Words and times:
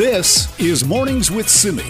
This 0.00 0.58
is 0.58 0.82
Mornings 0.82 1.30
with 1.30 1.46
Simi. 1.46 1.84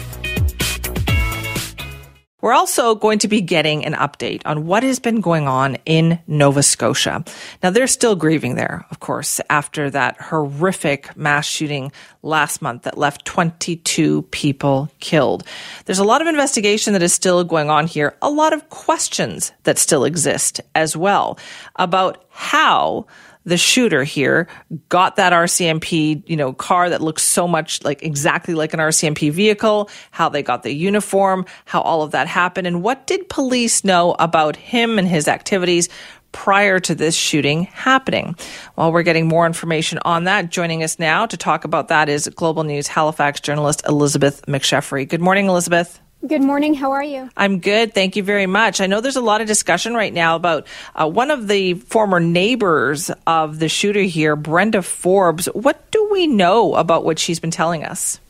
We're 2.41 2.55
also 2.55 2.97
going 2.97 3.21
to 3.21 3.29
be 3.29 3.41
getting 3.41 3.85
an 3.85 3.93
update 3.93 4.43
on 4.45 4.67
what 4.67 4.83
has 4.83 4.99
been 4.99 5.21
going 5.21 5.47
on 5.47 5.77
in 5.87 6.19
Nova 6.27 6.65
Scotia. 6.65 7.23
Now, 7.63 7.71
they're 7.71 7.87
still 7.87 8.17
grieving 8.17 8.57
there, 8.57 8.85
of 8.91 8.99
course, 8.99 9.41
after 9.49 9.91
that 9.91 10.21
horrific 10.21 11.17
mass 11.17 11.47
shooting 11.47 11.93
last 12.25 12.61
month 12.61 12.83
that 12.83 12.99
left 12.99 13.25
22 13.27 14.23
people 14.33 14.91
killed. 14.99 15.45
There's 15.85 16.01
a 16.01 16.05
lot 16.05 16.21
of 16.21 16.27
investigation 16.27 16.95
that 16.95 17.05
is 17.05 17.13
still 17.13 17.45
going 17.45 17.71
on 17.71 17.87
here, 17.87 18.17
a 18.23 18.31
lot 18.31 18.53
of 18.53 18.71
questions 18.71 19.53
that 19.63 19.79
still 19.79 20.05
exist 20.05 20.61
as 20.75 20.97
well 20.97 21.39
about 21.77 22.25
how 22.31 23.07
the 23.45 23.57
shooter 23.57 24.05
here 24.05 24.49
got 24.89 25.17
that 25.17 25.33
RCMP, 25.33 26.23
you 26.27 26.37
know, 26.37 26.53
car 26.53 26.91
that 26.91 27.01
looks 27.01 27.23
so 27.23 27.49
much 27.49 27.83
like 27.85 28.03
exactly 28.03 28.55
like 28.55 28.75
an 28.75 28.81
RCMP 28.81 29.31
vehicle, 29.31 29.91
how 30.11 30.29
they 30.29 30.43
got 30.43 30.63
the 30.63 30.73
uniform, 30.73 31.47
how 31.65 31.81
all 31.81 32.03
of 32.03 32.11
that 32.11 32.27
happened, 32.27 32.67
and 32.67 32.83
what 32.83 33.07
did 33.07 33.29
police 33.29 33.85
know 33.85 34.15
about 34.19 34.57
him 34.57 34.99
and 34.99 35.09
his 35.09 35.29
activities 35.29 35.89
prior 36.33 36.79
to 36.79 36.95
this 36.95 37.17
shooting 37.17 37.65
happening. 37.65 38.37
While 38.75 38.93
we're 38.93 39.03
getting 39.03 39.27
more 39.27 39.47
information 39.47 39.99
on 40.05 40.25
that, 40.25 40.51
joining 40.51 40.83
us 40.83 40.99
now 40.99 41.27
to 41.27 41.37
talk 41.37 41.65
about 41.65 41.89
that 41.89 42.09
is 42.09 42.29
Global 42.29 42.65
News 42.65 42.87
Halifax 42.87 43.41
journalist 43.41 43.83
Elizabeth 43.89 44.43
McSheffrey. 44.47 45.09
Good 45.09 45.21
morning, 45.21 45.47
Elizabeth. 45.47 46.01
Good 46.27 46.43
morning. 46.43 46.75
How 46.75 46.91
are 46.91 47.03
you? 47.03 47.31
I'm 47.35 47.61
good. 47.61 47.95
Thank 47.95 48.15
you 48.15 48.23
very 48.23 48.45
much. 48.47 48.83
I 48.83 48.87
know 48.87 49.01
there's 49.01 49.17
a 49.17 49.23
lot 49.23 49.41
of 49.41 49.47
discussion 49.47 49.95
right 49.95 50.13
now 50.13 50.37
about 50.37 50.67
uh, 50.95 51.09
one 51.09 51.31
of 51.31 51.49
the 51.49 51.75
former 51.75 52.21
neighbors 52.21 53.11
of 53.27 53.59
the 53.59 53.71
shooter 53.71 54.03
here, 54.03 54.37
Brenda 54.37 54.83
Forbes. 54.83 55.47
What 55.47 55.91
do 55.91 56.11
we 56.13 56.27
know 56.27 56.75
about 56.75 57.07
what 57.07 57.19
she's 57.19 57.41
been 57.41 57.51
telling 57.51 57.85
us? 57.85 58.21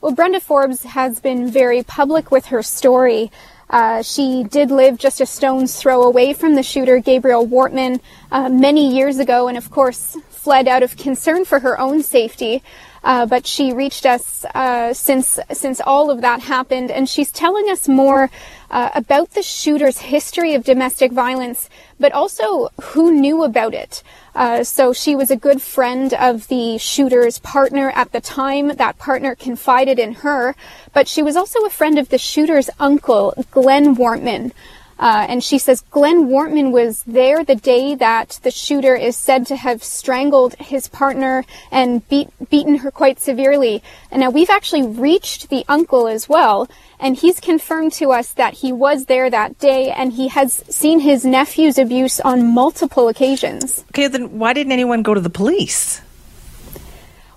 Well, 0.00 0.12
Brenda 0.12 0.40
Forbes 0.40 0.82
has 0.82 1.20
been 1.20 1.48
very 1.48 1.84
public 1.84 2.32
with 2.32 2.46
her 2.46 2.64
story. 2.64 3.30
Uh, 3.70 4.02
she 4.02 4.42
did 4.42 4.72
live 4.72 4.98
just 4.98 5.20
a 5.20 5.26
stone's 5.26 5.80
throw 5.80 6.02
away 6.02 6.32
from 6.32 6.56
the 6.56 6.64
shooter, 6.64 6.98
Gabriel 6.98 7.46
Wortman, 7.46 8.00
uh, 8.32 8.48
many 8.48 8.92
years 8.92 9.20
ago, 9.20 9.46
and 9.46 9.56
of 9.56 9.70
course 9.70 10.16
fled 10.30 10.66
out 10.66 10.82
of 10.82 10.96
concern 10.96 11.44
for 11.44 11.60
her 11.60 11.78
own 11.78 12.02
safety. 12.02 12.62
Uh, 13.06 13.24
but 13.24 13.46
she 13.46 13.72
reached 13.72 14.04
us 14.04 14.44
uh, 14.52 14.92
since 14.92 15.38
since 15.52 15.80
all 15.80 16.10
of 16.10 16.20
that 16.22 16.40
happened, 16.40 16.90
and 16.90 17.08
she's 17.08 17.30
telling 17.30 17.70
us 17.70 17.86
more 17.86 18.28
uh, 18.68 18.90
about 18.96 19.30
the 19.30 19.44
shooter's 19.44 19.98
history 19.98 20.54
of 20.54 20.64
domestic 20.64 21.12
violence, 21.12 21.70
but 22.00 22.10
also 22.10 22.68
who 22.90 23.12
knew 23.12 23.44
about 23.44 23.74
it. 23.74 24.02
Uh, 24.34 24.64
so 24.64 24.92
she 24.92 25.14
was 25.14 25.30
a 25.30 25.36
good 25.36 25.62
friend 25.62 26.14
of 26.14 26.48
the 26.48 26.78
shooter's 26.78 27.38
partner 27.38 27.92
at 27.94 28.10
the 28.10 28.20
time. 28.20 28.74
That 28.74 28.98
partner 28.98 29.36
confided 29.36 30.00
in 30.00 30.14
her, 30.26 30.56
but 30.92 31.06
she 31.06 31.22
was 31.22 31.36
also 31.36 31.64
a 31.64 31.70
friend 31.70 32.00
of 32.00 32.08
the 32.08 32.18
shooter's 32.18 32.68
uncle, 32.80 33.34
Glenn 33.52 33.94
Wortman. 33.94 34.50
Uh, 34.98 35.26
and 35.28 35.44
she 35.44 35.58
says 35.58 35.82
Glenn 35.90 36.28
Wortman 36.28 36.72
was 36.72 37.02
there 37.04 37.44
the 37.44 37.54
day 37.54 37.94
that 37.94 38.40
the 38.42 38.50
shooter 38.50 38.94
is 38.94 39.16
said 39.16 39.46
to 39.48 39.56
have 39.56 39.84
strangled 39.84 40.54
his 40.54 40.88
partner 40.88 41.44
and 41.70 42.06
beat, 42.08 42.28
beaten 42.50 42.78
her 42.78 42.90
quite 42.90 43.20
severely. 43.20 43.82
And 44.10 44.20
now 44.20 44.30
we've 44.30 44.50
actually 44.50 44.86
reached 44.86 45.50
the 45.50 45.64
uncle 45.68 46.08
as 46.08 46.28
well, 46.28 46.68
and 46.98 47.16
he's 47.16 47.40
confirmed 47.40 47.92
to 47.94 48.12
us 48.12 48.32
that 48.32 48.54
he 48.54 48.72
was 48.72 49.04
there 49.04 49.28
that 49.28 49.58
day 49.58 49.90
and 49.90 50.14
he 50.14 50.28
has 50.28 50.64
seen 50.70 51.00
his 51.00 51.24
nephew's 51.24 51.78
abuse 51.78 52.20
on 52.20 52.54
multiple 52.54 53.08
occasions. 53.08 53.84
Okay, 53.90 54.08
then 54.08 54.38
why 54.38 54.52
didn't 54.52 54.72
anyone 54.72 55.02
go 55.02 55.12
to 55.12 55.20
the 55.20 55.30
police? 55.30 56.00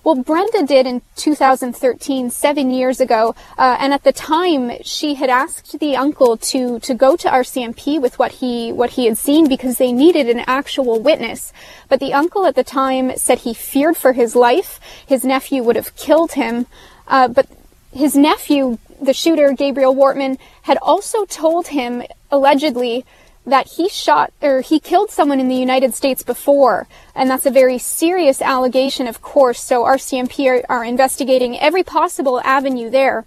Well, 0.03 0.15
Brenda 0.15 0.63
did 0.65 0.87
in 0.87 1.01
2013, 1.17 2.29
seven 2.29 2.71
years 2.71 3.01
ago, 3.01 3.35
uh, 3.57 3.75
and 3.79 3.93
at 3.93 4.03
the 4.03 4.13
time 4.13 4.71
she 4.81 5.15
had 5.15 5.29
asked 5.29 5.77
the 5.79 5.97
uncle 5.97 6.37
to 6.37 6.79
to 6.79 6.93
go 6.93 7.17
to 7.17 7.27
RCMP 7.27 8.01
with 8.01 8.17
what 8.17 8.31
he 8.33 8.71
what 8.71 8.91
he 8.91 9.05
had 9.05 9.17
seen 9.17 9.49
because 9.49 9.77
they 9.77 9.91
needed 9.91 10.29
an 10.29 10.43
actual 10.47 11.01
witness. 11.01 11.51
But 11.89 11.99
the 11.99 12.13
uncle 12.13 12.45
at 12.45 12.55
the 12.55 12.63
time 12.63 13.17
said 13.17 13.39
he 13.39 13.53
feared 13.53 13.97
for 13.97 14.13
his 14.13 14.35
life. 14.35 14.79
His 15.05 15.25
nephew 15.25 15.63
would 15.63 15.75
have 15.75 15.95
killed 15.97 16.33
him. 16.33 16.67
Uh, 17.07 17.27
but 17.27 17.47
his 17.91 18.15
nephew, 18.15 18.77
the 19.01 19.13
shooter 19.13 19.51
Gabriel 19.51 19.95
Wortman, 19.95 20.37
had 20.61 20.77
also 20.81 21.25
told 21.25 21.67
him 21.67 22.03
allegedly 22.31 23.05
that 23.49 23.67
he 23.67 23.89
shot 23.89 24.31
or 24.41 24.61
he 24.61 24.79
killed 24.79 25.09
someone 25.09 25.39
in 25.39 25.47
the 25.47 25.55
United 25.55 25.93
States 25.93 26.23
before, 26.23 26.87
and 27.13 27.29
that's 27.29 27.45
a 27.45 27.51
very 27.51 27.77
serious 27.77 28.41
allegation, 28.41 29.07
of 29.07 29.21
course. 29.21 29.61
So 29.61 29.83
RCMP 29.83 30.47
are, 30.47 30.63
are, 30.69 30.85
investigating 30.85 31.59
every 31.59 31.83
possible 31.83 32.39
avenue 32.41 32.89
there. 32.89 33.25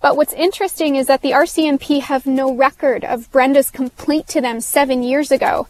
But 0.00 0.16
what's 0.16 0.32
interesting 0.34 0.96
is 0.96 1.06
that 1.06 1.22
the 1.22 1.30
RCMP 1.30 2.00
have 2.02 2.26
no 2.26 2.54
record 2.54 3.04
of 3.04 3.30
Brenda's 3.30 3.70
complaint 3.70 4.28
to 4.28 4.40
them 4.40 4.60
seven 4.60 5.02
years 5.02 5.30
ago. 5.30 5.66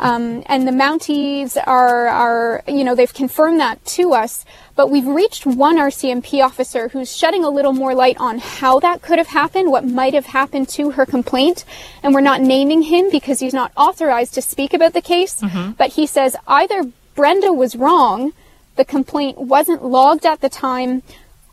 Um, 0.00 0.42
and 0.46 0.66
the 0.66 0.72
Mounties 0.72 1.58
are, 1.66 2.08
are, 2.08 2.64
you 2.66 2.84
know, 2.84 2.94
they've 2.94 3.12
confirmed 3.12 3.60
that 3.60 3.84
to 3.84 4.14
us. 4.14 4.46
But 4.74 4.90
we've 4.90 5.06
reached 5.06 5.44
one 5.44 5.76
RCMP 5.76 6.42
officer 6.42 6.88
who's 6.88 7.14
shedding 7.14 7.44
a 7.44 7.50
little 7.50 7.74
more 7.74 7.94
light 7.94 8.16
on 8.18 8.38
how 8.38 8.80
that 8.80 9.02
could 9.02 9.18
have 9.18 9.28
happened, 9.28 9.70
what 9.70 9.84
might 9.84 10.14
have 10.14 10.26
happened 10.26 10.70
to 10.70 10.92
her 10.92 11.04
complaint. 11.04 11.66
And 12.02 12.14
we're 12.14 12.22
not 12.22 12.40
naming 12.40 12.82
him 12.82 13.10
because 13.10 13.40
he's 13.40 13.52
not 13.52 13.72
authorized 13.76 14.32
to 14.34 14.42
speak 14.42 14.72
about 14.72 14.94
the 14.94 15.02
case. 15.02 15.42
Mm-hmm. 15.42 15.72
But 15.72 15.90
he 15.90 16.06
says 16.06 16.34
either 16.48 16.90
Brenda 17.14 17.52
was 17.52 17.76
wrong, 17.76 18.32
the 18.76 18.84
complaint 18.86 19.36
wasn't 19.36 19.84
logged 19.84 20.24
at 20.24 20.40
the 20.40 20.48
time, 20.48 21.02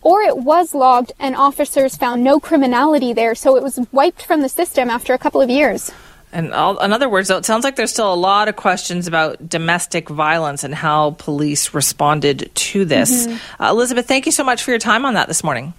or 0.02 0.22
it 0.22 0.38
was 0.38 0.74
logged 0.74 1.12
and 1.19 1.36
officers 1.36 1.97
found 1.97 2.24
no 2.24 2.40
criminality 2.40 3.12
there, 3.12 3.36
so 3.36 3.57
it 3.57 3.63
was 3.63 3.78
wiped 3.91 4.24
from 4.24 4.41
the 4.41 4.47
system 4.47 4.90
after 4.90 5.13
a 5.13 5.18
couple 5.18 5.41
of 5.41 5.50
years. 5.50 5.91
And 6.38 6.53
all, 6.53 6.78
in 6.78 6.94
other 6.94 7.09
words, 7.09 7.30
though, 7.30 7.38
it 7.38 7.46
sounds 7.46 7.64
like 7.64 7.78
there's 7.78 7.90
still 7.92 8.14
a 8.14 8.16
lot 8.16 8.48
of 8.48 8.56
questions 8.56 9.08
about 9.08 9.50
domestic 9.50 10.08
violence 10.08 10.64
and 10.64 10.75
how 10.75 11.16
police 11.18 11.74
responded 11.74 12.52
to 12.53 12.86
this. 12.86 13.25
Mm-hmm. 13.25 13.64
Uh, 13.64 13.72
Elizabeth, 13.72 14.08
thank 14.08 14.28
you 14.28 14.31
so 14.31 14.44
much 14.44 14.62
for 14.62 14.70
your 14.70 14.80
time 14.80 15.03
on 15.03 15.16
that 15.16 15.28
this 15.28 15.44
morning. 15.44 15.74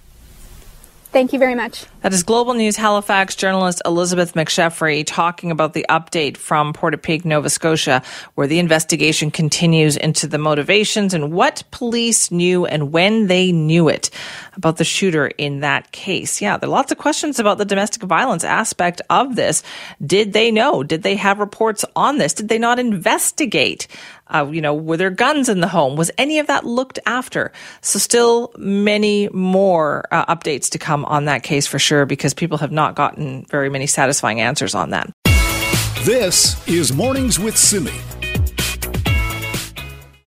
Thank 1.11 1.33
you 1.33 1.39
very 1.39 1.55
much. 1.55 1.85
That 2.01 2.13
is 2.13 2.21
Global 2.21 2.53
News 2.53 2.75
Halifax 2.75 3.35
journalist 3.35 3.81
Elizabeth 3.83 4.35
McSheffrey 4.35 5.03
talking 5.03 5.49
about 5.49 5.73
the 5.73 5.83
update 5.89 6.37
from 6.37 6.71
Portapique, 6.71 7.25
Nova 7.25 7.49
Scotia, 7.49 8.03
where 8.35 8.45
the 8.45 8.59
investigation 8.59 9.31
continues 9.31 9.97
into 9.97 10.27
the 10.27 10.37
motivations 10.37 11.15
and 11.15 11.31
what 11.31 11.63
police 11.71 12.29
knew 12.29 12.67
and 12.67 12.91
when 12.91 13.25
they 13.25 13.51
knew 13.51 13.89
it 13.89 14.11
about 14.53 14.77
the 14.77 14.83
shooter 14.83 15.27
in 15.27 15.61
that 15.61 15.91
case. 15.91 16.41
Yeah, 16.43 16.57
there 16.57 16.69
are 16.69 16.71
lots 16.71 16.91
of 16.91 16.99
questions 16.99 17.39
about 17.39 17.57
the 17.57 17.65
domestic 17.65 18.03
violence 18.03 18.43
aspect 18.43 19.01
of 19.09 19.35
this. 19.35 19.63
Did 20.05 20.33
they 20.33 20.51
know? 20.51 20.83
Did 20.83 21.01
they 21.01 21.15
have 21.15 21.39
reports 21.39 21.83
on 21.95 22.19
this? 22.19 22.33
Did 22.33 22.49
they 22.49 22.59
not 22.59 22.77
investigate? 22.77 23.87
Uh, 24.29 24.47
you 24.51 24.61
know, 24.61 24.73
were 24.73 24.97
there 24.97 25.09
guns 25.09 25.49
in 25.49 25.59
the 25.59 25.67
home? 25.67 25.95
Was 25.95 26.11
any 26.17 26.39
of 26.39 26.47
that 26.47 26.65
looked 26.65 26.99
after? 27.05 27.51
So 27.81 27.99
still 27.99 28.53
many 28.57 29.27
more 29.29 30.05
uh, 30.11 30.33
updates 30.33 30.69
to 30.69 30.77
come 30.77 31.03
on 31.05 31.25
that 31.25 31.43
case 31.43 31.65
for 31.65 31.79
sure, 31.79 32.05
because 32.05 32.33
people 32.33 32.59
have 32.59 32.71
not 32.71 32.95
gotten 32.95 33.45
very 33.49 33.69
many 33.69 33.87
satisfying 33.87 34.39
answers 34.39 34.75
on 34.75 34.91
that. 34.91 35.09
This 36.03 36.65
is 36.67 36.93
Mornings 36.93 37.39
with 37.39 37.57
Simi. 37.57 37.91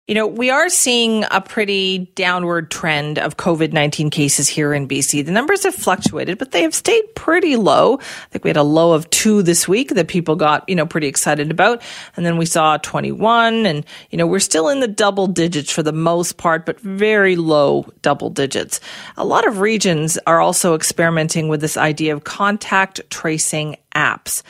You 0.10 0.16
know, 0.16 0.26
we 0.26 0.50
are 0.50 0.70
seeing 0.70 1.24
a 1.30 1.40
pretty 1.40 2.10
downward 2.16 2.72
trend 2.72 3.20
of 3.20 3.38
COVID 3.38 3.74
19 3.74 4.10
cases 4.10 4.48
here 4.48 4.74
in 4.74 4.88
BC. 4.88 5.24
The 5.24 5.32
numbers 5.32 5.66
have 5.66 5.76
fluctuated, 5.76 6.40
but 6.40 6.50
they 6.50 6.64
have 6.64 6.74
stayed 6.74 7.14
pretty 7.14 7.56
low. 7.58 8.00
I 8.00 8.26
think 8.32 8.44
we 8.44 8.50
had 8.50 8.58
a 8.58 8.64
low 8.64 8.94
of 8.94 9.08
two 9.12 9.44
this 9.44 9.68
week 9.68 9.90
that 9.90 10.08
people 10.08 10.36
got, 10.36 10.68
you 10.68 10.76
know, 10.76 10.88
pretty 10.88 11.06
excited 11.06 11.52
about. 11.52 11.84
And 12.18 12.26
then 12.26 12.38
we 12.38 12.48
saw 12.48 12.78
21 12.78 13.68
and, 13.68 13.86
you 14.10 14.18
know, 14.18 14.26
we're 14.26 14.40
still 14.40 14.68
in 14.68 14.80
the 14.80 14.88
double 14.88 15.28
digits 15.28 15.72
for 15.72 15.84
the 15.84 15.94
most 15.94 16.38
part, 16.38 16.66
but 16.66 16.80
very 16.80 17.36
low 17.36 17.86
double 18.02 18.32
digits. 18.32 18.80
A 19.16 19.24
lot 19.24 19.48
of 19.48 19.60
regions 19.60 20.18
are 20.26 20.42
also 20.42 20.74
experimenting 20.74 21.50
with 21.50 21.62
this 21.62 21.78
idea 21.78 22.16
of 22.16 22.24
contact 22.24 23.00
tracing 23.12 23.76
apps. 23.94 24.42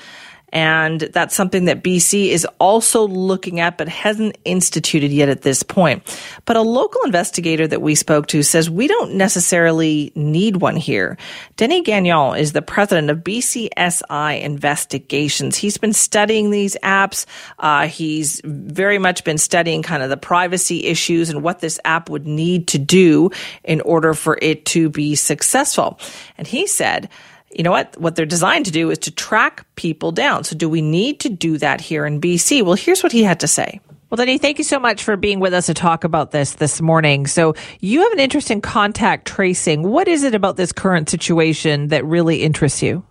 And 0.51 1.01
that's 1.01 1.35
something 1.35 1.65
that 1.65 1.83
BC 1.83 2.29
is 2.29 2.45
also 2.59 3.07
looking 3.07 3.59
at, 3.59 3.77
but 3.77 3.87
hasn't 3.87 4.37
instituted 4.45 5.11
yet 5.11 5.29
at 5.29 5.41
this 5.41 5.63
point. 5.63 6.03
But 6.45 6.57
a 6.57 6.61
local 6.61 7.01
investigator 7.03 7.67
that 7.67 7.81
we 7.81 7.95
spoke 7.95 8.27
to 8.27 8.43
says 8.43 8.69
we 8.69 8.87
don't 8.87 9.13
necessarily 9.13 10.11
need 10.15 10.57
one 10.57 10.75
here. 10.75 11.17
Denis 11.55 11.81
Gagnon 11.83 12.37
is 12.37 12.53
the 12.53 12.61
president 12.61 13.09
of 13.09 13.19
BCSI 13.19 14.41
Investigations. 14.41 15.55
He's 15.55 15.77
been 15.77 15.93
studying 15.93 16.49
these 16.49 16.75
apps. 16.83 17.25
Uh, 17.59 17.87
he's 17.87 18.41
very 18.43 18.97
much 18.97 19.23
been 19.23 19.37
studying 19.37 19.83
kind 19.83 20.03
of 20.03 20.09
the 20.09 20.17
privacy 20.17 20.85
issues 20.85 21.29
and 21.29 21.43
what 21.43 21.59
this 21.59 21.79
app 21.85 22.09
would 22.09 22.27
need 22.27 22.67
to 22.69 22.79
do 22.79 23.29
in 23.63 23.81
order 23.81 24.13
for 24.13 24.37
it 24.41 24.65
to 24.65 24.89
be 24.89 25.15
successful. 25.15 25.99
And 26.37 26.47
he 26.47 26.67
said, 26.67 27.09
you 27.51 27.63
know 27.63 27.71
what? 27.71 27.99
What 27.99 28.15
they're 28.15 28.25
designed 28.25 28.65
to 28.65 28.71
do 28.71 28.91
is 28.91 28.99
to 28.99 29.11
track 29.11 29.65
people 29.75 30.11
down. 30.11 30.43
So 30.43 30.55
do 30.55 30.69
we 30.69 30.81
need 30.81 31.19
to 31.21 31.29
do 31.29 31.57
that 31.57 31.81
here 31.81 32.05
in 32.05 32.21
BC? 32.21 32.63
Well, 32.63 32.75
here's 32.75 33.03
what 33.03 33.11
he 33.11 33.23
had 33.23 33.39
to 33.41 33.47
say. 33.47 33.79
Well, 34.09 34.17
Denny, 34.17 34.39
thank 34.39 34.57
you 34.57 34.63
so 34.63 34.79
much 34.79 35.03
for 35.03 35.15
being 35.17 35.39
with 35.39 35.53
us 35.53 35.67
to 35.67 35.75
talk 35.75 36.03
about 36.03 36.31
this 36.31 36.53
this 36.53 36.81
morning. 36.81 37.27
So, 37.27 37.53
you 37.79 38.01
have 38.01 38.11
an 38.11 38.19
interest 38.19 38.49
in 38.49 38.59
contact 38.59 39.27
tracing. 39.27 39.83
What 39.83 40.07
is 40.07 40.23
it 40.23 40.33
about 40.33 40.57
this 40.57 40.71
current 40.71 41.09
situation 41.09 41.89
that 41.89 42.03
really 42.05 42.41
interests 42.41 42.81
you? 42.81 43.05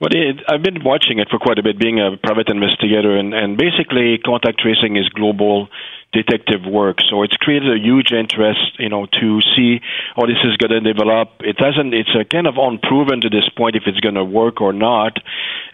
Well, 0.00 0.08
it, 0.12 0.40
I've 0.48 0.62
been 0.62 0.82
watching 0.82 1.18
it 1.18 1.28
for 1.30 1.38
quite 1.38 1.58
a 1.58 1.62
bit, 1.62 1.78
being 1.78 2.00
a 2.00 2.16
private 2.16 2.48
investigator, 2.48 3.18
and, 3.18 3.34
and 3.34 3.58
basically, 3.58 4.16
contact 4.24 4.60
tracing 4.60 4.96
is 4.96 5.10
global 5.10 5.68
detective 6.16 6.64
work. 6.64 6.96
So 7.10 7.22
it's 7.22 7.36
created 7.36 7.68
a 7.68 7.78
huge 7.78 8.10
interest, 8.12 8.78
you 8.78 8.88
know, 8.88 9.04
to 9.20 9.40
see 9.54 9.80
how 10.16 10.24
this 10.24 10.40
is 10.44 10.56
going 10.56 10.72
to 10.72 10.80
develop. 10.80 11.28
It 11.40 11.60
hasn't. 11.60 11.92
It's 11.92 12.14
a 12.18 12.24
kind 12.24 12.46
of 12.46 12.56
unproven 12.56 13.20
to 13.20 13.28
this 13.28 13.48
point 13.56 13.76
if 13.76 13.82
it's 13.86 14.00
going 14.00 14.14
to 14.16 14.24
work 14.24 14.60
or 14.60 14.72
not. 14.72 15.18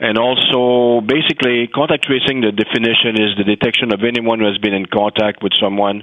And 0.00 0.18
also, 0.18 1.00
basically, 1.06 1.68
contact 1.68 2.04
tracing. 2.04 2.40
The 2.40 2.50
definition 2.50 3.14
is 3.22 3.38
the 3.38 3.44
detection 3.44 3.94
of 3.94 4.02
anyone 4.02 4.40
who 4.40 4.46
has 4.46 4.58
been 4.58 4.74
in 4.74 4.86
contact 4.86 5.42
with 5.42 5.52
someone 5.60 6.02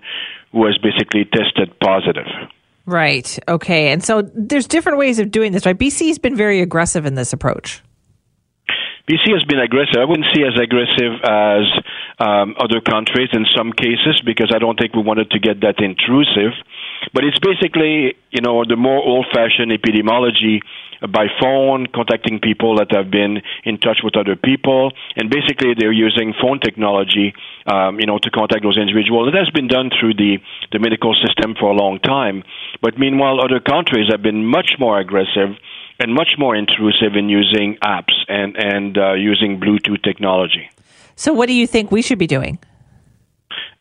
who 0.54 0.66
has 0.66 0.78
basically 0.78 1.26
tested 1.26 1.78
positive. 1.80 2.28
Right. 2.86 3.38
Okay. 3.48 3.92
And 3.92 4.04
so 4.04 4.24
there's 4.34 4.68
different 4.68 4.98
ways 4.98 5.20
of 5.20 5.30
doing 5.30 5.52
this, 5.52 5.66
right? 5.66 5.78
BC 5.78 6.08
has 6.08 6.18
been 6.18 6.36
very 6.36 6.62
aggressive 6.62 7.06
in 7.06 7.14
this 7.14 7.34
approach. 7.34 7.84
BC 9.10 9.34
has 9.34 9.44
been 9.46 9.58
aggressive. 9.58 9.98
I 9.98 10.06
wouldn't 10.06 10.30
say 10.36 10.44
as 10.46 10.54
aggressive 10.54 11.18
as 11.26 11.66
um, 12.20 12.54
other 12.62 12.80
countries 12.80 13.30
in 13.34 13.48
some 13.58 13.74
cases 13.74 14.22
because 14.24 14.54
I 14.54 14.60
don't 14.60 14.78
think 14.78 14.94
we 14.94 15.02
wanted 15.02 15.32
to 15.32 15.40
get 15.40 15.62
that 15.62 15.82
intrusive. 15.82 16.54
But 17.12 17.24
it's 17.24 17.40
basically, 17.40 18.14
you 18.30 18.42
know, 18.42 18.64
the 18.70 18.76
more 18.76 19.02
old-fashioned 19.02 19.72
epidemiology 19.72 20.62
by 21.10 21.26
phone, 21.42 21.88
contacting 21.88 22.40
people 22.40 22.76
that 22.78 22.92
have 22.92 23.10
been 23.10 23.42
in 23.64 23.80
touch 23.80 24.00
with 24.04 24.16
other 24.16 24.36
people, 24.36 24.92
and 25.16 25.32
basically 25.32 25.74
they're 25.74 25.96
using 25.96 26.34
phone 26.40 26.60
technology, 26.60 27.34
um, 27.66 28.00
you 28.00 28.06
know, 28.06 28.20
to 28.20 28.30
contact 28.30 28.62
those 28.62 28.78
individuals. 28.78 29.30
It 29.34 29.38
has 29.38 29.50
been 29.50 29.68
done 29.68 29.90
through 29.90 30.16
the 30.16 30.38
the 30.72 30.78
medical 30.78 31.16
system 31.16 31.56
for 31.58 31.72
a 31.72 31.74
long 31.74 32.00
time, 32.00 32.44
but 32.82 33.00
meanwhile, 33.00 33.40
other 33.40 33.60
countries 33.60 34.12
have 34.12 34.22
been 34.22 34.46
much 34.46 34.76
more 34.78 35.00
aggressive 35.00 35.56
and 36.00 36.14
much 36.14 36.36
more 36.38 36.56
intrusive 36.56 37.16
in 37.16 37.30
using 37.30 37.78
apps 37.84 38.14
and 38.28 38.56
and 38.58 38.98
uh, 38.98 39.14
using 39.14 39.60
Bluetooth 39.60 40.02
technology. 40.04 40.70
So, 41.16 41.34
what 41.34 41.48
do 41.48 41.54
you 41.54 41.68
think 41.68 41.92
we 41.92 42.02
should 42.02 42.20
be 42.20 42.28
doing? 42.28 42.60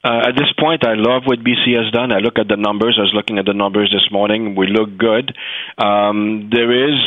Uh, 0.05 0.29
at 0.29 0.37
this 0.37 0.53
point, 0.59 0.87
I 0.87 0.95
love 0.95 1.23
what 1.27 1.41
BC 1.41 1.77
has 1.77 1.93
done. 1.93 2.13
I 2.13 2.19
look 2.19 2.39
at 2.39 2.49
the 2.49 2.57
numbers. 2.57 2.97
I 2.99 3.03
was 3.03 3.13
looking 3.15 3.39
at 3.39 3.47
the 3.47 3.53
numbers 3.53 3.91
this 3.93 4.11
morning. 4.13 4.55
We 4.55 4.69
look 4.69 4.97
good. 4.97 5.37
Um, 5.77 6.51
there 6.53 6.71
is 6.71 6.99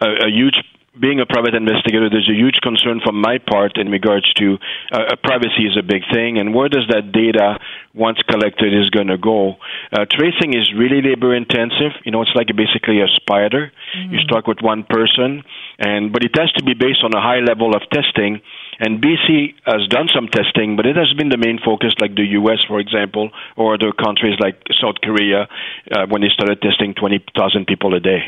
a, 0.00 0.26
a 0.26 0.30
huge 0.30 0.56
being 1.00 1.20
a 1.20 1.26
private 1.26 1.54
investigator, 1.54 2.10
there's 2.10 2.28
a 2.28 2.34
huge 2.34 2.60
concern 2.62 3.00
from 3.04 3.20
my 3.20 3.38
part 3.38 3.78
in 3.78 3.90
regards 3.90 4.32
to 4.34 4.58
uh, 4.92 5.16
privacy 5.22 5.66
is 5.66 5.76
a 5.76 5.82
big 5.82 6.02
thing, 6.12 6.38
and 6.38 6.54
where 6.54 6.68
does 6.68 6.86
that 6.90 7.12
data, 7.12 7.58
once 7.94 8.18
collected, 8.28 8.74
is 8.74 8.90
going 8.90 9.08
to 9.08 9.18
go? 9.18 9.56
Uh, 9.92 10.04
tracing 10.10 10.54
is 10.54 10.72
really 10.76 11.02
labor 11.02 11.34
intensive. 11.34 11.92
You 12.04 12.12
know, 12.12 12.22
it's 12.22 12.34
like 12.34 12.48
basically 12.54 13.00
a 13.00 13.08
spider. 13.08 13.72
Mm-hmm. 13.96 14.14
You 14.14 14.18
start 14.20 14.46
with 14.46 14.58
one 14.60 14.84
person, 14.84 15.44
and 15.78 16.12
but 16.12 16.24
it 16.24 16.36
has 16.36 16.52
to 16.52 16.64
be 16.64 16.74
based 16.74 17.02
on 17.04 17.14
a 17.14 17.20
high 17.20 17.40
level 17.40 17.74
of 17.74 17.82
testing. 17.90 18.40
And 18.80 19.02
BC 19.02 19.54
has 19.66 19.88
done 19.88 20.08
some 20.14 20.28
testing, 20.28 20.76
but 20.76 20.86
it 20.86 20.94
has 20.94 21.12
been 21.14 21.30
the 21.30 21.36
main 21.36 21.58
focus, 21.58 21.94
like 22.00 22.14
the 22.14 22.38
U.S., 22.38 22.58
for 22.68 22.78
example, 22.78 23.30
or 23.56 23.74
other 23.74 23.90
countries 23.92 24.38
like 24.38 24.62
South 24.80 24.96
Korea, 25.02 25.48
uh, 25.90 26.06
when 26.06 26.22
they 26.22 26.28
started 26.28 26.62
testing 26.62 26.94
20,000 26.94 27.66
people 27.66 27.94
a 27.94 28.00
day. 28.00 28.22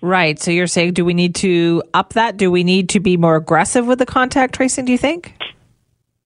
Right. 0.00 0.38
So 0.38 0.50
you're 0.50 0.66
saying, 0.66 0.92
do 0.94 1.04
we 1.04 1.14
need 1.14 1.34
to 1.36 1.82
up 1.94 2.12
that? 2.14 2.36
Do 2.36 2.50
we 2.50 2.64
need 2.64 2.90
to 2.90 3.00
be 3.00 3.16
more 3.16 3.36
aggressive 3.36 3.86
with 3.86 3.98
the 3.98 4.06
contact 4.06 4.54
tracing, 4.54 4.84
do 4.84 4.92
you 4.92 4.98
think? 4.98 5.34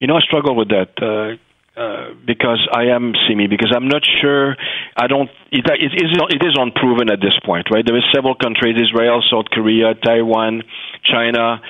You 0.00 0.06
know, 0.06 0.16
I 0.16 0.20
struggle 0.20 0.56
with 0.56 0.68
that. 0.68 0.90
Uh, 1.00 1.36
uh, 1.80 2.12
because 2.26 2.60
I 2.74 2.86
am 2.92 3.14
Simi, 3.26 3.46
because 3.46 3.72
I'm 3.74 3.88
not 3.88 4.02
sure. 4.20 4.56
I 4.96 5.06
don't. 5.06 5.30
It, 5.52 5.64
it, 5.64 5.92
is, 5.94 6.10
it 6.28 6.42
is 6.44 6.56
unproven 6.58 7.10
at 7.10 7.20
this 7.20 7.38
point, 7.44 7.68
right? 7.70 7.86
There 7.86 7.96
are 7.96 8.10
several 8.12 8.34
countries: 8.34 8.76
Israel, 8.76 9.22
South 9.30 9.46
Korea, 9.50 9.94
Taiwan, 9.94 10.62
China. 11.04 11.62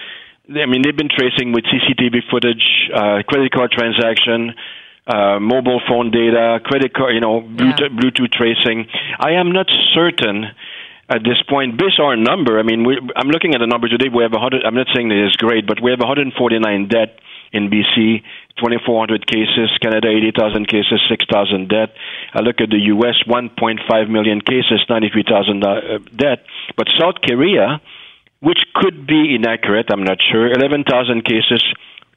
I 0.49 0.67
mean, 0.67 0.83
they've 0.83 0.97
been 0.97 1.11
tracing 1.15 1.53
with 1.53 1.65
CCTV 1.65 2.27
footage, 2.31 2.91
uh, 2.93 3.23
credit 3.29 3.53
card 3.53 3.71
transaction, 3.71 4.55
uh, 5.07 5.39
mobile 5.39 5.81
phone 5.87 6.11
data, 6.11 6.59
credit 6.65 6.93
card, 6.93 7.15
you 7.15 7.21
know, 7.21 7.43
Bluetooth, 7.43 7.81
yeah. 7.81 8.01
Bluetooth 8.01 8.33
tracing. 8.33 8.87
I 9.21 9.33
am 9.33 9.53
not 9.53 9.67
certain 9.95 10.47
at 11.11 11.27
this 11.27 11.43
point, 11.49 11.75
our 11.99 12.17
number, 12.17 12.59
I 12.59 12.63
mean, 12.63 12.87
we, 12.87 12.95
I'm 13.17 13.29
looking 13.29 13.55
at 13.55 13.59
the 13.59 13.67
number 13.67 13.89
today. 13.89 14.07
We 14.07 14.23
have 14.23 14.33
100. 14.33 14.63
I'm 14.65 14.75
not 14.75 14.87
saying 14.95 15.09
that 15.11 15.19
it's 15.19 15.37
great, 15.37 15.67
but 15.67 15.83
we 15.83 15.91
have 15.91 15.99
149 15.99 16.31
dead 16.87 17.19
in 17.53 17.69
BC, 17.69 18.23
2,400 18.63 19.27
cases. 19.27 19.75
Canada, 19.83 20.07
80,000 20.07 20.69
cases, 20.71 21.03
6,000 21.11 21.69
dead. 21.69 21.91
I 22.33 22.41
look 22.47 22.63
at 22.63 22.71
the 22.71 22.79
U.S., 22.95 23.19
1.5 23.27 24.09
million 24.09 24.41
cases, 24.41 24.87
93,000 24.89 25.65
uh, 25.65 25.99
dead. 26.15 26.47
But 26.77 26.87
South 26.95 27.19
Korea, 27.27 27.83
which 28.39 28.63
could 28.75 29.05
be 29.07 29.35
inaccurate, 29.35 29.91
I'm 29.91 30.05
not 30.05 30.19
sure, 30.31 30.47
11,000 30.47 31.25
cases. 31.25 31.63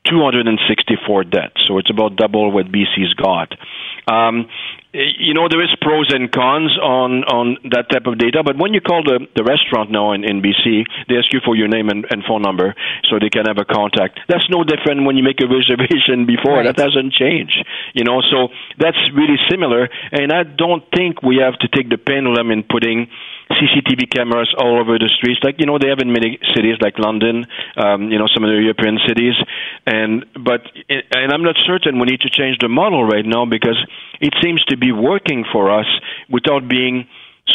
264 0.05 1.23
dead, 1.23 1.51
so 1.65 1.77
it's 1.77 1.89
about 1.89 2.17
double 2.17 2.51
what 2.51 2.65
BC's 2.65 3.13
got. 3.13 3.55
Um, 4.11 4.49
you 4.93 5.33
know, 5.33 5.49
there 5.49 5.61
is 5.61 5.73
pros 5.81 6.13
and 6.13 6.31
cons 6.31 6.77
on, 6.77 7.25
on 7.25 7.57
that 7.73 7.89
type 7.89 8.05
of 8.05 8.19
data, 8.19 8.43
but 8.45 8.57
when 8.57 8.73
you 8.73 8.81
call 8.81 9.01
the, 9.01 9.25
the 9.35 9.43
restaurant 9.43 9.89
now 9.89 10.13
in, 10.13 10.23
in 10.23 10.41
BC, 10.41 10.85
they 11.09 11.17
ask 11.17 11.33
you 11.33 11.41
for 11.43 11.55
your 11.55 11.67
name 11.67 11.89
and, 11.89 12.05
and 12.11 12.21
phone 12.27 12.43
number 12.43 12.75
so 13.09 13.17
they 13.17 13.29
can 13.29 13.45
have 13.49 13.57
a 13.57 13.65
contact. 13.65 14.19
That's 14.29 14.45
no 14.53 14.63
different 14.63 15.05
when 15.05 15.17
you 15.17 15.23
make 15.23 15.41
a 15.41 15.47
reservation 15.49 16.29
before. 16.29 16.61
Right. 16.61 16.69
That 16.69 16.77
doesn't 16.77 17.13
change 17.13 17.57
You 17.93 18.05
know, 18.05 18.21
so 18.21 18.53
that's 18.77 18.99
really 19.17 19.41
similar, 19.49 19.89
and 20.11 20.31
I 20.31 20.43
don't 20.43 20.85
think 20.93 21.23
we 21.23 21.41
have 21.41 21.57
to 21.65 21.67
take 21.73 21.89
the 21.89 21.97
pendulum 21.97 22.51
in 22.51 22.61
putting 22.61 23.09
CCTV 23.51 24.09
cameras 24.09 24.53
all 24.57 24.79
over 24.79 24.97
the 24.97 25.09
streets, 25.09 25.39
like 25.43 25.59
you 25.59 25.65
know 25.65 25.77
they 25.77 25.89
have 25.89 25.99
in 25.99 26.11
many 26.11 26.39
cities 26.55 26.77
like 26.81 26.97
London, 26.97 27.45
um, 27.77 28.09
you 28.09 28.17
know 28.17 28.27
some 28.33 28.43
of 28.43 28.49
the 28.49 28.61
European 28.61 28.99
cities, 29.07 29.35
and 29.85 30.25
but 30.33 30.61
and 30.89 31.31
I'm 31.31 31.43
not 31.43 31.55
certain 31.65 31.99
we 31.99 32.05
need 32.05 32.21
to 32.21 32.29
change 32.29 32.57
the 32.59 32.69
model 32.69 33.03
right 33.03 33.25
now 33.25 33.45
because 33.45 33.77
it 34.21 34.33
seems 34.41 34.63
to 34.65 34.77
be 34.77 34.82
working 34.91 35.45
for 35.51 35.71
us 35.71 35.87
without 36.29 36.67
being 36.67 37.07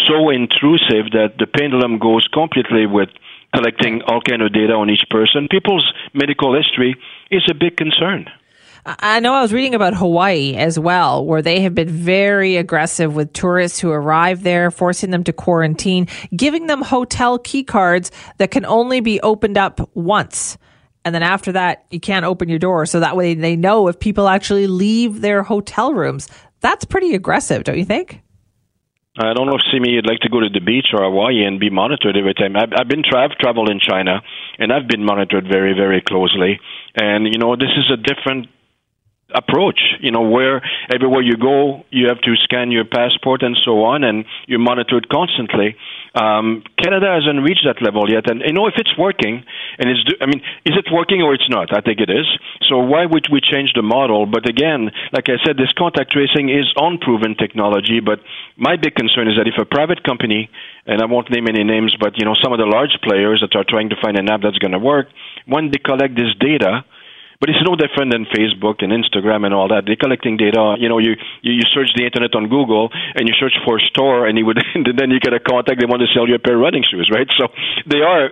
so 0.06 0.30
intrusive 0.30 1.12
that 1.12 1.34
the 1.38 1.46
pendulum 1.46 1.98
goes 1.98 2.26
completely 2.32 2.86
with 2.86 3.08
collecting 3.54 4.02
all 4.02 4.20
kind 4.20 4.42
of 4.42 4.52
data 4.52 4.74
on 4.74 4.90
each 4.90 5.04
person. 5.10 5.48
People's 5.50 5.92
medical 6.12 6.54
history 6.54 6.96
is 7.30 7.42
a 7.50 7.54
big 7.54 7.76
concern. 7.76 8.26
I 8.86 9.20
know 9.20 9.34
I 9.34 9.42
was 9.42 9.52
reading 9.52 9.74
about 9.74 9.94
Hawaii 9.94 10.54
as 10.54 10.78
well, 10.78 11.24
where 11.24 11.42
they 11.42 11.60
have 11.60 11.74
been 11.74 11.88
very 11.88 12.56
aggressive 12.56 13.14
with 13.14 13.32
tourists 13.32 13.78
who 13.78 13.90
arrive 13.90 14.42
there, 14.42 14.70
forcing 14.70 15.10
them 15.10 15.24
to 15.24 15.32
quarantine, 15.32 16.06
giving 16.34 16.68
them 16.68 16.80
hotel 16.80 17.38
key 17.38 17.64
cards 17.64 18.10
that 18.38 18.50
can 18.50 18.64
only 18.64 19.00
be 19.00 19.20
opened 19.20 19.58
up 19.58 19.90
once. 19.94 20.56
And 21.04 21.14
then 21.14 21.22
after 21.22 21.52
that, 21.52 21.84
you 21.90 22.00
can't 22.00 22.24
open 22.24 22.48
your 22.48 22.58
door. 22.58 22.86
So 22.86 23.00
that 23.00 23.16
way 23.16 23.34
they 23.34 23.56
know 23.56 23.88
if 23.88 23.98
people 23.98 24.28
actually 24.28 24.66
leave 24.66 25.20
their 25.20 25.42
hotel 25.42 25.92
rooms. 25.92 26.28
That's 26.60 26.84
pretty 26.84 27.14
aggressive, 27.14 27.64
don't 27.64 27.78
you 27.78 27.84
think? 27.84 28.22
I 29.18 29.34
don't 29.34 29.46
know 29.46 29.56
if 29.56 29.62
Simi 29.72 29.90
you'd 29.90 30.06
like 30.06 30.20
to 30.20 30.28
go 30.28 30.38
to 30.38 30.48
the 30.48 30.60
beach 30.60 30.94
or 30.94 31.02
Hawaii 31.02 31.42
and 31.42 31.58
be 31.58 31.70
monitored 31.70 32.16
every 32.16 32.34
time. 32.34 32.54
I've, 32.56 32.70
I've 32.78 32.88
been 32.88 33.02
tra- 33.02 33.24
I've 33.24 33.36
traveled 33.38 33.68
in 33.68 33.80
China 33.80 34.22
and 34.58 34.72
I've 34.72 34.86
been 34.86 35.04
monitored 35.04 35.46
very 35.50 35.74
very 35.74 36.00
closely. 36.00 36.60
And 36.94 37.26
you 37.26 37.38
know 37.38 37.56
this 37.56 37.74
is 37.76 37.90
a 37.90 37.96
different 37.96 38.46
approach 39.34 39.80
you 40.00 40.10
know 40.10 40.22
where 40.22 40.62
everywhere 40.88 41.20
you 41.20 41.36
go 41.36 41.84
you 41.90 42.08
have 42.08 42.20
to 42.22 42.34
scan 42.44 42.70
your 42.70 42.84
passport 42.84 43.42
and 43.42 43.58
so 43.62 43.84
on 43.84 44.02
and 44.02 44.24
you're 44.46 44.58
monitored 44.58 45.08
constantly. 45.10 45.76
Um, 46.14 46.64
canada 46.82 47.12
hasn't 47.12 47.44
reached 47.44 47.64
that 47.68 47.82
level 47.84 48.08
yet 48.08 48.30
and 48.30 48.40
you 48.40 48.54
know 48.54 48.66
if 48.66 48.74
it's 48.76 48.96
working 48.96 49.44
and 49.78 49.90
it's 49.90 50.00
i 50.22 50.26
mean 50.26 50.40
is 50.64 50.72
it 50.76 50.88
working 50.90 51.20
or 51.20 51.34
it's 51.34 51.48
not? 51.50 51.76
I 51.76 51.82
think 51.82 52.00
it 52.00 52.08
is. 52.08 52.26
So 52.68 52.78
why 52.78 53.04
would 53.04 53.28
we 53.30 53.40
change 53.40 53.72
the 53.74 53.82
model? 53.82 54.24
But 54.24 54.48
again 54.48 54.90
like 55.12 55.28
i 55.28 55.36
said 55.44 55.58
this 55.58 55.72
contact 55.76 56.12
tracing 56.12 56.48
is 56.48 56.72
unproven 56.76 57.36
technology 57.36 58.00
but 58.00 58.20
my 58.56 58.76
big 58.76 58.94
concern 58.94 59.28
is 59.28 59.36
that 59.36 59.46
if 59.46 59.60
a 59.60 59.66
private 59.66 60.02
company 60.04 60.48
and 60.86 61.02
i 61.02 61.04
won't 61.04 61.30
name 61.30 61.46
any 61.48 61.64
names 61.64 61.94
but 62.00 62.16
you 62.16 62.24
know 62.24 62.34
some 62.42 62.52
of 62.52 62.58
the 62.58 62.66
large 62.66 62.96
players 63.02 63.44
that 63.44 63.54
are 63.54 63.64
trying 63.68 63.90
to 63.90 63.96
find 64.00 64.16
an 64.16 64.30
app 64.30 64.40
that's 64.40 64.58
going 64.58 64.72
to 64.72 64.78
work 64.78 65.08
when 65.44 65.70
they 65.70 65.78
collect 65.78 66.16
this 66.16 66.32
data 66.40 66.84
but 67.40 67.48
it's 67.50 67.62
no 67.62 67.76
different 67.76 68.12
than 68.12 68.26
Facebook 68.26 68.82
and 68.82 68.90
Instagram 68.90 69.46
and 69.46 69.54
all 69.54 69.68
that. 69.68 69.86
They're 69.86 69.96
collecting 69.96 70.36
data. 70.36 70.74
You 70.78 70.88
know, 70.88 70.98
you, 70.98 71.14
you, 71.42 71.62
search 71.72 71.90
the 71.94 72.04
internet 72.04 72.34
on 72.34 72.48
Google 72.48 72.90
and 73.14 73.28
you 73.28 73.34
search 73.38 73.54
for 73.64 73.78
a 73.78 73.80
store 73.80 74.26
and 74.26 74.36
you 74.36 74.44
would, 74.46 74.58
and 74.74 74.86
then 74.98 75.10
you 75.10 75.20
get 75.20 75.32
a 75.32 75.40
contact. 75.40 75.78
They 75.78 75.86
want 75.86 76.02
to 76.02 76.10
sell 76.14 76.28
you 76.28 76.34
a 76.34 76.38
pair 76.38 76.54
of 76.54 76.60
running 76.60 76.84
shoes, 76.88 77.10
right? 77.12 77.28
So 77.38 77.48
they 77.86 78.00
are 78.00 78.30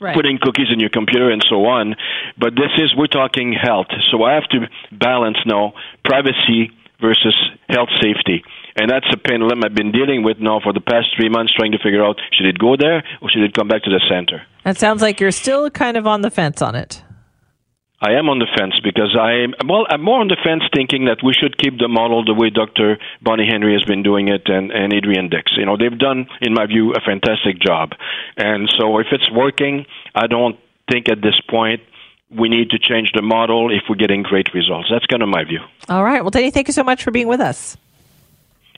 Right. 0.00 0.14
putting 0.14 0.38
cookies 0.40 0.68
in 0.72 0.78
your 0.78 0.90
computer 0.90 1.28
and 1.28 1.44
so 1.50 1.66
on. 1.66 1.96
But 2.38 2.54
this 2.54 2.70
is, 2.78 2.94
we're 2.94 3.08
talking 3.08 3.52
health. 3.52 3.88
So 4.12 4.22
I 4.22 4.34
have 4.34 4.48
to 4.50 4.68
balance 4.92 5.38
now 5.44 5.72
privacy 6.04 6.70
versus 7.00 7.34
health 7.68 7.88
safety. 8.00 8.44
And 8.76 8.88
that's 8.88 9.06
a 9.12 9.16
pendulum 9.16 9.64
I've 9.64 9.74
been 9.74 9.90
dealing 9.90 10.22
with 10.22 10.38
now 10.38 10.60
for 10.62 10.72
the 10.72 10.80
past 10.80 11.08
three 11.16 11.28
months, 11.28 11.52
trying 11.52 11.72
to 11.72 11.78
figure 11.78 12.04
out 12.04 12.14
should 12.32 12.46
it 12.46 12.60
go 12.60 12.76
there 12.76 13.02
or 13.20 13.28
should 13.28 13.42
it 13.42 13.54
come 13.54 13.66
back 13.66 13.82
to 13.82 13.90
the 13.90 14.00
center? 14.08 14.42
That 14.62 14.76
sounds 14.78 15.02
like 15.02 15.18
you're 15.18 15.32
still 15.32 15.68
kind 15.68 15.96
of 15.96 16.06
on 16.06 16.22
the 16.22 16.30
fence 16.30 16.62
on 16.62 16.76
it. 16.76 17.02
I 18.00 18.12
am 18.12 18.28
on 18.28 18.38
the 18.38 18.46
fence 18.56 18.78
because 18.82 19.16
I 19.18 19.46
well 19.66 19.84
I'm 19.90 20.02
more 20.02 20.20
on 20.20 20.28
the 20.28 20.36
fence 20.44 20.62
thinking 20.72 21.06
that 21.06 21.18
we 21.22 21.32
should 21.34 21.58
keep 21.58 21.78
the 21.78 21.88
model 21.88 22.24
the 22.24 22.34
way 22.34 22.48
Dr. 22.48 22.98
Bonnie 23.20 23.48
Henry 23.50 23.72
has 23.74 23.82
been 23.84 24.04
doing 24.04 24.28
it 24.28 24.42
and, 24.46 24.70
and 24.70 24.92
Adrian 24.92 25.28
Dix. 25.28 25.52
You 25.56 25.66
know, 25.66 25.76
they've 25.76 25.98
done, 25.98 26.28
in 26.40 26.54
my 26.54 26.66
view, 26.66 26.92
a 26.92 27.00
fantastic 27.00 27.58
job. 27.58 27.90
And 28.36 28.70
so 28.78 28.98
if 28.98 29.08
it's 29.10 29.28
working, 29.32 29.86
I 30.14 30.28
don't 30.28 30.56
think 30.90 31.08
at 31.08 31.20
this 31.22 31.40
point 31.50 31.82
we 32.30 32.48
need 32.48 32.70
to 32.70 32.78
change 32.78 33.10
the 33.14 33.22
model 33.22 33.74
if 33.74 33.82
we're 33.88 33.96
getting 33.96 34.22
great 34.22 34.54
results. 34.54 34.88
That's 34.90 35.06
kind 35.06 35.22
of 35.22 35.28
my 35.28 35.42
view. 35.42 35.60
All 35.88 36.04
right. 36.04 36.22
Well, 36.22 36.30
Denny, 36.30 36.52
thank 36.52 36.68
you 36.68 36.74
so 36.74 36.84
much 36.84 37.02
for 37.02 37.10
being 37.10 37.26
with 37.26 37.40
us. 37.40 37.76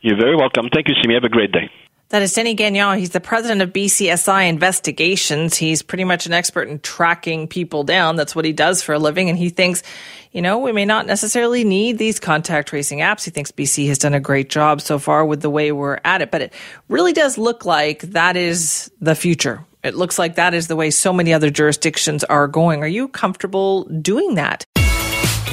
You're 0.00 0.16
very 0.16 0.36
welcome. 0.36 0.70
Thank 0.72 0.88
you, 0.88 0.94
Simi. 1.02 1.12
Have 1.14 1.24
a 1.24 1.28
great 1.28 1.52
day. 1.52 1.70
That 2.10 2.22
is 2.22 2.32
Denny 2.32 2.54
Gagnon. 2.54 2.98
He's 2.98 3.10
the 3.10 3.20
president 3.20 3.62
of 3.62 3.72
BCSI 3.72 4.48
Investigations. 4.48 5.56
He's 5.56 5.80
pretty 5.80 6.02
much 6.02 6.26
an 6.26 6.32
expert 6.32 6.66
in 6.68 6.80
tracking 6.80 7.46
people 7.46 7.84
down. 7.84 8.16
That's 8.16 8.34
what 8.34 8.44
he 8.44 8.52
does 8.52 8.82
for 8.82 8.94
a 8.94 8.98
living. 8.98 9.28
And 9.28 9.38
he 9.38 9.48
thinks, 9.48 9.84
you 10.32 10.42
know, 10.42 10.58
we 10.58 10.72
may 10.72 10.84
not 10.84 11.06
necessarily 11.06 11.62
need 11.62 11.98
these 11.98 12.18
contact 12.18 12.68
tracing 12.68 12.98
apps. 12.98 13.22
He 13.24 13.30
thinks 13.30 13.52
BC 13.52 13.86
has 13.86 13.98
done 13.98 14.12
a 14.12 14.18
great 14.18 14.50
job 14.50 14.80
so 14.80 14.98
far 14.98 15.24
with 15.24 15.40
the 15.40 15.50
way 15.50 15.70
we're 15.70 16.00
at 16.04 16.20
it. 16.20 16.32
But 16.32 16.42
it 16.42 16.52
really 16.88 17.12
does 17.12 17.38
look 17.38 17.64
like 17.64 18.00
that 18.00 18.36
is 18.36 18.90
the 19.00 19.14
future. 19.14 19.64
It 19.84 19.94
looks 19.94 20.18
like 20.18 20.34
that 20.34 20.52
is 20.52 20.66
the 20.66 20.74
way 20.74 20.90
so 20.90 21.12
many 21.12 21.32
other 21.32 21.48
jurisdictions 21.48 22.24
are 22.24 22.48
going. 22.48 22.82
Are 22.82 22.88
you 22.88 23.06
comfortable 23.06 23.84
doing 23.84 24.34
that? 24.34 24.64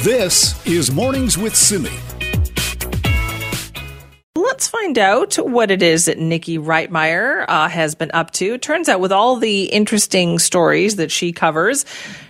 This 0.02 0.66
is 0.66 0.90
Mornings 0.90 1.38
with 1.38 1.54
Simi. 1.54 1.92
Find 4.80 4.98
out 4.98 5.34
what 5.36 5.72
it 5.72 5.82
is 5.82 6.04
that 6.04 6.18
Nikki 6.18 6.56
Reitmeyer 6.56 7.44
uh, 7.48 7.68
has 7.68 7.96
been 7.96 8.12
up 8.14 8.30
to. 8.32 8.58
Turns 8.58 8.88
out, 8.88 9.00
with 9.00 9.10
all 9.10 9.36
the 9.36 9.64
interesting 9.64 10.38
stories 10.38 10.96
that 10.96 11.10
she 11.10 11.32
covers, 11.32 11.84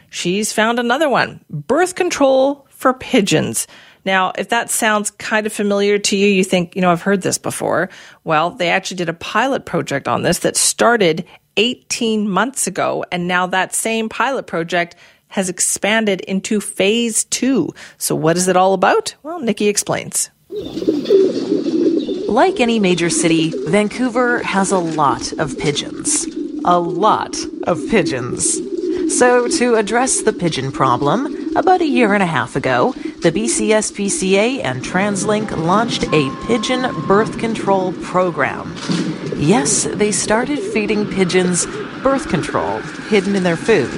she's 0.08 0.50
found 0.52 0.78
another 0.78 1.10
one 1.10 1.44
birth 1.50 1.94
control 1.94 2.66
for 2.70 2.94
pigeons. 2.94 3.66
Now, 4.06 4.32
if 4.38 4.48
that 4.48 4.70
sounds 4.70 5.10
kind 5.10 5.46
of 5.46 5.52
familiar 5.52 5.98
to 5.98 6.16
you, 6.16 6.26
you 6.26 6.42
think, 6.42 6.74
you 6.74 6.80
know, 6.80 6.90
I've 6.90 7.02
heard 7.02 7.20
this 7.20 7.36
before. 7.36 7.90
Well, 8.24 8.50
they 8.52 8.70
actually 8.70 8.96
did 8.96 9.10
a 9.10 9.14
pilot 9.14 9.66
project 9.66 10.08
on 10.08 10.22
this 10.22 10.38
that 10.38 10.56
started 10.56 11.26
18 11.58 12.30
months 12.30 12.66
ago, 12.66 13.04
and 13.12 13.28
now 13.28 13.46
that 13.46 13.74
same 13.74 14.08
pilot 14.08 14.46
project 14.46 14.96
has 15.28 15.50
expanded 15.50 16.22
into 16.22 16.62
phase 16.62 17.24
two. 17.24 17.74
So, 17.98 18.16
what 18.16 18.38
is 18.38 18.48
it 18.48 18.56
all 18.56 18.72
about? 18.72 19.14
Well, 19.22 19.38
Nikki 19.38 19.68
explains. 19.68 20.30
Like 22.28 22.60
any 22.60 22.78
major 22.78 23.08
city, 23.08 23.54
Vancouver 23.68 24.42
has 24.42 24.70
a 24.70 24.78
lot 24.78 25.32
of 25.38 25.58
pigeons. 25.58 26.26
A 26.66 26.78
lot 26.78 27.38
of 27.62 27.80
pigeons. 27.88 28.60
So, 29.18 29.48
to 29.48 29.76
address 29.76 30.20
the 30.20 30.34
pigeon 30.34 30.70
problem, 30.70 31.56
about 31.56 31.80
a 31.80 31.86
year 31.86 32.12
and 32.12 32.22
a 32.22 32.26
half 32.26 32.54
ago, 32.54 32.92
the 33.22 33.32
BCSPCA 33.32 34.62
and 34.62 34.82
TransLink 34.82 35.56
launched 35.56 36.04
a 36.12 36.30
pigeon 36.46 36.82
birth 37.06 37.38
control 37.38 37.94
program. 37.94 38.76
Yes, 39.36 39.84
they 39.84 40.12
started 40.12 40.58
feeding 40.58 41.10
pigeons 41.10 41.64
birth 42.02 42.28
control 42.28 42.80
hidden 43.08 43.36
in 43.36 43.42
their 43.42 43.56
food. 43.56 43.90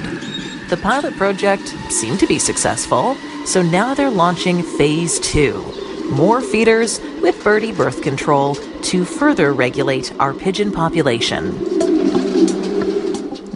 The 0.69 0.79
pilot 0.81 1.17
project 1.17 1.67
seemed 1.89 2.21
to 2.21 2.27
be 2.27 2.39
successful, 2.39 3.15
so 3.45 3.61
now 3.61 3.93
they're 3.93 4.09
launching 4.09 4.63
phase 4.63 5.19
two 5.19 5.80
more 6.11 6.41
feeders 6.41 6.99
with 7.21 7.43
birdie 7.43 7.71
birth 7.71 8.01
control 8.01 8.55
to 8.55 9.05
further 9.05 9.53
regulate 9.53 10.13
our 10.19 10.33
pigeon 10.33 10.71
population. 10.71 11.57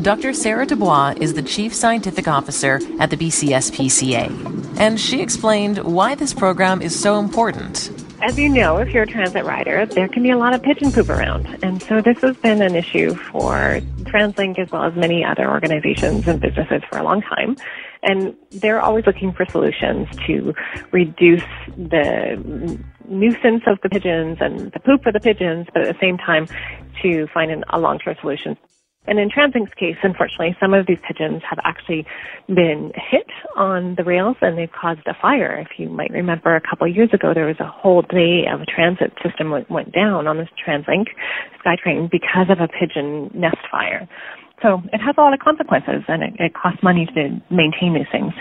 Dr. 0.02 0.34
Sara 0.34 0.66
Dubois 0.66 1.16
is 1.20 1.34
the 1.34 1.42
Chief 1.42 1.74
Scientific 1.74 2.28
Officer 2.28 2.80
at 3.00 3.10
the 3.10 3.18
BCSPCA, 3.18 4.80
and 4.80 5.00
she 5.00 5.22
explained 5.22 5.80
why 5.80 6.16
this 6.16 6.34
program 6.34 6.82
is 6.82 6.98
so 6.98 7.20
important. 7.20 7.92
As 8.22 8.40
you 8.40 8.48
know, 8.50 8.78
if 8.78 8.94
you're 8.94 9.04
a 9.04 9.08
transit 9.08 9.46
rider, 9.46 9.86
there 9.86 10.08
can 10.08 10.24
be 10.24 10.32
a 10.32 10.38
lot 10.38 10.54
of 10.54 10.64
pigeon 10.64 10.92
poop 10.92 11.10
around. 11.10 11.46
And 11.64 11.82
so 11.84 12.02
this 12.02 12.20
has 12.22 12.38
been 12.38 12.62
an 12.62 12.76
issue 12.76 13.14
for 13.14 13.82
TransLink 14.04 14.58
as 14.58 14.72
well 14.72 14.84
as 14.84 14.96
many 14.96 15.24
other 15.24 15.50
organizations 15.50 16.28
and 16.28 16.40
businesses 16.40 16.82
for 16.90 16.98
a 16.98 17.04
long 17.04 17.22
time. 17.22 17.58
And 18.06 18.36
they're 18.52 18.82
always 18.82 19.06
looking 19.06 19.34
for 19.34 19.46
solutions 19.46 20.08
to 20.28 20.54
reduce 20.92 21.44
the 21.76 22.80
nuisance 23.08 23.64
of 23.68 23.80
the 23.82 23.90
pigeons 23.90 24.38
and 24.40 24.72
the 24.72 24.80
poop 24.80 25.06
of 25.06 25.14
the 25.14 25.20
pigeons, 25.20 25.68
but 25.74 25.84
at 25.84 25.94
the 25.94 26.00
same 26.00 26.18
time 26.18 26.48
to 27.02 27.28
find 27.34 27.52
an, 27.52 27.64
a 27.70 27.80
long-term 27.80 28.16
solution 28.22 28.58
and 29.08 29.20
in 29.20 29.30
TransLink's 29.30 29.74
case, 29.76 29.98
unfortunately, 30.02 30.56
some 30.60 30.74
of 30.74 30.88
these 30.88 30.98
pigeons 31.08 31.44
have 31.48 31.60
actually 31.64 32.06
been 32.48 32.92
hit 32.96 33.28
on 33.56 33.96
the 33.96 34.04
rails 34.04 34.36
and 34.42 34.58
they've 34.58 34.72
caused 34.72 35.02
a 35.06 35.14
fire. 35.14 35.58
If 35.60 35.78
you 35.80 35.90
might 35.90 36.12
remember 36.12 36.56
a 36.56 36.62
couple 36.62 36.88
of 36.88 36.96
years 36.96 37.10
ago, 37.14 37.34
there 37.34 37.46
was 37.46 37.60
a 37.60 37.68
whole 37.68 38.02
day 38.02 38.46
of 38.52 38.62
a 38.62 38.66
transit 38.66 39.14
system 39.24 39.52
that 39.52 39.70
went 39.70 39.92
down 39.94 40.28
on 40.28 40.38
this 40.38 40.50
TransLink 40.66 41.08
SkyTrain 41.64 42.10
because 42.10 42.48
of 42.50 42.60
a 42.60 42.68
pigeon 42.68 43.30
nest 43.34 43.58
fire. 43.70 44.08
So 44.62 44.82
it 44.94 45.00
has 45.00 45.16
a 45.18 45.22
lot 45.22 45.34
of 45.34 45.40
consequences 45.40 46.04
and 46.08 46.24
it, 46.24 46.34
it 46.40 46.54
costs 46.54 46.82
money 46.82 47.06
to 47.14 47.42
maintain 47.50 47.94
these 47.94 48.08
things. 48.12 48.34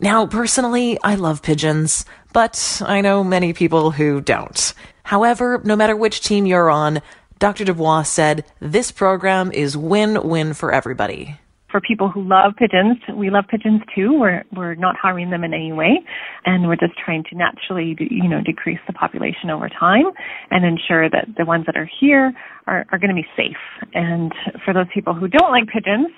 Now, 0.00 0.26
personally, 0.26 0.98
I 1.02 1.14
love 1.14 1.42
pigeons, 1.42 2.04
but 2.34 2.82
I 2.84 3.00
know 3.00 3.24
many 3.24 3.54
people 3.54 3.92
who 3.92 4.20
don't. 4.20 4.74
However, 5.04 5.62
no 5.64 5.74
matter 5.74 5.96
which 5.96 6.20
team 6.20 6.44
you're 6.44 6.68
on, 6.68 7.00
Dr. 7.38 7.64
Dubois 7.64 8.02
said 8.02 8.44
this 8.60 8.90
program 8.90 9.52
is 9.52 9.76
win-win 9.76 10.52
for 10.52 10.72
everybody. 10.72 11.38
For 11.70 11.80
people 11.80 12.08
who 12.08 12.22
love 12.22 12.54
pigeons, 12.56 12.96
we 13.14 13.28
love 13.28 13.44
pigeons 13.48 13.82
too. 13.94 14.18
We're 14.18 14.44
we're 14.54 14.76
not 14.76 14.96
harming 14.96 15.30
them 15.30 15.44
in 15.44 15.52
any 15.52 15.72
way, 15.72 15.98
and 16.46 16.68
we're 16.68 16.76
just 16.76 16.94
trying 17.04 17.24
to 17.24 17.36
naturally, 17.36 17.96
you 17.98 18.28
know, 18.28 18.40
decrease 18.40 18.78
the 18.86 18.94
population 18.94 19.50
over 19.50 19.68
time 19.68 20.06
and 20.50 20.64
ensure 20.64 21.10
that 21.10 21.26
the 21.36 21.44
ones 21.44 21.66
that 21.66 21.76
are 21.76 21.90
here 22.00 22.32
are, 22.66 22.84
are 22.90 22.98
going 22.98 23.14
to 23.14 23.14
be 23.14 23.26
safe. 23.36 23.56
And 23.94 24.32
for 24.64 24.74
those 24.74 24.86
people 24.92 25.14
who 25.14 25.28
don't 25.28 25.50
like 25.50 25.68
pigeons, 25.68 26.08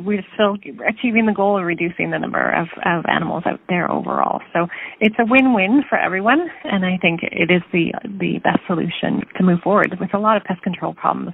we're 0.00 0.24
still 0.34 0.56
achieving 0.88 1.26
the 1.26 1.32
goal 1.32 1.58
of 1.58 1.64
reducing 1.64 2.10
the 2.10 2.18
number 2.18 2.50
of, 2.52 2.68
of 2.84 3.04
animals 3.08 3.44
out 3.46 3.60
there 3.68 3.90
overall. 3.90 4.40
So 4.52 4.66
it's 5.00 5.16
a 5.18 5.26
win-win 5.26 5.82
for 5.88 5.98
everyone, 5.98 6.48
and 6.64 6.84
I 6.84 6.98
think 7.00 7.20
it 7.22 7.50
is 7.50 7.62
the 7.72 7.92
the 8.04 8.38
best 8.42 8.60
solution 8.66 9.22
to 9.36 9.44
move 9.44 9.60
forward 9.62 9.96
with 10.00 10.14
a 10.14 10.18
lot 10.18 10.36
of 10.36 10.44
pest 10.44 10.62
control 10.62 10.94
problems. 10.94 11.32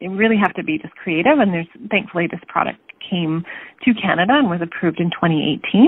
You 0.00 0.14
really 0.14 0.36
have 0.40 0.54
to 0.54 0.64
be 0.64 0.78
just 0.78 0.94
creative, 0.94 1.38
and 1.38 1.52
there's 1.52 1.68
thankfully 1.90 2.26
this 2.30 2.40
product 2.48 2.78
came 3.10 3.44
to 3.84 3.94
Canada 3.94 4.32
and 4.34 4.48
was 4.48 4.60
approved 4.62 5.00
in 5.00 5.10
2018. 5.10 5.86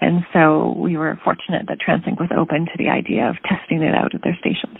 And 0.00 0.24
so 0.32 0.74
we 0.76 0.96
were 0.96 1.18
fortunate 1.22 1.66
that 1.68 1.78
TransLink 1.78 2.18
was 2.18 2.30
open 2.36 2.66
to 2.66 2.76
the 2.78 2.88
idea 2.88 3.28
of 3.28 3.36
testing 3.46 3.82
it 3.82 3.94
out 3.94 4.14
at 4.14 4.22
their 4.22 4.36
stations. 4.40 4.78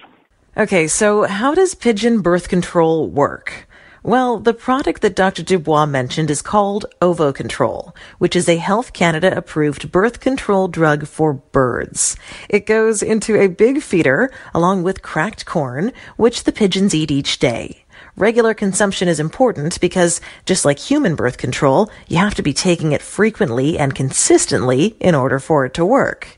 Okay, 0.58 0.88
so 0.88 1.24
how 1.24 1.54
does 1.54 1.74
pigeon 1.74 2.22
birth 2.22 2.48
control 2.48 3.10
work? 3.10 3.68
Well, 4.02 4.38
the 4.38 4.54
product 4.54 5.02
that 5.02 5.14
Dr. 5.14 5.42
Dubois 5.42 5.84
mentioned 5.84 6.30
is 6.30 6.40
called 6.40 6.86
Ovo 7.02 7.30
Control, 7.30 7.94
which 8.16 8.34
is 8.34 8.48
a 8.48 8.56
Health 8.56 8.94
Canada 8.94 9.36
approved 9.36 9.92
birth 9.92 10.18
control 10.18 10.66
drug 10.68 11.06
for 11.06 11.34
birds. 11.34 12.16
It 12.48 12.64
goes 12.64 13.02
into 13.02 13.38
a 13.38 13.48
big 13.48 13.82
feeder 13.82 14.32
along 14.54 14.82
with 14.82 15.02
cracked 15.02 15.44
corn, 15.44 15.92
which 16.16 16.44
the 16.44 16.52
pigeons 16.52 16.94
eat 16.94 17.10
each 17.10 17.38
day. 17.38 17.84
Regular 18.16 18.54
consumption 18.54 19.08
is 19.08 19.20
important 19.20 19.78
because 19.78 20.22
just 20.46 20.64
like 20.64 20.78
human 20.78 21.16
birth 21.16 21.36
control, 21.36 21.90
you 22.08 22.16
have 22.16 22.34
to 22.34 22.42
be 22.42 22.54
taking 22.54 22.92
it 22.92 23.02
frequently 23.02 23.78
and 23.78 23.94
consistently 23.94 24.96
in 25.00 25.14
order 25.14 25.38
for 25.38 25.66
it 25.66 25.74
to 25.74 25.84
work. 25.84 26.35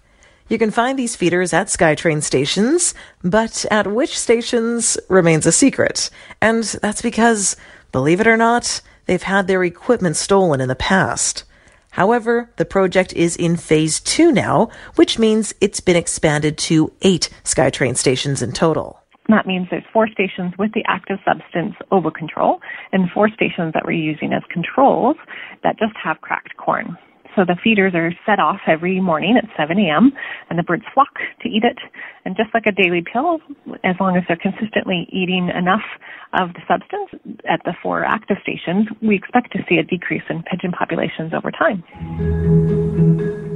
You 0.49 0.57
can 0.59 0.71
find 0.71 0.99
these 0.99 1.14
feeders 1.14 1.52
at 1.52 1.67
SkyTrain 1.67 2.23
stations, 2.23 2.95
but 3.23 3.67
at 3.71 3.87
which 3.87 4.19
stations 4.19 4.97
remains 5.11 5.45
a 5.45 5.52
secret. 5.52 6.09
And 6.40 6.64
that's 6.64 7.02
because, 7.02 7.55
believe 7.93 8.21
it 8.21 8.26
or 8.26 8.38
not, 8.38 8.81
they've 9.05 9.23
had 9.23 9.47
their 9.47 9.62
equipment 9.62 10.17
stolen 10.17 10.62
in 10.62 10.69
the 10.69 10.75
past. 10.75 11.45
However, 11.90 12.50
the 12.57 12.64
project 12.64 13.12
is 13.12 13.37
in 13.37 13.57
phase 13.57 14.00
two 14.00 14.33
now, 14.33 14.71
which 14.95 15.19
means 15.19 15.55
it's 15.61 15.81
been 15.81 15.97
expanded 15.97 16.57
to 16.59 16.93
eight 17.02 17.28
SkyTrain 17.45 17.97
stations 17.97 18.40
in 18.40 18.52
total. 18.52 19.02
That 19.28 19.47
means 19.47 19.67
there's 19.71 19.85
four 19.93 20.09
stations 20.09 20.55
with 20.59 20.73
the 20.73 20.85
active 20.87 21.19
substance 21.26 21.75
Ovo 21.90 22.11
Control 22.11 22.61
and 22.93 23.11
four 23.11 23.28
stations 23.28 23.75
that 23.75 23.85
we're 23.85 23.93
using 23.93 24.33
as 24.33 24.43
controls 24.50 25.17
that 25.62 25.78
just 25.78 25.93
have 26.02 26.23
cracked 26.23 26.57
corn. 26.57 26.97
So 27.37 27.44
the 27.44 27.56
feeders 27.62 27.94
are 27.94 28.12
set 28.26 28.40
off 28.40 28.61
every 28.66 29.00
morning 29.00 29.37
at 29.37 29.44
7 29.56 29.78
a.m. 29.78 30.12
and 30.50 30.58
the 30.58 30.62
birds 30.62 30.85
flock 30.92 31.14
to 31.42 31.49
eat 31.49 31.62
it. 31.64 31.78
And 32.25 32.37
just 32.37 32.52
like 32.52 32.66
a 32.66 32.73
daily 32.73 33.02
pill, 33.02 33.40
as 33.85 33.97
long 34.00 34.16
as 34.16 34.25
they're 34.26 34.37
consistently 34.37 35.08
eating 35.12 35.49
enough 35.49 35.85
of 36.32 36.52
the 36.54 36.61
substance 36.66 37.38
at 37.49 37.61
the 37.64 37.75
four 37.82 38.04
active 38.04 38.38
stations, 38.42 38.88
we 39.02 39.14
expect 39.16 39.52
to 39.52 39.64
see 39.68 39.76
a 39.76 39.85
decrease 39.85 40.25
in 40.28 40.42
pigeon 40.42 40.73
populations 40.73 41.32
over 41.32 41.50
time. 41.50 41.85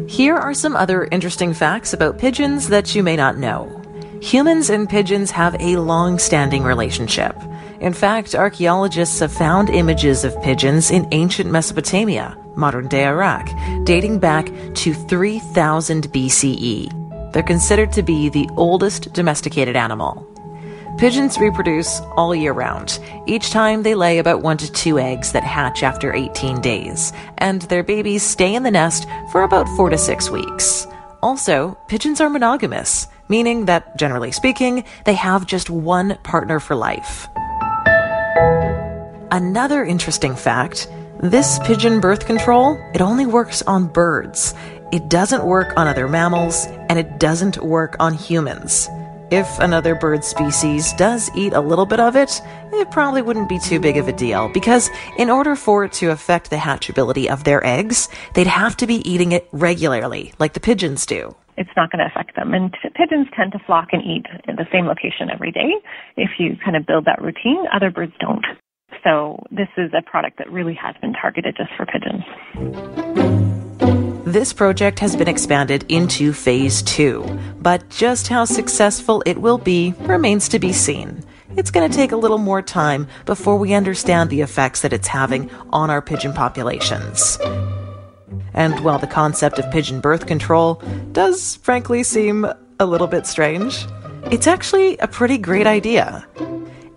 Here 0.08 0.36
are 0.36 0.54
some 0.54 0.76
other 0.76 1.08
interesting 1.10 1.52
facts 1.54 1.92
about 1.92 2.18
pigeons 2.18 2.68
that 2.68 2.94
you 2.94 3.02
may 3.02 3.16
not 3.16 3.36
know. 3.36 3.81
Humans 4.22 4.70
and 4.70 4.88
pigeons 4.88 5.32
have 5.32 5.56
a 5.60 5.78
long 5.78 6.16
standing 6.16 6.62
relationship. 6.62 7.36
In 7.80 7.92
fact, 7.92 8.36
archaeologists 8.36 9.18
have 9.18 9.32
found 9.32 9.68
images 9.68 10.22
of 10.22 10.40
pigeons 10.42 10.92
in 10.92 11.08
ancient 11.10 11.50
Mesopotamia, 11.50 12.38
modern 12.54 12.86
day 12.86 13.04
Iraq, 13.04 13.50
dating 13.82 14.20
back 14.20 14.46
to 14.74 14.94
3000 14.94 16.04
BCE. 16.12 17.32
They're 17.32 17.42
considered 17.42 17.90
to 17.94 18.04
be 18.04 18.28
the 18.28 18.48
oldest 18.56 19.12
domesticated 19.12 19.74
animal. 19.74 20.24
Pigeons 20.98 21.36
reproduce 21.38 22.00
all 22.16 22.32
year 22.32 22.52
round. 22.52 23.00
Each 23.26 23.50
time 23.50 23.82
they 23.82 23.96
lay 23.96 24.18
about 24.18 24.40
one 24.40 24.56
to 24.58 24.70
two 24.70 25.00
eggs 25.00 25.32
that 25.32 25.42
hatch 25.42 25.82
after 25.82 26.14
18 26.14 26.60
days, 26.60 27.12
and 27.38 27.62
their 27.62 27.82
babies 27.82 28.22
stay 28.22 28.54
in 28.54 28.62
the 28.62 28.70
nest 28.70 29.04
for 29.32 29.42
about 29.42 29.68
four 29.70 29.90
to 29.90 29.98
six 29.98 30.30
weeks. 30.30 30.86
Also, 31.24 31.76
pigeons 31.88 32.20
are 32.20 32.28
monogamous, 32.28 33.08
meaning 33.28 33.66
that, 33.66 33.96
generally 33.96 34.32
speaking, 34.32 34.84
they 35.04 35.14
have 35.14 35.46
just 35.46 35.70
one 35.70 36.18
partner 36.22 36.60
for 36.60 36.74
life. 36.74 37.28
Another 39.30 39.84
interesting 39.84 40.36
fact 40.36 40.88
this 41.20 41.60
pigeon 41.60 42.00
birth 42.00 42.26
control, 42.26 42.76
it 42.94 43.00
only 43.00 43.26
works 43.26 43.62
on 43.62 43.86
birds. 43.86 44.54
It 44.92 45.08
doesn't 45.08 45.44
work 45.44 45.72
on 45.76 45.86
other 45.86 46.08
mammals, 46.08 46.66
and 46.88 46.98
it 46.98 47.20
doesn't 47.20 47.58
work 47.58 47.94
on 48.00 48.12
humans. 48.12 48.88
If 49.30 49.58
another 49.60 49.94
bird 49.94 50.24
species 50.24 50.92
does 50.94 51.30
eat 51.34 51.54
a 51.54 51.60
little 51.60 51.86
bit 51.86 52.00
of 52.00 52.16
it, 52.16 52.42
it 52.72 52.90
probably 52.90 53.22
wouldn't 53.22 53.48
be 53.48 53.58
too 53.58 53.80
big 53.80 53.96
of 53.96 54.06
a 54.06 54.12
deal 54.12 54.50
because 54.50 54.90
in 55.16 55.30
order 55.30 55.56
for 55.56 55.84
it 55.84 55.92
to 55.94 56.10
affect 56.10 56.50
the 56.50 56.56
hatchability 56.56 57.28
of 57.28 57.44
their 57.44 57.64
eggs, 57.66 58.10
they'd 58.34 58.46
have 58.46 58.76
to 58.76 58.86
be 58.86 58.96
eating 59.10 59.32
it 59.32 59.48
regularly, 59.52 60.34
like 60.38 60.52
the 60.52 60.60
pigeons 60.60 61.06
do. 61.06 61.34
It's 61.56 61.70
not 61.76 61.90
going 61.90 62.00
to 62.00 62.06
affect 62.06 62.36
them. 62.36 62.54
And 62.54 62.72
t- 62.72 62.88
pigeons 62.94 63.28
tend 63.36 63.52
to 63.52 63.58
flock 63.66 63.88
and 63.92 64.02
eat 64.02 64.26
in 64.48 64.56
the 64.56 64.66
same 64.72 64.86
location 64.86 65.28
every 65.32 65.52
day. 65.52 65.72
If 66.16 66.30
you 66.38 66.56
kind 66.64 66.76
of 66.76 66.86
build 66.86 67.04
that 67.04 67.20
routine, 67.20 67.64
other 67.74 67.90
birds 67.90 68.12
don't. 68.20 68.44
So 69.04 69.42
this 69.50 69.68
is 69.76 69.90
a 69.96 70.02
product 70.02 70.38
that 70.38 70.50
really 70.50 70.74
has 70.74 70.94
been 71.00 71.12
targeted 71.12 71.56
just 71.56 71.70
for 71.76 71.86
pigeons. 71.86 72.22
This 74.24 74.52
project 74.52 74.98
has 75.00 75.14
been 75.14 75.28
expanded 75.28 75.84
into 75.90 76.32
phase 76.32 76.80
two, 76.82 77.38
but 77.60 77.88
just 77.90 78.28
how 78.28 78.44
successful 78.46 79.22
it 79.26 79.36
will 79.36 79.58
be 79.58 79.94
remains 80.00 80.48
to 80.50 80.58
be 80.58 80.72
seen. 80.72 81.22
It's 81.56 81.70
going 81.70 81.90
to 81.90 81.94
take 81.94 82.12
a 82.12 82.16
little 82.16 82.38
more 82.38 82.62
time 82.62 83.08
before 83.26 83.56
we 83.56 83.74
understand 83.74 84.30
the 84.30 84.40
effects 84.40 84.80
that 84.82 84.94
it's 84.94 85.08
having 85.08 85.50
on 85.70 85.90
our 85.90 86.00
pigeon 86.00 86.32
populations. 86.32 87.36
And 88.54 88.80
while 88.80 88.98
the 88.98 89.06
concept 89.06 89.58
of 89.58 89.70
pigeon 89.70 90.00
birth 90.00 90.26
control 90.26 90.82
does 91.12 91.56
frankly 91.56 92.02
seem 92.02 92.46
a 92.78 92.86
little 92.86 93.06
bit 93.06 93.26
strange, 93.26 93.86
it's 94.30 94.46
actually 94.46 94.98
a 94.98 95.08
pretty 95.08 95.38
great 95.38 95.66
idea. 95.66 96.26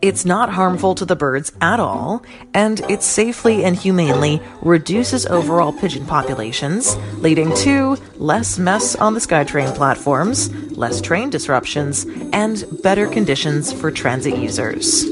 It's 0.02 0.26
not 0.26 0.50
harmful 0.50 0.94
to 0.96 1.06
the 1.06 1.16
birds 1.16 1.52
at 1.62 1.80
all, 1.80 2.24
and 2.54 2.80
it 2.92 3.02
safely 3.02 3.64
and 3.64 3.76
humanely 3.76 4.40
reduces 4.62 5.26
overall 5.26 5.74
pigeon 5.74 6.06
populations, 6.06 6.96
leading 7.18 7.56
to 7.58 7.98
less 8.18 8.60
mess 8.60 8.96
on 8.96 9.16
the 9.16 9.20
SkyTrain 9.20 9.74
platforms, 9.74 10.54
less 10.78 11.02
train 11.02 11.32
disruptions, 11.32 12.06
and 12.34 12.66
better 12.84 13.08
conditions 13.08 13.74
for 13.74 13.90
transit 13.90 14.38
users. 14.38 15.06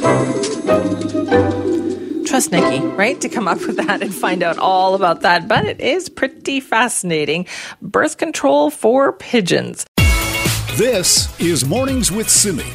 trust 2.29 2.51
Nikki, 2.51 2.85
right, 2.85 3.19
to 3.21 3.27
come 3.27 3.47
up 3.47 3.59
with 3.65 3.77
that 3.77 4.03
and 4.03 4.13
find 4.13 4.43
out 4.43 4.59
all 4.59 4.93
about 4.93 5.21
that. 5.21 5.47
But 5.47 5.65
it 5.65 5.81
is 5.81 6.09
pretty 6.09 6.59
fascinating. 6.59 7.47
Birth 7.81 8.17
control 8.17 8.69
for 8.69 9.13
pigeons. 9.13 9.87
This 10.75 11.27
is 11.39 11.65
Mornings 11.65 12.11
with 12.11 12.29
Simi. 12.29 12.71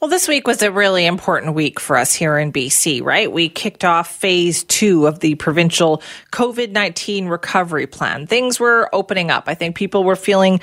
Well, 0.00 0.08
this 0.08 0.28
week 0.28 0.46
was 0.46 0.62
a 0.62 0.70
really 0.70 1.06
important 1.06 1.56
week 1.56 1.80
for 1.80 1.96
us 1.96 2.14
here 2.14 2.38
in 2.38 2.52
BC, 2.52 3.02
right? 3.02 3.30
We 3.30 3.48
kicked 3.48 3.84
off 3.84 4.14
phase 4.14 4.62
two 4.62 5.08
of 5.08 5.18
the 5.18 5.34
provincial 5.34 6.04
COVID 6.30 6.70
19 6.70 7.26
recovery 7.26 7.88
plan. 7.88 8.28
Things 8.28 8.60
were 8.60 8.88
opening 8.92 9.32
up. 9.32 9.48
I 9.48 9.54
think 9.54 9.74
people 9.74 10.04
were 10.04 10.14
feeling 10.14 10.60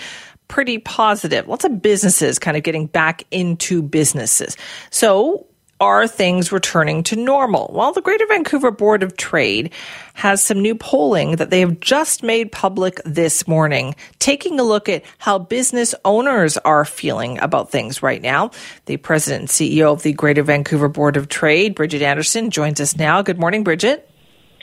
pretty 0.48 0.78
positive. 0.78 1.50
Lots 1.50 1.66
of 1.66 1.82
businesses 1.82 2.40
kind 2.40 2.56
of 2.56 2.64
getting 2.64 2.86
back 2.86 3.26
into 3.30 3.82
businesses. 3.82 4.56
So 4.90 5.48
are 5.80 6.08
things 6.08 6.52
returning 6.52 7.04
to 7.04 7.16
normal? 7.16 7.70
Well, 7.74 7.92
the 7.92 8.02
Greater 8.02 8.26
Vancouver 8.28 8.72
Board 8.72 9.04
of 9.04 9.18
Trade 9.18 9.74
has 10.14 10.42
some 10.42 10.62
new 10.62 10.76
polling 10.76 11.36
that 11.36 11.50
they 11.50 11.60
have 11.60 11.80
just 11.82 12.24
made 12.24 12.52
public 12.52 13.02
this 13.04 13.48
morning, 13.48 13.96
taking 14.20 14.60
a 14.60 14.64
look 14.64 14.88
at 14.88 15.04
how 15.18 15.38
business 15.38 15.94
owners 16.06 16.58
are 16.60 16.86
feeling 16.86 17.40
about 17.40 17.72
things 17.72 18.02
right 18.02 18.22
now. 18.22 18.52
The 18.86 18.98
president 18.98 19.42
and 19.42 19.50
CEO 19.50 19.92
of 19.92 20.04
the 20.04 20.14
Greater 20.14 20.44
Vancouver 20.44 20.88
Board 20.88 21.18
of 21.18 21.28
Trade, 21.28 21.76
Bridgitte 21.76 22.02
Anderson, 22.02 22.52
joins 22.52 22.80
us 22.80 22.96
now. 22.96 23.22
Good 23.22 23.40
morning, 23.40 23.64
Bridgitte. 23.64 24.02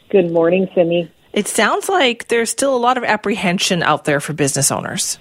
Good 0.09 0.31
morning, 0.31 0.68
Simi. 0.75 1.11
It 1.33 1.48
sounds 1.48 1.88
like 1.88 2.29
there's 2.29 2.51
still 2.51 2.75
a 2.75 2.79
lot 2.79 2.98
of 2.98 3.05
apprehension 3.05 3.83
out 3.83 4.05
there 4.05 4.20
for 4.20 4.33
business 4.33 4.70
owners. 4.70 5.18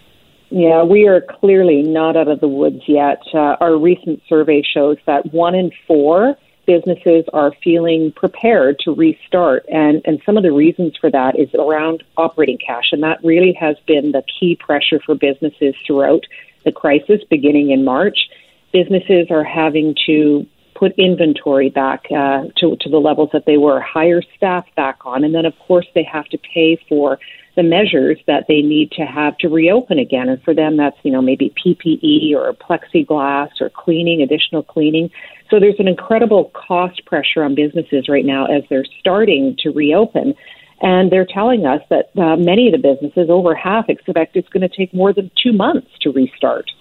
Yeah, 0.52 0.84
we 0.84 1.08
are 1.08 1.22
clearly 1.22 1.82
not 1.82 2.18
out 2.18 2.28
of 2.28 2.42
the 2.42 2.48
woods 2.48 2.82
yet. 2.86 3.22
Uh, 3.34 3.56
our 3.62 3.78
recent 3.78 4.22
survey 4.28 4.62
shows 4.62 4.98
that 5.06 5.34
one 5.34 5.56
in 5.56 5.72
four 5.88 6.36
businesses 6.68 7.24
are 7.32 7.54
feeling 7.64 8.12
prepared 8.12 8.78
to 8.80 8.94
restart. 8.94 9.66
And, 9.70 10.02
and 10.04 10.22
some 10.26 10.36
of 10.36 10.44
the 10.44 10.52
reasons 10.52 10.98
for 11.00 11.10
that 11.10 11.40
is 11.40 11.48
around 11.54 12.04
operating 12.18 12.58
cash. 12.58 12.92
And 12.92 13.02
that 13.02 13.24
really 13.24 13.54
has 13.54 13.78
been 13.88 14.12
the 14.12 14.24
key 14.40 14.58
pressure 14.58 15.00
for 15.06 15.16
businesses 15.16 15.74
throughout 15.88 16.26
the 16.66 16.72
crisis 16.74 17.22
beginning 17.30 17.72
in 17.72 17.86
March. 17.86 18.30
Businesses 18.74 19.28
are 19.30 19.46
having 19.46 19.96
to 20.06 20.46
put 20.76 20.92
inventory 20.98 21.70
back 21.70 22.06
uh, 22.12 22.44
to, 22.58 22.76
to 22.82 22.90
the 22.90 22.98
levels 22.98 23.30
that 23.32 23.46
they 23.46 23.58
were, 23.58 23.80
hire 23.80 24.22
staff 24.36 24.66
back 24.76 25.00
on. 25.06 25.24
And 25.24 25.34
then, 25.34 25.46
of 25.46 25.58
course, 25.60 25.88
they 25.96 26.04
have 26.04 26.26
to 26.26 26.38
pay 26.38 26.78
for 26.90 27.20
the 27.56 27.64
measures 27.64 28.18
that 28.28 28.46
they 28.48 28.62
need 28.62 28.92
to 28.92 29.04
have 29.04 29.38
to 29.40 29.50
reopen 29.50 30.00
again. 30.00 30.30
And 30.30 30.42
for 30.44 30.54
them, 30.54 30.78
that's, 30.78 30.96
you 31.04 31.12
know, 31.12 31.22
maybe 31.22 31.54
PPE 31.64 32.34
or 32.34 32.54
plexiglass 32.54 33.50
or 33.60 33.70
cleaning, 33.70 34.22
additional 34.22 34.64
cleaning. 34.64 35.10
So 35.50 35.60
there's 35.60 35.80
an 35.80 35.88
incredible 35.88 36.52
cost 36.56 37.06
pressure 37.06 37.44
on 37.44 37.56
businesses 37.56 38.08
right 38.08 38.26
now 38.26 38.46
as 38.46 38.64
they're 38.70 38.86
starting 39.00 39.58
to 39.60 39.72
reopen. 39.72 40.34
And 40.82 41.12
they're 41.12 41.28
telling 41.28 41.66
us 41.66 41.82
that 41.90 42.10
uh, 42.18 42.38
many 42.38 42.68
of 42.68 42.72
the 42.72 42.80
businesses, 42.80 43.30
over 43.30 43.54
half, 43.54 43.90
expect 43.90 44.36
it's 44.36 44.50
going 44.50 44.68
to 44.68 44.76
take 44.76 44.94
more 44.94 45.14
than 45.14 45.30
two 45.42 45.54
months 45.54 45.90
to 46.02 46.12
restart. 46.12 46.72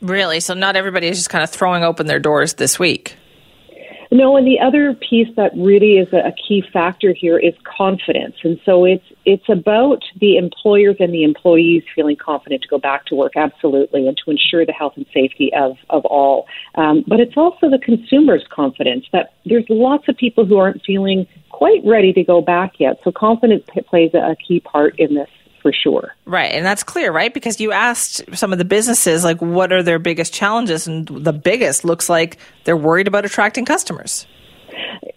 Really? 0.00 0.40
So 0.40 0.54
not 0.54 0.76
everybody 0.76 1.08
is 1.08 1.18
just 1.18 1.30
kind 1.30 1.44
of 1.44 1.50
throwing 1.50 1.84
open 1.84 2.06
their 2.06 2.18
doors 2.18 2.54
this 2.54 2.78
week? 2.78 3.16
No, 4.10 4.36
and 4.36 4.46
the 4.46 4.60
other 4.60 4.94
piece 4.94 5.28
that 5.36 5.52
really 5.56 5.98
is 5.98 6.12
a, 6.12 6.32
key 6.46 6.62
factor 6.72 7.12
here 7.12 7.38
is 7.38 7.54
confidence. 7.64 8.36
And 8.44 8.60
so 8.64 8.84
it's 8.84 9.04
it's 9.24 9.48
about 9.48 10.02
the 10.20 10.36
employers 10.36 10.96
and 11.00 11.12
the 11.12 11.24
employees 11.24 11.82
feeling 11.94 12.16
confident 12.16 12.62
to 12.62 12.68
go 12.68 12.78
back 12.78 13.06
to 13.06 13.14
work, 13.14 13.32
absolutely, 13.36 14.06
and 14.06 14.16
to 14.24 14.30
ensure 14.30 14.64
the 14.64 14.72
health 14.72 14.92
and 14.96 15.06
safety 15.12 15.50
of, 15.54 15.76
of 15.90 16.04
all. 16.04 16.46
Um, 16.76 17.04
but 17.08 17.20
it's 17.20 17.36
also 17.36 17.68
the 17.68 17.78
consumer's 17.78 18.44
confidence 18.50 19.06
that 19.12 19.34
there's 19.44 19.64
lots 19.68 20.08
of 20.08 20.16
people 20.16 20.44
who 20.44 20.56
aren't 20.58 20.82
feeling 20.84 21.26
quite 21.50 21.80
ready 21.84 22.12
to 22.12 22.22
go 22.22 22.40
back 22.40 22.74
yet. 22.78 23.00
So 23.02 23.10
confidence 23.10 23.64
plays 23.88 24.12
a 24.14 24.36
key 24.36 24.60
part 24.60 24.98
in 24.98 25.14
this 25.14 25.30
for 25.66 25.72
sure. 25.72 26.14
Right. 26.26 26.52
And 26.52 26.64
that's 26.64 26.84
clear, 26.84 27.10
right? 27.10 27.34
Because 27.34 27.60
you 27.60 27.72
asked 27.72 28.22
some 28.34 28.52
of 28.52 28.58
the 28.58 28.64
businesses, 28.64 29.24
like, 29.24 29.42
what 29.42 29.72
are 29.72 29.82
their 29.82 29.98
biggest 29.98 30.32
challenges? 30.32 30.86
And 30.86 31.08
the 31.08 31.32
biggest 31.32 31.84
looks 31.84 32.08
like 32.08 32.38
they're 32.62 32.76
worried 32.76 33.08
about 33.08 33.24
attracting 33.24 33.64
customers. 33.64 34.28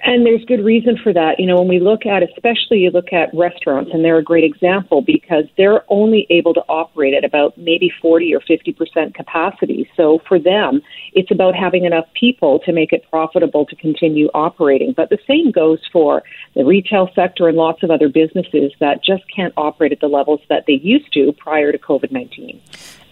And 0.09 0.25
there's 0.25 0.43
good 0.45 0.65
reason 0.65 0.97
for 0.97 1.13
that. 1.13 1.39
You 1.39 1.45
know, 1.45 1.57
when 1.57 1.67
we 1.67 1.79
look 1.79 2.07
at, 2.07 2.23
especially 2.23 2.79
you 2.79 2.89
look 2.89 3.13
at 3.13 3.29
restaurants, 3.31 3.91
and 3.93 4.03
they're 4.03 4.17
a 4.17 4.23
great 4.23 4.43
example 4.43 5.03
because 5.03 5.43
they're 5.55 5.83
only 5.87 6.25
able 6.31 6.55
to 6.55 6.61
operate 6.61 7.13
at 7.13 7.23
about 7.23 7.55
maybe 7.59 7.91
40 8.01 8.33
or 8.33 8.39
50% 8.39 9.13
capacity. 9.13 9.87
So 9.95 10.17
for 10.27 10.39
them, 10.39 10.81
it's 11.13 11.29
about 11.29 11.53
having 11.53 11.85
enough 11.85 12.05
people 12.19 12.57
to 12.65 12.73
make 12.73 12.91
it 12.91 13.05
profitable 13.11 13.67
to 13.67 13.75
continue 13.75 14.29
operating. 14.33 14.93
But 14.97 15.11
the 15.11 15.19
same 15.27 15.51
goes 15.51 15.77
for 15.93 16.23
the 16.55 16.65
retail 16.65 17.09
sector 17.13 17.47
and 17.47 17.55
lots 17.55 17.83
of 17.83 17.91
other 17.91 18.09
businesses 18.09 18.71
that 18.79 19.03
just 19.03 19.21
can't 19.31 19.53
operate 19.57 19.91
at 19.91 19.99
the 19.99 20.07
levels 20.07 20.41
that 20.49 20.63
they 20.65 20.79
used 20.81 21.13
to 21.13 21.31
prior 21.33 21.71
to 21.71 21.77
COVID 21.77 22.11
19. 22.11 22.59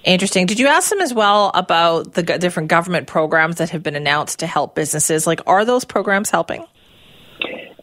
Interesting. 0.03 0.47
Did 0.47 0.59
you 0.59 0.65
ask 0.65 0.89
them 0.89 1.01
as 1.01 1.13
well 1.13 1.51
about 1.53 2.13
the 2.13 2.23
different 2.23 2.69
government 2.69 3.05
programs 3.05 3.57
that 3.57 3.69
have 3.69 3.83
been 3.83 3.95
announced 3.95 4.39
to 4.39 4.47
help 4.47 4.73
businesses? 4.73 5.27
Like, 5.27 5.41
are 5.45 5.63
those 5.63 5.85
programs 5.85 6.31
helping? 6.31 6.65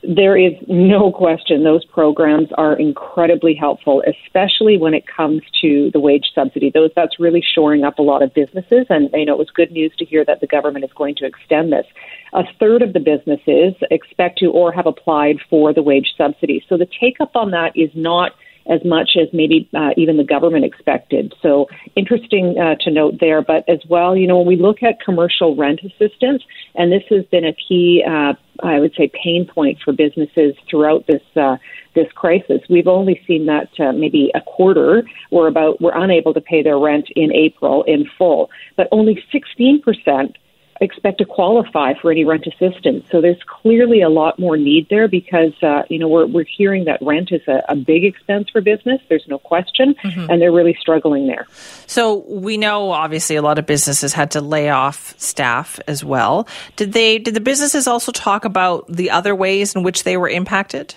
There 0.07 0.37
is 0.37 0.53
no 0.69 1.11
question 1.11 1.65
those 1.65 1.85
programs 1.85 2.49
are 2.59 2.79
incredibly 2.79 3.55
helpful, 3.55 4.03
especially 4.07 4.77
when 4.77 4.95
it 4.95 5.05
comes 5.07 5.43
to 5.63 5.91
the 5.93 6.01
wage 6.01 6.27
subsidy. 6.35 6.71
Those 6.71 6.91
that's 6.95 7.19
really 7.19 7.43
shoring 7.55 7.85
up 7.85 7.99
a 7.99 8.03
lot 8.03 8.23
of 8.23 8.35
businesses, 8.35 8.87
and 8.91 9.09
you 9.15 9.25
know 9.25 9.35
it 9.35 9.39
was 9.39 9.51
good 9.55 9.73
news 9.73 9.93
to 9.99 10.05
hear 10.05 10.25
that 10.25 10.41
the 10.41 10.47
government 10.47 10.85
is 10.85 10.91
going 10.97 11.15
to 11.17 11.27
extend 11.27 11.73
this. 11.73 11.87
A 12.33 12.43
third 12.61 12.83
of 12.83 12.93
the 12.93 13.01
businesses 13.01 13.75
expect 13.91 14.39
to 14.39 14.47
or 14.47 14.73
have 14.73 14.87
applied 14.87 15.37
for 15.49 15.73
the 15.73 15.83
wage 15.83 16.13
subsidy. 16.19 16.65
So 16.69 16.77
the 16.77 16.89
take 17.01 17.21
up 17.21 17.35
on 17.35 17.51
that 17.53 17.73
is 17.75 17.91
not 17.95 18.33
as 18.67 18.81
much 18.85 19.11
as 19.21 19.29
maybe 19.33 19.69
uh, 19.75 19.91
even 19.97 20.17
the 20.17 20.25
government 20.25 20.65
expected. 20.65 21.35
So 21.43 21.67
interesting 21.97 22.57
uh, 22.59 22.77
to 22.85 22.91
note 22.91 23.15
there. 23.21 23.43
But 23.43 23.69
as 23.69 23.81
well, 23.89 24.17
you 24.17 24.27
know, 24.27 24.39
when 24.39 24.47
we 24.47 24.57
look 24.57 24.83
at 24.83 25.01
commercial 25.05 25.55
rent 25.57 25.81
assistance, 25.85 26.43
and 26.75 26.91
this 26.91 27.03
has 27.11 27.25
been 27.27 27.45
a 27.45 27.53
key, 27.53 28.03
uh, 28.07 28.35
I 28.63 28.79
would 28.81 28.95
say, 28.97 29.11
pain 29.23 29.47
point 29.47 29.79
for 29.85 29.93
businesses 29.93 30.55
throughout 30.69 31.07
this 31.07 31.23
uh, 31.37 31.57
this 31.95 32.11
crisis. 32.15 32.61
We've 32.69 32.89
only 32.89 33.21
seen 33.27 33.47
that 33.47 33.69
uh, 33.79 33.93
maybe 33.93 34.31
a 34.35 34.41
quarter 34.41 35.05
were 35.31 35.47
about 35.47 35.81
were 35.81 35.93
unable 35.95 36.35
to 36.35 36.41
pay 36.41 36.63
their 36.63 36.79
rent 36.79 37.09
in 37.15 37.33
April 37.33 37.85
in 37.85 38.09
full, 38.19 38.51
but 38.77 38.89
only 38.91 39.23
16 39.31 39.83
percent 39.83 40.37
expect 40.81 41.19
to 41.19 41.25
qualify 41.25 41.95
for 41.95 42.11
any 42.11 42.25
rent 42.25 42.47
assistance. 42.47 43.07
So 43.11 43.21
there's 43.21 43.43
clearly 43.47 44.03
a 44.03 44.09
lot 44.09 44.39
more 44.39 44.57
need 44.57 44.89
there 44.89 45.09
because 45.09 45.53
uh, 45.63 45.83
you 45.89 45.99
know 45.99 46.09
we're 46.09 46.27
we're 46.27 46.45
hearing 46.45 46.85
that 46.85 47.01
rent 47.01 47.31
is 47.33 47.43
a, 47.47 47.63
a 47.69 47.77
big 47.77 48.05
expense 48.05 48.49
for 48.51 48.61
business. 48.61 49.01
There's 49.09 49.27
no 49.29 49.39
question, 49.39 49.95
mm-hmm. 49.95 50.31
and 50.31 50.41
they're 50.41 50.53
really 50.53 50.77
struggling 50.81 51.27
there. 51.27 51.47
So 51.87 52.25
we 52.29 52.57
know 52.57 52.91
obviously 52.91 53.37
a 53.37 53.43
lot 53.43 53.59
of 53.59 53.67
businesses 53.67 54.13
had 54.13 54.31
to 54.33 54.41
lay 54.41 54.71
off 54.71 55.19
staff 55.19 55.79
as 55.87 56.05
well. 56.05 56.49
Did 56.77 56.93
they? 56.93 57.19
Did 57.19 57.35
the 57.35 57.41
businesses 57.41 57.87
also 57.87 58.13
talk 58.13 58.45
about 58.45 58.87
the 58.89 59.11
other 59.11 59.35
ways 59.35 59.75
in 59.75 59.83
which 59.83 60.05
they 60.05 60.17
were 60.17 60.29
impacted? 60.29 60.95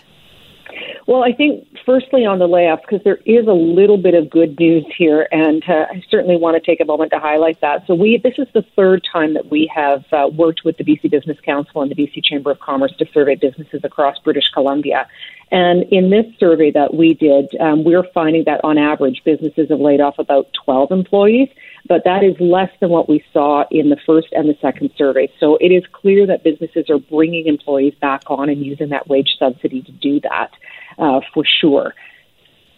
Well, 1.07 1.23
I 1.23 1.31
think 1.31 1.65
firstly 1.85 2.25
on 2.25 2.39
the 2.39 2.49
layoffs, 2.49 2.81
because 2.81 3.01
there 3.05 3.19
is 3.25 3.47
a 3.47 3.53
little 3.53 3.97
bit 3.97 4.13
of 4.13 4.29
good 4.29 4.59
news 4.59 4.85
here, 4.97 5.25
and 5.31 5.63
uh, 5.65 5.85
I 5.89 6.03
certainly 6.09 6.35
want 6.35 6.61
to 6.61 6.71
take 6.71 6.81
a 6.81 6.85
moment 6.85 7.11
to 7.13 7.19
highlight 7.19 7.61
that. 7.61 7.87
So 7.87 7.95
we, 7.95 8.17
this 8.17 8.33
is 8.37 8.47
the 8.53 8.61
third 8.75 9.07
time 9.09 9.33
that 9.35 9.49
we 9.49 9.71
have 9.73 10.03
uh, 10.11 10.27
worked 10.27 10.65
with 10.65 10.75
the 10.75 10.83
BC 10.83 11.09
Business 11.09 11.39
Council 11.39 11.81
and 11.81 11.89
the 11.89 11.95
BC 11.95 12.25
Chamber 12.25 12.51
of 12.51 12.59
Commerce 12.59 12.93
to 12.97 13.05
survey 13.13 13.35
businesses 13.35 13.85
across 13.85 14.19
British 14.19 14.49
Columbia. 14.49 15.07
And 15.49 15.83
in 15.83 16.09
this 16.09 16.25
survey 16.41 16.71
that 16.71 16.93
we 16.93 17.13
did, 17.13 17.55
um, 17.61 17.85
we're 17.85 18.03
finding 18.13 18.43
that 18.43 18.59
on 18.65 18.77
average, 18.77 19.21
businesses 19.23 19.69
have 19.69 19.79
laid 19.79 20.01
off 20.01 20.19
about 20.19 20.51
12 20.65 20.91
employees, 20.91 21.47
but 21.87 22.03
that 22.03 22.23
is 22.23 22.35
less 22.39 22.69
than 22.79 22.89
what 22.89 23.07
we 23.09 23.23
saw 23.31 23.63
in 23.71 23.89
the 23.89 23.97
first 24.05 24.27
and 24.31 24.49
the 24.49 24.55
second 24.61 24.91
survey. 24.97 25.31
So 25.39 25.57
it 25.57 25.69
is 25.69 25.83
clear 25.91 26.27
that 26.27 26.43
businesses 26.43 26.89
are 26.89 26.99
bringing 26.99 27.47
employees 27.47 27.93
back 28.01 28.21
on 28.27 28.49
and 28.49 28.65
using 28.65 28.89
that 28.89 29.07
wage 29.07 29.29
subsidy 29.39 29.81
to 29.83 29.91
do 29.91 30.19
that 30.21 30.51
uh, 30.97 31.21
for 31.33 31.43
sure. 31.61 31.93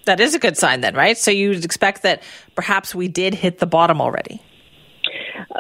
That 0.06 0.20
is 0.20 0.34
a 0.34 0.40
good 0.40 0.58
sign, 0.58 0.82
then, 0.82 0.96
right? 0.96 1.18
So 1.18 1.30
you'd 1.30 1.64
expect 1.66 2.04
that 2.04 2.24
perhaps 2.56 2.96
we 2.96 3.08
did 3.08 3.36
hit 3.36 3.60
the 3.60 3.68
bottom 3.68 4.02
already. 4.02 4.42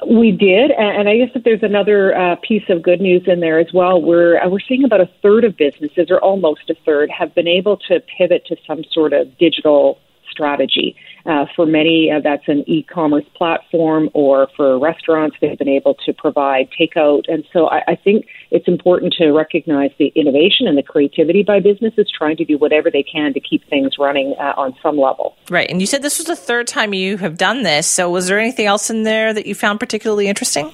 We 0.09 0.31
did, 0.31 0.71
and 0.71 1.09
I 1.09 1.17
guess 1.17 1.29
if 1.35 1.43
there's 1.43 1.63
another 1.63 2.15
uh, 2.15 2.35
piece 2.47 2.63
of 2.69 2.81
good 2.81 3.01
news 3.01 3.23
in 3.27 3.39
there 3.39 3.59
as 3.59 3.67
well, 3.73 4.01
we're 4.01 4.39
uh, 4.39 4.49
we're 4.49 4.59
seeing 4.67 4.83
about 4.83 5.01
a 5.01 5.09
third 5.21 5.43
of 5.43 5.57
businesses, 5.57 6.07
or 6.09 6.19
almost 6.19 6.69
a 6.69 6.75
third, 6.85 7.09
have 7.09 7.33
been 7.33 7.47
able 7.47 7.77
to 7.89 7.99
pivot 8.17 8.45
to 8.47 8.55
some 8.67 8.83
sort 8.91 9.13
of 9.13 9.37
digital 9.37 9.97
strategy. 10.29 10.95
Uh, 11.29 11.45
for 11.55 11.67
many, 11.67 12.09
uh, 12.11 12.19
that's 12.23 12.47
an 12.47 12.63
e-commerce 12.65 13.25
platform, 13.35 14.09
or 14.15 14.47
for 14.55 14.79
restaurants, 14.79 15.37
they've 15.39 15.59
been 15.59 15.69
able 15.69 15.93
to 15.93 16.11
provide 16.11 16.67
takeout. 16.71 17.21
And 17.27 17.43
so, 17.53 17.67
I, 17.69 17.83
I 17.89 17.95
think 17.95 18.25
it's 18.49 18.67
important 18.67 19.13
to 19.19 19.29
recognize 19.29 19.91
the 19.99 20.07
innovation 20.15 20.65
and 20.65 20.75
the 20.75 20.81
creativity 20.81 21.43
by 21.43 21.59
businesses 21.59 22.11
trying 22.17 22.35
to 22.37 22.45
do 22.45 22.57
whatever 22.57 22.89
they 22.89 23.03
can 23.03 23.31
to 23.35 23.39
keep 23.39 23.63
things 23.69 23.99
running 23.99 24.33
uh, 24.39 24.53
on 24.57 24.75
some 24.81 24.97
level. 24.97 25.35
Right. 25.51 25.69
And 25.69 25.79
you 25.79 25.85
said 25.85 26.01
this 26.01 26.17
was 26.17 26.25
the 26.25 26.35
third 26.35 26.65
time 26.65 26.95
you 26.95 27.17
have 27.17 27.37
done 27.37 27.61
this. 27.61 27.85
So, 27.85 28.09
was 28.09 28.27
there 28.27 28.39
anything 28.39 28.65
else 28.65 28.89
in 28.89 29.03
there 29.03 29.31
that 29.31 29.45
you 29.45 29.53
found 29.53 29.79
particularly 29.79 30.27
interesting? 30.27 30.71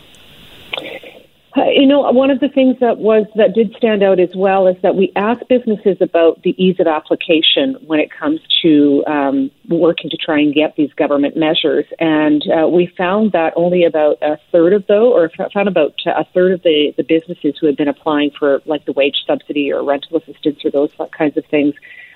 Uh, 1.57 1.69
you 1.73 1.87
know, 1.87 2.01
one 2.11 2.29
of 2.29 2.41
the 2.41 2.49
things 2.49 2.75
that 2.81 2.97
was 2.97 3.25
that 3.35 3.53
did 3.53 3.73
stand 3.77 4.03
out 4.03 4.19
as 4.19 4.29
well 4.35 4.67
is 4.67 4.75
that 4.81 4.95
we 4.95 5.11
asked 5.15 5.47
businesses 5.47 5.95
about 6.01 6.41
the 6.43 6.53
ease 6.61 6.75
of 6.79 6.87
application 6.87 7.77
when 7.85 7.99
it 7.99 8.09
comes 8.11 8.41
to 8.61 9.03
um, 9.07 9.49
working 9.69 10.09
to 10.09 10.17
try 10.17 10.37
and 10.37 10.53
get 10.53 10.75
these 10.75 10.91
government 10.93 11.37
measures, 11.37 11.85
and 11.97 12.43
uh, 12.51 12.67
we 12.67 12.91
found 12.97 13.31
that 13.31 13.53
only 13.55 13.85
about 13.85 14.17
a 14.21 14.37
third 14.51 14.73
of 14.73 14.85
those, 14.87 15.13
or 15.13 15.31
found 15.53 15.69
about 15.69 15.93
a 16.05 16.25
third 16.33 16.51
of 16.51 16.61
the 16.63 16.93
the 16.97 17.03
businesses 17.03 17.55
who 17.59 17.67
had 17.67 17.77
been 17.77 17.87
applying 17.87 18.31
for 18.37 18.61
like 18.65 18.83
the 18.85 18.93
wage 18.93 19.23
subsidy 19.25 19.71
or 19.71 19.81
rental 19.81 20.17
assistance 20.17 20.59
or 20.65 20.71
those 20.71 20.91
kinds 21.17 21.37
of 21.37 21.45
things 21.45 21.73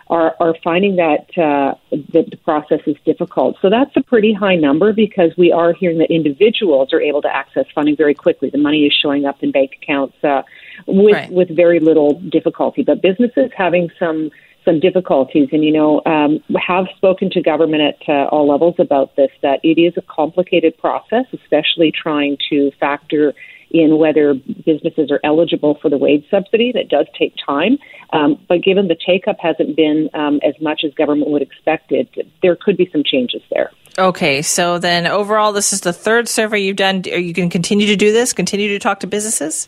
are, 0.10 0.36
are 0.40 0.56
finding 0.64 0.96
that 0.96 1.28
uh, 1.38 1.76
the, 1.92 2.26
the 2.30 2.38
process 2.38 2.80
is 2.88 2.96
difficult. 3.06 3.58
So 3.62 3.70
that's 3.70 3.96
a 3.96 4.02
pretty 4.02 4.34
high 4.34 4.56
number 4.56 4.92
because 4.92 5.32
we 5.38 5.52
are 5.52 5.72
hearing 5.74 6.00
that 6.00 6.10
individuals 6.10 6.94
are 6.94 7.02
able 7.02 7.22
to 7.22 7.34
access 7.34 7.66
funding 7.76 7.96
very 7.96 8.16
quickly. 8.16 8.50
The 8.50 8.58
money 8.58 8.86
is 8.86 8.94
showing 8.94 9.26
up 9.26 9.44
in 9.44 9.52
bank 9.52 9.78
accounts 9.82 10.16
uh, 10.24 10.42
with 10.88 11.14
right. 11.14 11.32
with 11.32 11.56
very 11.56 11.80
little 11.80 12.20
difficulty. 12.20 12.84
But 12.84 13.02
businesses 13.02 13.52
having 13.56 13.90
some 14.00 14.32
some 14.66 14.80
difficulties, 14.80 15.50
and 15.52 15.64
you 15.64 15.72
know, 15.72 16.02
um, 16.06 16.44
have 16.60 16.86
spoken 16.98 17.30
to 17.32 17.42
government 17.42 17.82
at 17.82 18.10
uh, 18.10 18.28
all 18.30 18.48
levels 18.48 18.76
about 18.80 19.16
this. 19.16 19.32
That 19.42 19.60
it 19.64 19.80
is 19.80 19.94
a 19.96 20.02
complicated 20.02 20.78
process, 20.78 21.26
especially 21.34 21.92
trying 21.92 22.38
to 22.50 22.72
factor 22.80 23.34
in 23.72 23.98
whether 23.98 24.34
businesses 24.34 25.12
are 25.12 25.20
eligible 25.24 25.78
for 25.82 25.90
the 25.90 25.98
wage 25.98 26.26
subsidy. 26.30 26.72
That 26.72 26.90
does 26.90 27.08
take 27.18 27.34
time. 27.46 27.78
Um, 28.12 28.44
but 28.48 28.64
given 28.64 28.88
the 28.88 28.98
take 29.06 29.28
up 29.28 29.38
hasn't 29.40 29.76
been 29.76 30.10
um, 30.14 30.40
as 30.44 30.60
much 30.62 30.82
as 30.84 30.94
government 30.94 31.30
would 31.30 31.42
expect 31.42 31.92
it, 31.92 32.10
there 32.42 32.56
could 32.56 32.78
be 32.78 32.90
some 32.92 33.04
changes 33.04 33.42
there. 33.52 33.72
Okay, 33.98 34.42
so 34.42 34.80
then 34.80 35.08
overall, 35.08 35.52
this 35.52 35.74
is 35.74 35.82
the 35.82 35.94
third 35.94 36.30
survey 36.30 36.60
you've 36.60 36.78
done. 36.78 37.04
Are 37.12 37.20
you 37.20 37.34
going 37.34 37.50
to 37.50 37.54
continue 37.54 37.88
to 37.88 37.96
do 37.96 38.14
this? 38.14 38.34
Continue 38.34 38.70
to 38.70 38.80
talk 38.80 39.02
to 39.02 39.08
businesses? 39.08 39.68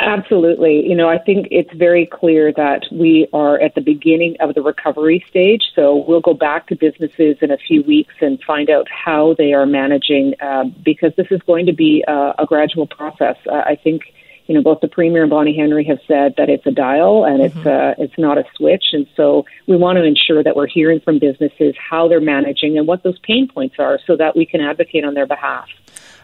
Absolutely. 0.00 0.88
You 0.88 0.94
know, 0.94 1.08
I 1.08 1.18
think 1.18 1.48
it's 1.50 1.72
very 1.74 2.06
clear 2.06 2.52
that 2.52 2.86
we 2.92 3.26
are 3.32 3.60
at 3.60 3.74
the 3.74 3.80
beginning 3.80 4.36
of 4.38 4.54
the 4.54 4.62
recovery 4.62 5.24
stage. 5.28 5.62
So 5.74 6.04
we'll 6.06 6.20
go 6.20 6.34
back 6.34 6.68
to 6.68 6.76
businesses 6.76 7.36
in 7.40 7.50
a 7.50 7.58
few 7.58 7.82
weeks 7.82 8.14
and 8.20 8.40
find 8.44 8.70
out 8.70 8.86
how 8.88 9.34
they 9.36 9.54
are 9.54 9.66
managing 9.66 10.34
uh, 10.40 10.64
because 10.84 11.12
this 11.16 11.26
is 11.32 11.40
going 11.42 11.66
to 11.66 11.72
be 11.72 12.04
a, 12.06 12.34
a 12.38 12.46
gradual 12.46 12.86
process. 12.86 13.36
Uh, 13.50 13.54
I 13.66 13.74
think, 13.74 14.02
you 14.46 14.54
know, 14.54 14.62
both 14.62 14.80
the 14.80 14.88
Premier 14.88 15.22
and 15.22 15.30
Bonnie 15.30 15.56
Henry 15.56 15.84
have 15.84 15.98
said 16.06 16.34
that 16.36 16.48
it's 16.48 16.64
a 16.64 16.70
dial 16.70 17.24
and 17.24 17.40
mm-hmm. 17.40 17.58
it's, 17.58 17.66
uh, 17.66 17.94
it's 17.98 18.18
not 18.18 18.38
a 18.38 18.44
switch. 18.54 18.84
And 18.92 19.08
so 19.16 19.46
we 19.66 19.76
want 19.76 19.96
to 19.96 20.04
ensure 20.04 20.44
that 20.44 20.54
we're 20.54 20.68
hearing 20.68 21.00
from 21.00 21.18
businesses 21.18 21.74
how 21.76 22.06
they're 22.06 22.20
managing 22.20 22.78
and 22.78 22.86
what 22.86 23.02
those 23.02 23.18
pain 23.24 23.48
points 23.48 23.76
are 23.80 23.98
so 24.06 24.16
that 24.16 24.36
we 24.36 24.46
can 24.46 24.60
advocate 24.60 25.04
on 25.04 25.14
their 25.14 25.26
behalf. 25.26 25.68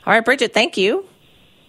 All 0.06 0.12
right, 0.12 0.24
Bridgitte, 0.24 0.52
thank 0.52 0.76
you. 0.76 1.06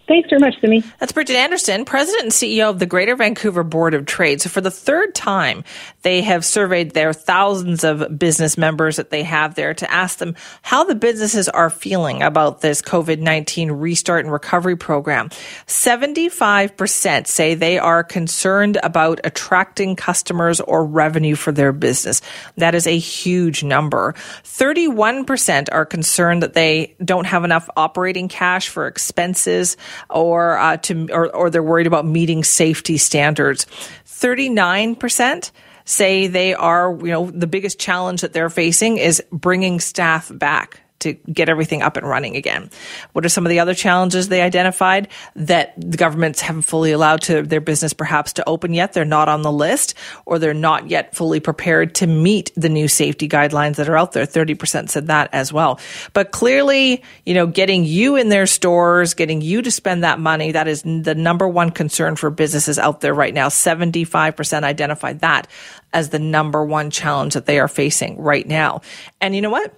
Thanks 0.07 0.29
very 0.29 0.39
much, 0.39 0.61
Simi. 0.61 0.83
That's 0.99 1.11
Bridgitte 1.11 1.35
Anderson, 1.35 1.83
President 1.83 2.23
and 2.23 2.31
CEO 2.31 2.69
of 2.69 2.77
the 2.77 2.85
Greater 2.85 3.15
Vancouver 3.15 3.63
Board 3.63 3.95
of 3.95 4.05
Trade. 4.05 4.39
So 4.39 4.49
for 4.49 4.61
the 4.61 4.69
third 4.69 5.15
time, 5.15 5.63
they 6.03 6.21
have 6.21 6.45
surveyed 6.45 6.91
their 6.91 7.11
thousands 7.11 7.83
of 7.83 8.19
business 8.19 8.55
members 8.55 8.97
that 8.97 9.09
they 9.09 9.23
have 9.23 9.55
there 9.55 9.73
to 9.73 9.91
ask 9.91 10.19
them 10.19 10.35
how 10.61 10.83
the 10.83 10.93
businesses 10.93 11.49
are 11.49 11.71
feeling 11.71 12.21
about 12.21 12.61
this 12.61 12.83
COVID-19 12.83 13.81
restart 13.81 14.25
and 14.25 14.31
recovery 14.31 14.77
program. 14.77 15.29
75% 15.65 17.25
say 17.25 17.55
they 17.55 17.79
are 17.79 18.03
concerned 18.03 18.77
about 18.83 19.19
attracting 19.23 19.95
customers 19.95 20.61
or 20.61 20.85
revenue 20.85 21.35
for 21.35 21.51
their 21.51 21.71
business. 21.71 22.21
That 22.57 22.75
is 22.75 22.85
a 22.85 22.97
huge 22.97 23.63
number. 23.63 24.13
31% 24.43 25.69
are 25.71 25.85
concerned 25.85 26.43
that 26.43 26.53
they 26.53 26.95
don't 27.03 27.25
have 27.25 27.43
enough 27.43 27.67
operating 27.75 28.27
cash 28.27 28.69
for 28.69 28.85
expenses 28.85 29.77
or 30.09 30.57
uh, 30.57 30.77
to 30.77 31.07
or, 31.11 31.33
or 31.35 31.49
they're 31.49 31.63
worried 31.63 31.87
about 31.87 32.05
meeting 32.05 32.43
safety 32.43 32.97
standards. 32.97 33.65
Thirty 34.05 34.49
nine 34.49 34.95
percent 34.95 35.51
say 35.85 36.27
they 36.27 36.53
are, 36.53 36.97
you 37.01 37.11
know, 37.11 37.29
the 37.29 37.47
biggest 37.47 37.79
challenge 37.79 38.21
that 38.21 38.33
they're 38.33 38.49
facing 38.49 38.97
is 38.97 39.23
bringing 39.31 39.79
staff 39.79 40.31
back 40.33 40.81
to 40.99 41.13
get 41.13 41.49
everything 41.49 41.81
up 41.81 41.97
and 41.97 42.07
running 42.07 42.35
again. 42.35 42.69
What 43.13 43.25
are 43.25 43.29
some 43.29 43.45
of 43.45 43.49
the 43.49 43.59
other 43.59 43.73
challenges 43.73 44.29
they 44.29 44.41
identified 44.41 45.09
that 45.35 45.73
the 45.77 45.97
governments 45.97 46.41
haven't 46.41 46.63
fully 46.63 46.91
allowed 46.91 47.21
to 47.23 47.41
their 47.41 47.61
business 47.61 47.93
perhaps 47.93 48.33
to 48.33 48.47
open 48.47 48.73
yet? 48.73 48.93
They're 48.93 49.05
not 49.05 49.29
on 49.29 49.41
the 49.41 49.51
list 49.51 49.93
or 50.25 50.39
they're 50.39 50.53
not 50.53 50.89
yet 50.89 51.15
fully 51.15 51.39
prepared 51.39 51.95
to 51.95 52.07
meet 52.07 52.51
the 52.55 52.69
new 52.69 52.87
safety 52.87 53.27
guidelines 53.27 53.75
that 53.75 53.89
are 53.89 53.97
out 53.97 54.13
there. 54.13 54.25
30% 54.25 54.89
said 54.89 55.07
that 55.07 55.29
as 55.33 55.51
well. 55.51 55.79
But 56.13 56.31
clearly, 56.31 57.03
you 57.25 57.33
know, 57.33 57.47
getting 57.47 57.83
you 57.83 58.15
in 58.15 58.29
their 58.29 58.47
stores, 58.47 59.13
getting 59.13 59.41
you 59.41 59.61
to 59.61 59.71
spend 59.71 60.03
that 60.03 60.19
money, 60.19 60.53
that 60.53 60.67
is 60.67 60.81
the 60.81 61.15
number 61.15 61.47
one 61.47 61.71
concern 61.71 62.15
for 62.15 62.29
businesses 62.29 62.79
out 62.79 63.01
there 63.01 63.13
right 63.13 63.33
now. 63.33 63.49
75% 63.49 64.63
identified 64.63 65.19
that 65.19 65.47
as 65.93 66.09
the 66.09 66.19
number 66.19 66.63
one 66.63 66.89
challenge 66.89 67.35
that 67.35 67.45
they 67.45 67.59
are 67.59 67.67
facing 67.67 68.19
right 68.19 68.47
now. 68.47 68.81
And 69.21 69.35
you 69.35 69.41
know 69.41 69.49
what? 69.49 69.73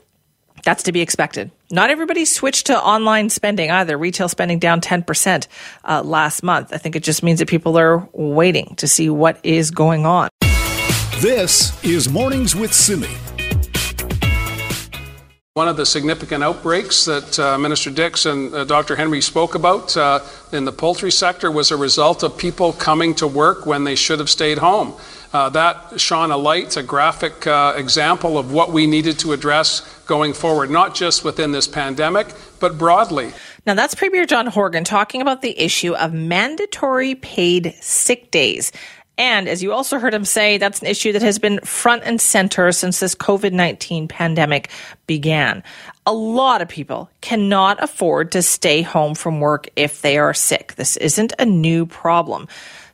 That's 0.67 0.83
to 0.83 0.91
be 0.91 0.99
expected. 0.99 1.49
Not 1.71 1.91
everybody 1.91 2.25
switched 2.25 2.65
to 2.65 2.77
online 2.77 3.29
spending 3.29 3.71
either. 3.71 3.97
Retail 3.97 4.27
spending 4.27 4.59
down 4.59 4.81
10% 4.81 5.47
uh, 5.85 6.03
last 6.03 6.43
month. 6.43 6.73
I 6.73 6.77
think 6.77 6.97
it 6.97 7.03
just 7.03 7.23
means 7.23 7.39
that 7.39 7.47
people 7.47 7.77
are 7.77 8.05
waiting 8.11 8.75
to 8.75 8.85
see 8.85 9.09
what 9.09 9.39
is 9.45 9.71
going 9.71 10.05
on. 10.05 10.27
This 11.21 11.81
is 11.85 12.09
Mornings 12.09 12.53
with 12.53 12.73
Simi. 12.73 13.07
One 15.53 15.69
of 15.69 15.77
the 15.77 15.85
significant 15.85 16.43
outbreaks 16.43 17.05
that 17.05 17.39
uh, 17.39 17.57
Minister 17.57 17.89
Dix 17.89 18.25
and 18.25 18.53
uh, 18.53 18.65
Dr. 18.65 18.97
Henry 18.97 19.21
spoke 19.21 19.55
about 19.55 19.95
uh, 19.95 20.19
in 20.51 20.65
the 20.65 20.73
poultry 20.73 21.11
sector 21.13 21.49
was 21.49 21.71
a 21.71 21.77
result 21.77 22.23
of 22.23 22.37
people 22.37 22.73
coming 22.73 23.15
to 23.15 23.25
work 23.25 23.65
when 23.65 23.85
they 23.85 23.95
should 23.95 24.19
have 24.19 24.29
stayed 24.29 24.57
home. 24.57 24.95
Uh, 25.33 25.49
that 25.49 25.99
shone 25.99 26.31
a 26.31 26.37
light, 26.37 26.77
a 26.77 26.83
graphic 26.83 27.45
uh, 27.45 27.73
example 27.75 28.37
of 28.37 28.51
what 28.51 28.71
we 28.71 28.87
needed 28.87 29.19
to 29.19 29.33
address 29.33 29.81
going 30.05 30.33
forward, 30.33 30.69
not 30.69 30.95
just 30.95 31.23
within 31.23 31.51
this 31.51 31.67
pandemic, 31.67 32.27
but 32.59 32.77
broadly. 32.77 33.33
Now, 33.65 33.73
that's 33.73 33.93
Premier 33.93 34.25
John 34.25 34.47
Horgan 34.47 34.85
talking 34.85 35.21
about 35.21 35.41
the 35.41 35.59
issue 35.59 35.93
of 35.93 36.13
mandatory 36.13 37.15
paid 37.15 37.75
sick 37.81 38.31
days. 38.31 38.71
And 39.17 39.49
as 39.49 39.63
you 39.63 39.73
also 39.73 39.97
heard 39.97 40.13
him 40.13 40.25
say, 40.25 40.57
that's 40.57 40.81
an 40.81 40.87
issue 40.87 41.11
that 41.13 41.23
has 41.23 41.39
been 41.39 41.59
front 41.61 42.03
and 42.05 42.21
center 42.21 42.71
since 42.71 42.99
this 42.99 43.15
COVID 43.15 43.51
19 43.51 44.07
pandemic 44.07 44.69
began. 45.07 45.63
A 46.05 46.13
lot 46.13 46.61
of 46.61 46.69
people 46.69 47.09
cannot 47.21 47.83
afford 47.83 48.31
to 48.33 48.43
stay 48.43 48.83
home 48.83 49.15
from 49.15 49.39
work 49.39 49.67
if 49.75 50.01
they 50.01 50.19
are 50.19 50.35
sick. 50.35 50.75
This 50.75 50.97
isn't 50.97 51.33
a 51.39 51.45
new 51.45 51.87
problem. 51.87 52.47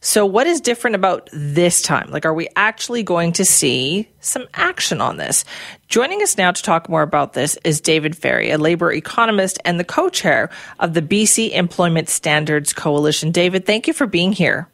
So, 0.06 0.26
what 0.26 0.48
is 0.48 0.60
different 0.60 0.98
about 0.98 1.30
this 1.32 1.82
time? 1.82 2.12
Like, 2.12 2.26
are 2.26 2.34
we 2.34 2.50
actually 2.58 3.04
going 3.04 3.32
to 3.34 3.46
see 3.46 4.10
some 4.20 4.48
action 4.54 5.00
on 5.00 5.16
this? 5.16 5.46
Joining 5.88 6.22
us 6.22 6.38
now 6.38 6.52
to 6.52 6.62
talk 6.62 6.90
more 6.90 7.04
about 7.04 7.32
this 7.32 7.58
is 7.64 7.80
David 7.80 8.12
Fairey, 8.12 8.54
a 8.54 8.58
labor 8.58 8.92
economist 8.92 9.60
and 9.64 9.80
the 9.80 9.86
co 9.86 10.10
chair 10.10 10.50
of 10.82 10.94
the 10.94 11.02
BC 11.02 11.54
Employment 11.54 12.10
Standards 12.10 12.74
Coalition. 12.74 13.32
David, 13.32 13.66
thank 13.66 13.88
you 13.88 13.94
for 13.94 14.06
being 14.06 14.34
here. 14.34 14.68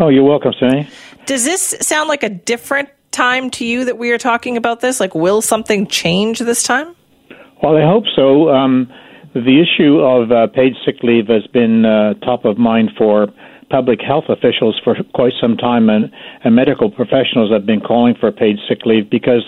Oh, 0.00 0.08
you're 0.08 0.24
welcome, 0.24 0.52
Sammy. 0.58 0.88
Does 1.26 1.44
this 1.44 1.76
sound 1.80 2.08
like 2.08 2.24
a 2.24 2.30
different 2.30 2.88
time 3.12 3.50
to 3.50 3.64
you 3.64 3.84
that 3.84 3.98
we 3.98 4.10
are 4.10 4.18
talking 4.18 4.56
about 4.56 4.80
this? 4.80 4.98
Like, 4.98 5.14
will 5.14 5.42
something 5.42 5.86
change 5.86 6.40
this 6.40 6.64
time? 6.64 6.96
Well, 7.62 7.76
I 7.76 7.86
hope 7.86 8.04
so. 8.16 8.48
Um, 8.48 8.92
the 9.32 9.62
issue 9.62 10.00
of 10.00 10.32
uh, 10.32 10.48
paid 10.48 10.72
sick 10.84 10.96
leave 11.04 11.28
has 11.28 11.46
been 11.52 11.84
uh, 11.84 12.14
top 12.14 12.44
of 12.44 12.58
mind 12.58 12.90
for 12.98 13.28
public 13.72 14.00
health 14.02 14.26
officials 14.28 14.78
for 14.84 14.94
quite 15.14 15.32
some 15.40 15.56
time, 15.56 15.88
and, 15.88 16.12
and 16.44 16.54
medical 16.54 16.90
professionals 16.90 17.50
have 17.50 17.64
been 17.64 17.80
calling 17.80 18.14
for 18.20 18.30
paid 18.30 18.56
sick 18.68 18.84
leave 18.84 19.08
because 19.10 19.44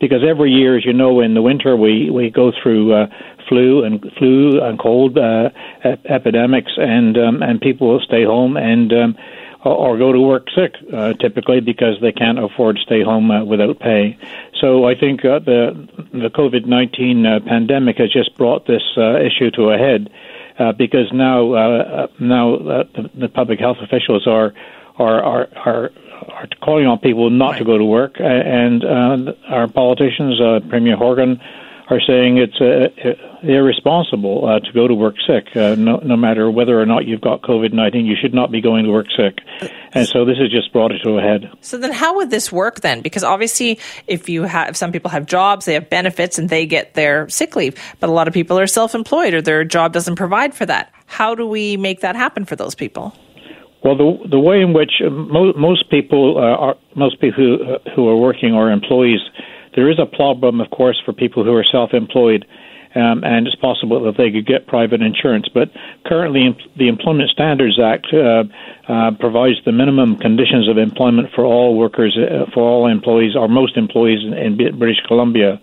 because 0.00 0.22
every 0.28 0.50
year, 0.50 0.76
as 0.76 0.84
you 0.84 0.92
know, 0.92 1.20
in 1.20 1.34
the 1.34 1.42
winter 1.42 1.76
we 1.76 2.10
we 2.10 2.28
go 2.28 2.52
through 2.60 2.92
uh, 2.92 3.06
flu 3.48 3.84
and 3.84 4.04
flu 4.18 4.60
and 4.60 4.80
cold 4.80 5.16
uh, 5.16 5.50
ep- 5.84 6.04
epidemics, 6.06 6.72
and 6.76 7.16
um, 7.16 7.40
and 7.40 7.60
people 7.60 7.88
will 7.88 8.00
stay 8.00 8.24
home 8.24 8.56
and. 8.56 8.92
Um, 8.92 9.16
or 9.64 9.98
go 9.98 10.12
to 10.12 10.20
work 10.20 10.46
sick, 10.54 10.76
uh, 10.94 11.12
typically 11.14 11.60
because 11.60 11.96
they 12.00 12.12
can't 12.12 12.38
afford 12.38 12.76
to 12.76 12.82
stay 12.82 13.02
home 13.02 13.28
uh, 13.28 13.44
without 13.44 13.80
pay. 13.80 14.16
So 14.60 14.84
I 14.84 14.94
think 14.94 15.24
uh, 15.24 15.40
the 15.40 15.88
the 16.12 16.30
COVID 16.30 16.64
nineteen 16.64 17.26
uh, 17.26 17.40
pandemic 17.44 17.98
has 17.98 18.10
just 18.12 18.36
brought 18.36 18.66
this 18.66 18.84
uh, 18.96 19.18
issue 19.18 19.50
to 19.58 19.70
a 19.70 19.76
head 19.76 20.10
uh, 20.58 20.72
because 20.72 21.12
now 21.12 21.52
uh, 21.52 22.06
now 22.18 22.54
uh, 22.54 22.84
the, 22.94 23.10
the 23.14 23.28
public 23.28 23.60
health 23.60 23.78
officials 23.80 24.26
are 24.26 24.54
are 24.96 25.22
are. 25.22 25.48
are 25.64 25.90
are 26.30 26.48
calling 26.60 26.84
on 26.86 26.98
people 26.98 27.30
not 27.30 27.58
to 27.58 27.64
go 27.64 27.78
to 27.78 27.84
work, 27.84 28.16
and 28.18 28.84
uh, 28.84 29.32
our 29.48 29.68
politicians, 29.68 30.40
uh, 30.40 30.58
Premier 30.68 30.96
Horgan, 30.96 31.40
are 31.90 32.00
saying 32.06 32.36
it's 32.36 32.60
uh, 32.60 32.88
irresponsible 33.42 34.46
uh, 34.46 34.60
to 34.60 34.72
go 34.72 34.86
to 34.86 34.94
work 34.94 35.14
sick, 35.26 35.56
uh, 35.56 35.74
no, 35.74 35.96
no 35.96 36.16
matter 36.16 36.50
whether 36.50 36.78
or 36.78 36.84
not 36.84 37.06
you've 37.06 37.20
got 37.20 37.40
COVID 37.42 37.72
19. 37.72 38.04
You 38.04 38.14
should 38.20 38.34
not 38.34 38.50
be 38.50 38.60
going 38.60 38.84
to 38.84 38.90
work 38.90 39.06
sick. 39.16 39.38
And 39.92 40.06
so 40.06 40.26
this 40.26 40.36
has 40.38 40.50
just 40.50 40.70
brought 40.72 40.92
it 40.92 41.00
to 41.04 41.18
a 41.18 41.22
head. 41.22 41.50
So 41.62 41.78
then, 41.78 41.92
how 41.92 42.16
would 42.16 42.30
this 42.30 42.52
work 42.52 42.80
then? 42.80 43.00
Because 43.00 43.24
obviously, 43.24 43.78
if 44.06 44.28
you 44.28 44.42
have 44.42 44.76
some 44.76 44.92
people 44.92 45.10
have 45.10 45.24
jobs, 45.24 45.64
they 45.64 45.74
have 45.74 45.88
benefits, 45.88 46.38
and 46.38 46.50
they 46.50 46.66
get 46.66 46.92
their 46.92 47.28
sick 47.30 47.56
leave, 47.56 47.74
but 48.00 48.10
a 48.10 48.12
lot 48.12 48.28
of 48.28 48.34
people 48.34 48.58
are 48.58 48.66
self 48.66 48.94
employed 48.94 49.32
or 49.32 49.40
their 49.40 49.64
job 49.64 49.92
doesn't 49.94 50.16
provide 50.16 50.54
for 50.54 50.66
that. 50.66 50.92
How 51.06 51.34
do 51.34 51.46
we 51.46 51.78
make 51.78 52.00
that 52.00 52.16
happen 52.16 52.44
for 52.44 52.54
those 52.54 52.74
people? 52.74 53.14
Well, 53.82 53.96
the 53.96 54.28
the 54.28 54.40
way 54.40 54.60
in 54.60 54.74
which 54.74 54.92
mo- 55.00 55.54
most 55.56 55.88
people 55.90 56.36
uh, 56.36 56.40
are 56.40 56.76
most 56.94 57.20
people 57.20 57.42
who, 57.42 57.74
uh, 57.74 57.78
who 57.94 58.08
are 58.08 58.16
working 58.16 58.52
are 58.52 58.70
employees 58.70 59.20
there 59.78 59.88
is 59.88 60.00
a 60.00 60.06
problem, 60.06 60.60
of 60.60 60.70
course, 60.70 61.00
for 61.04 61.12
people 61.12 61.44
who 61.44 61.54
are 61.54 61.64
self-employed, 61.70 62.44
um, 62.96 63.22
and 63.22 63.46
it's 63.46 63.54
possible 63.54 64.02
that 64.02 64.16
they 64.18 64.28
could 64.32 64.44
get 64.44 64.66
private 64.66 65.00
insurance. 65.00 65.46
But 65.54 65.70
currently, 66.04 66.58
the 66.76 66.88
Employment 66.88 67.30
Standards 67.30 67.78
Act 67.78 68.08
uh, 68.12 68.42
uh, 68.92 69.12
provides 69.20 69.58
the 69.64 69.70
minimum 69.70 70.16
conditions 70.16 70.68
of 70.68 70.78
employment 70.78 71.28
for 71.32 71.44
all 71.44 71.78
workers, 71.78 72.18
uh, 72.18 72.50
for 72.52 72.64
all 72.64 72.88
employees, 72.88 73.36
or 73.36 73.46
most 73.46 73.76
employees 73.76 74.18
in, 74.26 74.32
in 74.34 74.56
British 74.56 75.00
Columbia. 75.06 75.60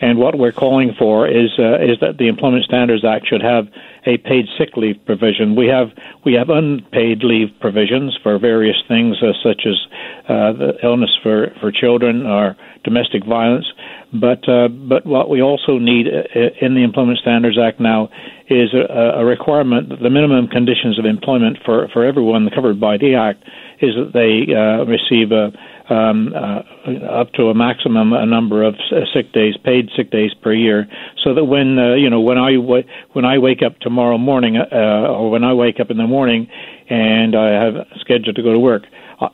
And 0.00 0.18
what 0.18 0.38
we're 0.38 0.52
calling 0.52 0.94
for 0.98 1.28
is 1.28 1.50
uh, 1.58 1.76
is 1.76 2.00
that 2.00 2.16
the 2.18 2.28
Employment 2.28 2.64
Standards 2.64 3.04
Act 3.04 3.28
should 3.28 3.42
have 3.42 3.66
a 4.06 4.16
paid 4.16 4.46
sick 4.56 4.76
leave 4.76 4.96
provision. 5.04 5.54
We 5.54 5.66
have 5.66 5.88
we 6.24 6.32
have 6.34 6.48
unpaid 6.48 7.22
leave 7.22 7.48
provisions 7.60 8.16
for 8.22 8.38
various 8.38 8.76
things, 8.88 9.16
uh, 9.22 9.32
such 9.42 9.66
as 9.66 9.76
uh, 10.24 10.52
the 10.52 10.72
illness 10.82 11.10
for 11.22 11.52
for 11.60 11.70
children 11.70 12.26
or 12.26 12.56
domestic 12.82 13.26
violence. 13.26 13.66
But 14.12 14.48
uh, 14.48 14.68
but 14.68 15.04
what 15.04 15.28
we 15.28 15.42
also 15.42 15.78
need 15.78 16.06
uh, 16.08 16.64
in 16.64 16.74
the 16.74 16.82
Employment 16.82 17.18
Standards 17.18 17.58
Act 17.58 17.78
now 17.78 18.08
is 18.48 18.72
a, 18.72 19.20
a 19.20 19.24
requirement 19.24 19.90
that 19.90 20.00
the 20.00 20.10
minimum 20.10 20.48
conditions 20.48 20.98
of 20.98 21.04
employment 21.04 21.58
for 21.64 21.88
for 21.92 22.06
everyone 22.06 22.48
covered 22.54 22.80
by 22.80 22.96
the 22.96 23.14
Act 23.14 23.44
is 23.82 23.94
that 23.96 24.12
they 24.12 24.48
uh, 24.52 24.84
receive 24.88 25.30
a 25.30 25.52
um, 25.90 26.32
uh, 26.34 26.62
up 27.10 27.32
to 27.32 27.44
a 27.48 27.54
maximum 27.54 28.12
a 28.12 28.26
number 28.26 28.62
of 28.62 28.74
sick 29.12 29.32
days, 29.32 29.56
paid 29.64 29.90
sick 29.96 30.10
days 30.10 30.32
per 30.34 30.52
year, 30.52 30.86
so 31.24 31.34
that 31.34 31.44
when 31.44 31.78
uh, 31.78 31.94
you 31.94 32.08
know 32.08 32.20
when 32.20 32.38
I 32.38 32.54
w- 32.54 32.84
when 33.12 33.24
I 33.24 33.38
wake 33.38 33.62
up 33.62 33.78
tomorrow 33.80 34.18
morning, 34.18 34.56
uh, 34.56 34.66
or 34.72 35.30
when 35.30 35.44
I 35.44 35.52
wake 35.52 35.80
up 35.80 35.90
in 35.90 35.96
the 35.96 36.06
morning, 36.06 36.48
and 36.88 37.34
I 37.36 37.50
have 37.64 37.74
scheduled 38.00 38.36
to 38.36 38.42
go 38.42 38.52
to 38.52 38.58
work, 38.58 38.84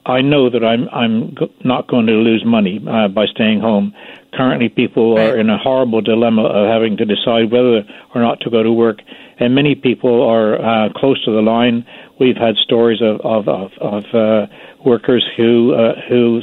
I 0.05 0.21
know 0.21 0.51
that 0.51 0.65
I'm 0.65 0.89
I'm 0.89 1.37
not 1.65 1.87
going 1.87 2.07
to 2.07 2.13
lose 2.13 2.45
money 2.45 2.81
uh, 2.89 3.09
by 3.09 3.27
staying 3.27 3.61
home. 3.61 3.95
Currently, 4.35 4.69
people 4.69 5.17
are 5.17 5.39
in 5.39 5.49
a 5.49 5.57
horrible 5.57 6.01
dilemma 6.01 6.43
of 6.43 6.69
having 6.69 6.97
to 6.97 7.05
decide 7.05 7.53
whether 7.53 7.85
or 8.15 8.21
not 8.21 8.41
to 8.41 8.51
go 8.51 8.63
to 8.63 8.73
work, 8.73 8.99
and 9.39 9.55
many 9.55 9.75
people 9.75 10.23
are 10.23 10.57
uh, 10.61 10.89
close 10.95 11.25
to 11.25 11.31
the 11.31 11.41
line. 11.41 11.87
We've 12.19 12.37
had 12.37 12.57
stories 12.57 13.01
of 13.03 13.21
of 13.21 13.49
of, 13.49 13.73
of 13.81 14.05
uh, 14.15 14.47
workers 14.85 15.25
who 15.37 15.75
uh, 15.75 15.95
who 16.09 16.41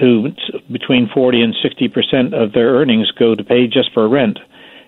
who 0.00 0.28
between 0.70 1.08
40 1.12 1.42
and 1.42 1.54
60 1.62 1.88
percent 1.88 2.34
of 2.34 2.52
their 2.52 2.74
earnings 2.74 3.10
go 3.12 3.34
to 3.34 3.42
pay 3.42 3.66
just 3.66 3.92
for 3.92 4.08
rent 4.08 4.38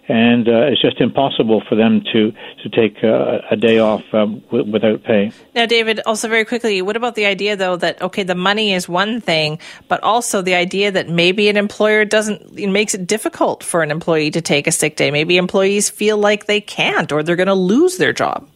and 0.09 0.49
uh, 0.49 0.67
it's 0.67 0.81
just 0.81 1.01
impossible 1.01 1.63
for 1.69 1.75
them 1.75 2.03
to 2.13 2.33
to 2.63 2.69
take 2.69 3.03
uh, 3.03 3.39
a 3.51 3.57
day 3.57 3.79
off 3.79 4.03
um, 4.13 4.41
w- 4.47 4.71
without 4.71 5.03
pay. 5.03 5.33
Now, 5.55 5.67
David, 5.67 6.01
also 6.07 6.29
very 6.29 6.45
quickly, 6.45 6.81
what 6.83 6.97
about 6.97 7.15
the 7.15 7.27
idea 7.27 7.57
though 7.57 7.77
that 7.77 8.01
okay, 8.01 8.23
the 8.23 8.35
money 8.35 8.73
is 8.73 8.89
one 8.89 9.21
thing, 9.21 9.59
but 9.89 10.03
also 10.03 10.43
the 10.43 10.55
idea 10.55 10.91
that 10.93 11.09
maybe 11.09 11.49
an 11.49 11.57
employer 11.57 12.05
doesn't 12.05 12.59
it 12.59 12.69
makes 12.69 12.95
it 12.95 13.07
difficult 13.07 13.65
for 13.65 13.83
an 13.83 13.91
employee 13.91 14.31
to 14.31 14.41
take 14.41 14.67
a 14.67 14.73
sick 14.73 14.97
day. 14.97 15.11
Maybe 15.11 15.37
employees 15.37 15.91
feel 15.91 16.19
like 16.19 16.47
they 16.47 16.61
can't, 16.61 17.11
or 17.11 17.23
they're 17.23 17.37
going 17.37 17.47
to 17.47 17.55
lose 17.55 17.99
their 17.99 18.13
job. 18.13 18.49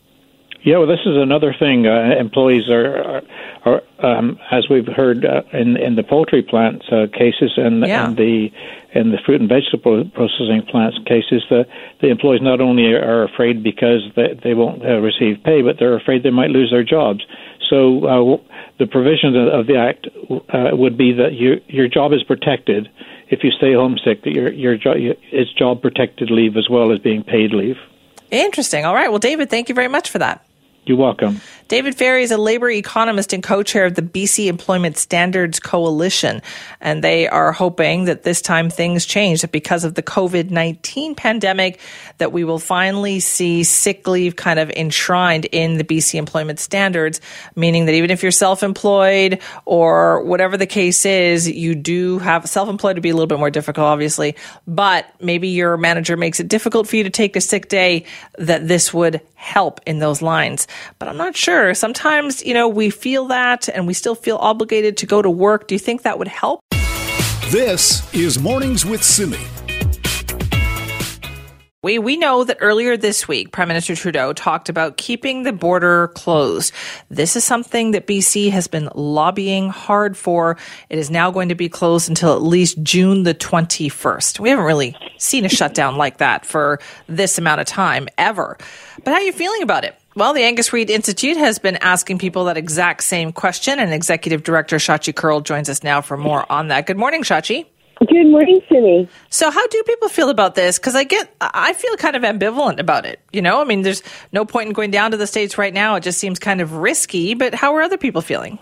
Yeah, 0.62 0.77
well, 0.79 0.87
this 0.87 1.01
is 1.07 1.16
another 1.16 1.55
thing. 1.59 1.87
Uh, 1.87 2.16
employees 2.18 2.68
are, 2.68 2.96
are, 2.96 3.23
are 3.64 3.83
um, 4.05 4.38
as 4.51 4.68
we've 4.68 4.87
heard 4.87 5.25
uh, 5.25 5.42
in 5.53 5.79
in 5.79 5.96
the 5.96 6.03
poultry 6.03 6.42
plant 6.42 6.83
uh, 6.92 7.07
cases 7.12 7.53
and, 7.57 7.87
yeah. 7.87 8.07
and 8.07 8.16
the 8.16 8.49
in 8.92 9.11
the 9.11 9.18
fruit 9.25 9.40
and 9.40 9.49
vegetable 9.49 10.05
processing 10.12 10.62
plants 10.70 10.99
cases, 11.07 11.42
the 11.49 11.64
the 12.03 12.09
employees 12.09 12.42
not 12.42 12.61
only 12.61 12.92
are 12.92 13.23
afraid 13.23 13.62
because 13.62 14.03
they 14.16 14.38
they 14.42 14.53
won't 14.53 14.85
uh, 14.85 15.01
receive 15.01 15.42
pay, 15.44 15.62
but 15.62 15.77
they're 15.79 15.96
afraid 15.96 16.23
they 16.25 16.31
might 16.31 16.51
lose 16.51 16.70
their 16.70 16.85
jobs. 16.85 17.20
So 17.70 18.05
uh, 18.05 18.37
the 18.79 18.87
provisions 18.87 19.37
of 19.37 19.66
the 19.66 19.77
act 19.77 20.09
uh, 20.53 20.77
would 20.77 20.99
be 20.99 21.12
that 21.14 21.35
your 21.35 21.57
your 21.68 21.88
job 21.88 22.12
is 22.12 22.23
protected 22.23 22.90
if 23.29 23.42
you 23.44 23.51
stay 23.51 23.73
homesick. 23.73 24.25
That 24.25 24.33
your 24.33 24.53
your 24.53 24.77
job 24.77 24.96
is 25.33 25.51
job 25.53 25.81
protected 25.81 26.31
leave 26.31 26.59
as 26.59 26.68
well 26.68 26.92
as 26.92 26.99
being 26.99 27.23
paid 27.23 27.53
leave. 27.53 27.77
Interesting. 28.31 28.85
All 28.85 28.94
right. 28.94 29.09
Well, 29.09 29.18
David, 29.18 29.49
thank 29.49 29.70
you 29.70 29.75
very 29.75 29.88
much 29.88 30.11
for 30.11 30.18
that. 30.18 30.44
You're 30.90 30.98
welcome. 30.98 31.40
David 31.68 31.96
Fairey 31.96 32.22
is 32.22 32.33
a 32.33 32.37
labor 32.37 32.68
economist 32.68 33.33
and 33.33 33.44
co-chair 33.44 33.85
of 33.85 33.94
the 33.94 34.03
BC 34.03 34.48
Employment 34.48 34.96
Standards 34.96 35.61
Coalition, 35.61 36.42
and 36.81 37.05
they 37.05 37.29
are 37.29 37.53
hoping 37.53 38.07
that 38.07 38.24
this 38.24 38.42
time 38.42 38.70
things 38.70 39.07
change. 39.07 39.42
That 39.42 39.53
because 39.53 39.85
of 39.85 39.94
the 39.94 40.03
COVID 40.03 40.50
nineteen 40.50 41.14
pandemic, 41.14 41.79
that 42.18 42.33
we 42.33 42.42
will 42.42 42.59
finally 42.59 43.20
see 43.20 43.62
sick 43.62 44.09
leave 44.09 44.35
kind 44.35 44.59
of 44.59 44.68
enshrined 44.70 45.44
in 45.44 45.79
the 45.79 45.85
BC 45.85 46.18
Employment 46.18 46.59
Standards, 46.59 47.20
meaning 47.55 47.87
that 47.87 47.94
even 47.94 48.11
if 48.11 48.24
you're 48.24 48.33
self-employed 48.33 49.38
or 49.64 50.24
whatever 50.24 50.57
the 50.57 50.66
case 50.66 51.07
is, 51.07 51.48
you 51.48 51.76
do 51.76 52.18
have 52.18 52.48
self-employed 52.48 52.96
to 52.96 53.00
be 53.00 53.11
a 53.11 53.14
little 53.14 53.29
bit 53.29 53.38
more 53.38 53.48
difficult, 53.48 53.85
obviously, 53.85 54.35
but 54.66 55.07
maybe 55.20 55.46
your 55.46 55.76
manager 55.76 56.16
makes 56.16 56.40
it 56.40 56.48
difficult 56.48 56.88
for 56.88 56.96
you 56.96 57.05
to 57.05 57.11
take 57.11 57.37
a 57.37 57.40
sick 57.40 57.68
day. 57.68 58.07
That 58.38 58.66
this 58.66 58.92
would 58.92 59.20
help 59.37 59.81
in 59.87 60.00
those 60.00 60.20
lines, 60.20 60.66
but 60.98 61.08
I'm 61.08 61.16
not 61.16 61.36
sure. 61.36 61.74
Sometimes, 61.74 62.44
you 62.44 62.54
know, 62.54 62.68
we 62.68 62.90
feel 62.90 63.26
that 63.26 63.68
and 63.68 63.86
we 63.86 63.94
still 63.94 64.14
feel 64.14 64.36
obligated 64.36 64.96
to 64.98 65.06
go 65.06 65.22
to 65.22 65.30
work. 65.30 65.68
Do 65.68 65.74
you 65.74 65.78
think 65.78 66.02
that 66.02 66.18
would 66.18 66.28
help? 66.28 66.60
This 67.50 68.12
is 68.14 68.38
Mornings 68.38 68.86
with 68.86 69.02
Simi. 69.02 69.38
We, 71.82 71.98
we 71.98 72.18
know 72.18 72.44
that 72.44 72.58
earlier 72.60 72.98
this 72.98 73.26
week, 73.26 73.52
Prime 73.52 73.68
Minister 73.68 73.96
Trudeau 73.96 74.34
talked 74.34 74.68
about 74.68 74.98
keeping 74.98 75.44
the 75.44 75.52
border 75.52 76.08
closed. 76.08 76.74
This 77.08 77.36
is 77.36 77.44
something 77.44 77.92
that 77.92 78.06
BC 78.06 78.50
has 78.50 78.68
been 78.68 78.90
lobbying 78.94 79.70
hard 79.70 80.14
for. 80.14 80.58
It 80.90 80.98
is 80.98 81.10
now 81.10 81.30
going 81.30 81.48
to 81.48 81.54
be 81.54 81.70
closed 81.70 82.10
until 82.10 82.34
at 82.34 82.42
least 82.42 82.82
June 82.82 83.22
the 83.22 83.34
21st. 83.34 84.38
We 84.40 84.50
haven't 84.50 84.66
really 84.66 84.94
seen 85.16 85.46
a 85.46 85.48
shutdown 85.48 85.96
like 85.96 86.18
that 86.18 86.44
for 86.44 86.80
this 87.08 87.38
amount 87.38 87.62
of 87.62 87.66
time 87.66 88.08
ever. 88.18 88.58
But 89.02 89.12
how 89.12 89.16
are 89.16 89.22
you 89.22 89.32
feeling 89.32 89.62
about 89.62 89.84
it? 89.84 89.99
Well, 90.20 90.35
the 90.35 90.42
Angus 90.42 90.70
Reid 90.70 90.90
Institute 90.90 91.38
has 91.38 91.59
been 91.59 91.76
asking 91.76 92.18
people 92.18 92.44
that 92.44 92.59
exact 92.59 93.04
same 93.04 93.33
question, 93.33 93.78
and 93.78 93.90
Executive 93.90 94.42
Director 94.42 94.76
Shachi 94.76 95.16
Kurl 95.16 95.40
joins 95.40 95.70
us 95.70 95.83
now 95.83 96.02
for 96.02 96.18
more 96.18 96.44
on 96.52 96.68
that. 96.68 96.85
Good 96.85 96.98
morning, 96.98 97.22
Shachi. 97.22 97.64
Good 98.00 98.26
morning, 98.26 98.61
Simi. 98.68 99.09
So, 99.30 99.50
how 99.50 99.66
do 99.68 99.83
people 99.85 100.11
feel 100.11 100.28
about 100.28 100.56
this? 100.56 100.78
Because 100.78 100.94
I 100.94 101.04
get, 101.04 101.35
I 101.40 101.72
feel 101.72 101.96
kind 101.96 102.16
of 102.16 102.22
ambivalent 102.22 102.80
about 102.80 103.06
it. 103.06 103.20
You 103.33 103.40
know, 103.40 103.62
I 103.62 103.64
mean, 103.64 103.80
there's 103.80 104.02
no 104.30 104.44
point 104.44 104.66
in 104.66 104.74
going 104.74 104.90
down 104.90 105.11
to 105.12 105.16
the 105.16 105.26
states 105.26 105.56
right 105.56 105.72
now. 105.72 105.94
It 105.94 106.02
just 106.02 106.18
seems 106.18 106.38
kind 106.38 106.61
of 106.61 106.74
risky. 106.74 107.33
But 107.33 107.54
how 107.54 107.74
are 107.76 107.80
other 107.80 107.96
people 107.96 108.20
feeling? 108.20 108.59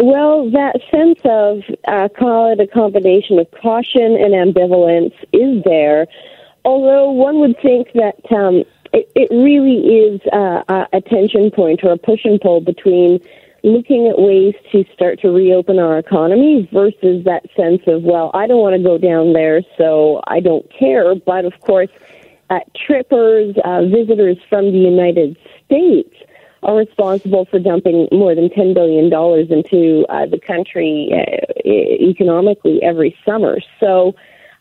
Well, 0.00 0.50
that 0.50 0.80
sense 0.90 1.20
of 1.24 1.62
uh, 1.86 2.08
call 2.08 2.52
it 2.52 2.58
a 2.58 2.66
combination 2.66 3.38
of 3.38 3.46
caution 3.62 4.16
and 4.16 4.34
ambivalence 4.34 5.14
is 5.32 5.62
there. 5.62 6.08
Although 6.64 7.12
one 7.12 7.38
would 7.38 7.56
think 7.62 7.92
that 7.94 8.16
um, 8.36 8.64
it, 8.92 9.10
it, 9.14 9.28
really 9.30 9.78
is 9.78 10.20
a 10.32 11.00
tension 11.08 11.50
point 11.50 11.84
or 11.84 11.92
a 11.92 11.98
push 11.98 12.24
and 12.24 12.40
pull 12.40 12.60
between 12.60 13.20
looking 13.62 14.06
at 14.06 14.18
ways 14.18 14.54
to 14.72 14.84
start 14.94 15.20
to 15.20 15.30
reopen 15.30 15.78
our 15.78 15.98
economy 15.98 16.68
versus 16.72 17.24
that 17.24 17.44
sense 17.56 17.82
of, 17.86 18.02
well, 18.02 18.30
I 18.34 18.46
don't 18.46 18.60
want 18.60 18.76
to 18.76 18.82
go 18.82 18.98
down 18.98 19.32
there, 19.32 19.62
so 19.76 20.20
I 20.26 20.40
don't 20.40 20.66
care. 20.72 21.14
But 21.14 21.44
of 21.44 21.58
course, 21.60 21.90
uh, 22.50 22.60
trippers, 22.86 23.56
uh, 23.64 23.84
visitors 23.86 24.38
from 24.48 24.72
the 24.72 24.78
United 24.78 25.36
States 25.64 26.14
are 26.62 26.76
responsible 26.76 27.44
for 27.46 27.58
dumping 27.58 28.08
more 28.10 28.34
than 28.34 28.48
$10 28.48 28.74
billion 28.74 29.06
into 29.06 30.06
uh, 30.08 30.26
the 30.26 30.40
country 30.40 31.10
uh, 31.12 31.68
economically 31.68 32.82
every 32.82 33.16
summer. 33.24 33.58
So 33.80 34.14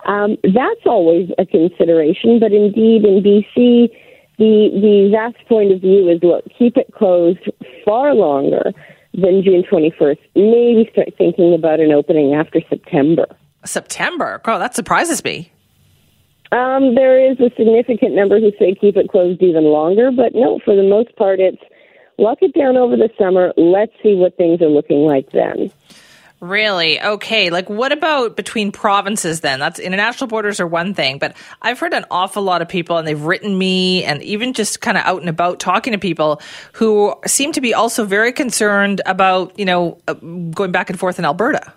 um, 0.05 0.37
that's 0.43 0.85
always 0.85 1.29
a 1.37 1.45
consideration. 1.45 2.39
But 2.39 2.51
indeed, 2.51 3.03
in 3.03 3.23
BC, 3.23 3.89
the 4.37 4.69
the 4.73 5.09
vast 5.11 5.47
point 5.47 5.71
of 5.71 5.81
view 5.81 6.09
is 6.09 6.21
look, 6.23 6.45
keep 6.57 6.77
it 6.77 6.93
closed 6.93 7.39
far 7.83 8.13
longer 8.13 8.71
than 9.13 9.43
June 9.43 9.63
21st. 9.63 10.19
Maybe 10.35 10.89
start 10.91 11.09
thinking 11.17 11.53
about 11.53 11.79
an 11.79 11.91
opening 11.91 12.35
after 12.35 12.61
September. 12.69 13.25
September? 13.65 14.39
Girl, 14.43 14.59
that 14.59 14.75
surprises 14.75 15.23
me. 15.23 15.51
Um, 16.51 16.95
there 16.95 17.19
is 17.19 17.39
a 17.39 17.49
significant 17.57 18.13
number 18.15 18.39
who 18.39 18.51
say 18.57 18.75
keep 18.79 18.95
it 18.95 19.09
closed 19.09 19.41
even 19.41 19.65
longer, 19.65 20.11
but 20.11 20.33
no, 20.33 20.59
for 20.63 20.75
the 20.75 20.83
most 20.83 21.13
part, 21.17 21.39
it's 21.39 21.61
lock 22.17 22.37
it 22.41 22.53
down 22.53 22.77
over 22.77 22.95
the 22.95 23.09
summer. 23.17 23.53
Let's 23.57 23.91
see 24.01 24.15
what 24.15 24.37
things 24.37 24.61
are 24.61 24.69
looking 24.69 24.99
like 24.99 25.31
then. 25.31 25.71
Really? 26.39 27.01
Okay. 27.01 27.49
Like, 27.49 27.67
what 27.67 27.91
about 27.91 28.35
between 28.35 28.71
provinces 28.71 29.41
then? 29.41 29.59
That's 29.59 29.79
international 29.79 30.27
borders 30.27 30.59
are 30.59 30.67
one 30.67 30.93
thing, 30.93 31.17
but 31.17 31.35
I've 31.63 31.79
heard 31.79 31.93
an 31.93 32.05
awful 32.11 32.43
lot 32.43 32.61
of 32.61 32.69
people, 32.69 32.97
and 32.97 33.07
they've 33.07 33.19
written 33.19 33.57
me, 33.57 34.03
and 34.03 34.21
even 34.21 34.53
just 34.53 34.79
kind 34.79 34.97
of 34.97 35.03
out 35.05 35.19
and 35.19 35.29
about 35.29 35.59
talking 35.59 35.93
to 35.93 35.99
people 35.99 36.39
who 36.73 37.15
seem 37.25 37.53
to 37.53 37.61
be 37.61 37.73
also 37.73 38.05
very 38.05 38.31
concerned 38.31 39.01
about, 39.07 39.57
you 39.57 39.65
know, 39.65 39.97
uh, 40.07 40.13
going 40.13 40.71
back 40.71 40.91
and 40.91 40.99
forth 40.99 41.17
in 41.17 41.25
Alberta. 41.25 41.73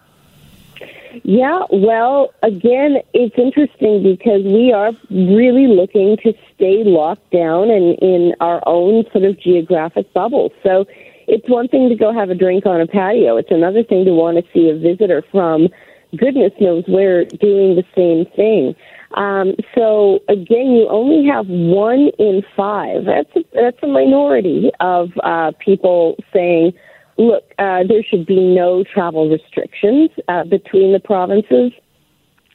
Yeah, 1.24 1.60
well, 1.70 2.32
again, 2.42 2.98
it's 3.14 3.34
interesting 3.36 4.02
because 4.02 4.42
we 4.44 4.72
are 4.72 4.92
really 5.10 5.66
looking 5.66 6.16
to 6.22 6.34
stay 6.54 6.84
locked 6.84 7.30
down 7.30 7.70
and 7.70 7.98
in 7.98 8.34
our 8.40 8.62
own 8.66 9.04
sort 9.10 9.24
of 9.24 9.40
geographic 9.40 10.12
bubble. 10.12 10.52
So 10.62 10.86
it's 11.26 11.48
one 11.48 11.68
thing 11.68 11.88
to 11.88 11.94
go 11.94 12.12
have 12.12 12.30
a 12.30 12.34
drink 12.34 12.66
on 12.66 12.80
a 12.80 12.86
patio. 12.86 13.36
It's 13.36 13.50
another 13.50 13.82
thing 13.82 14.04
to 14.04 14.12
want 14.12 14.36
to 14.38 14.52
see 14.52 14.68
a 14.70 14.76
visitor 14.76 15.22
from 15.30 15.68
goodness 16.16 16.52
knows 16.60 16.84
where 16.86 17.24
doing 17.24 17.76
the 17.76 17.84
same 17.94 18.26
thing. 18.34 18.74
Um, 19.14 19.54
so 19.74 20.20
again, 20.28 20.72
you 20.72 20.88
only 20.88 21.28
have 21.28 21.46
one 21.48 22.10
in 22.18 22.42
five. 22.56 23.04
That's 23.04 23.30
a, 23.36 23.40
that's 23.52 23.78
a 23.82 23.86
minority 23.86 24.70
of 24.80 25.10
uh, 25.24 25.52
people 25.58 26.16
saying, 26.32 26.72
"Look, 27.18 27.44
uh, 27.58 27.84
there 27.88 28.04
should 28.04 28.26
be 28.26 28.40
no 28.40 28.84
travel 28.84 29.28
restrictions 29.28 30.10
uh, 30.28 30.44
between 30.44 30.92
the 30.92 31.00
provinces, 31.00 31.72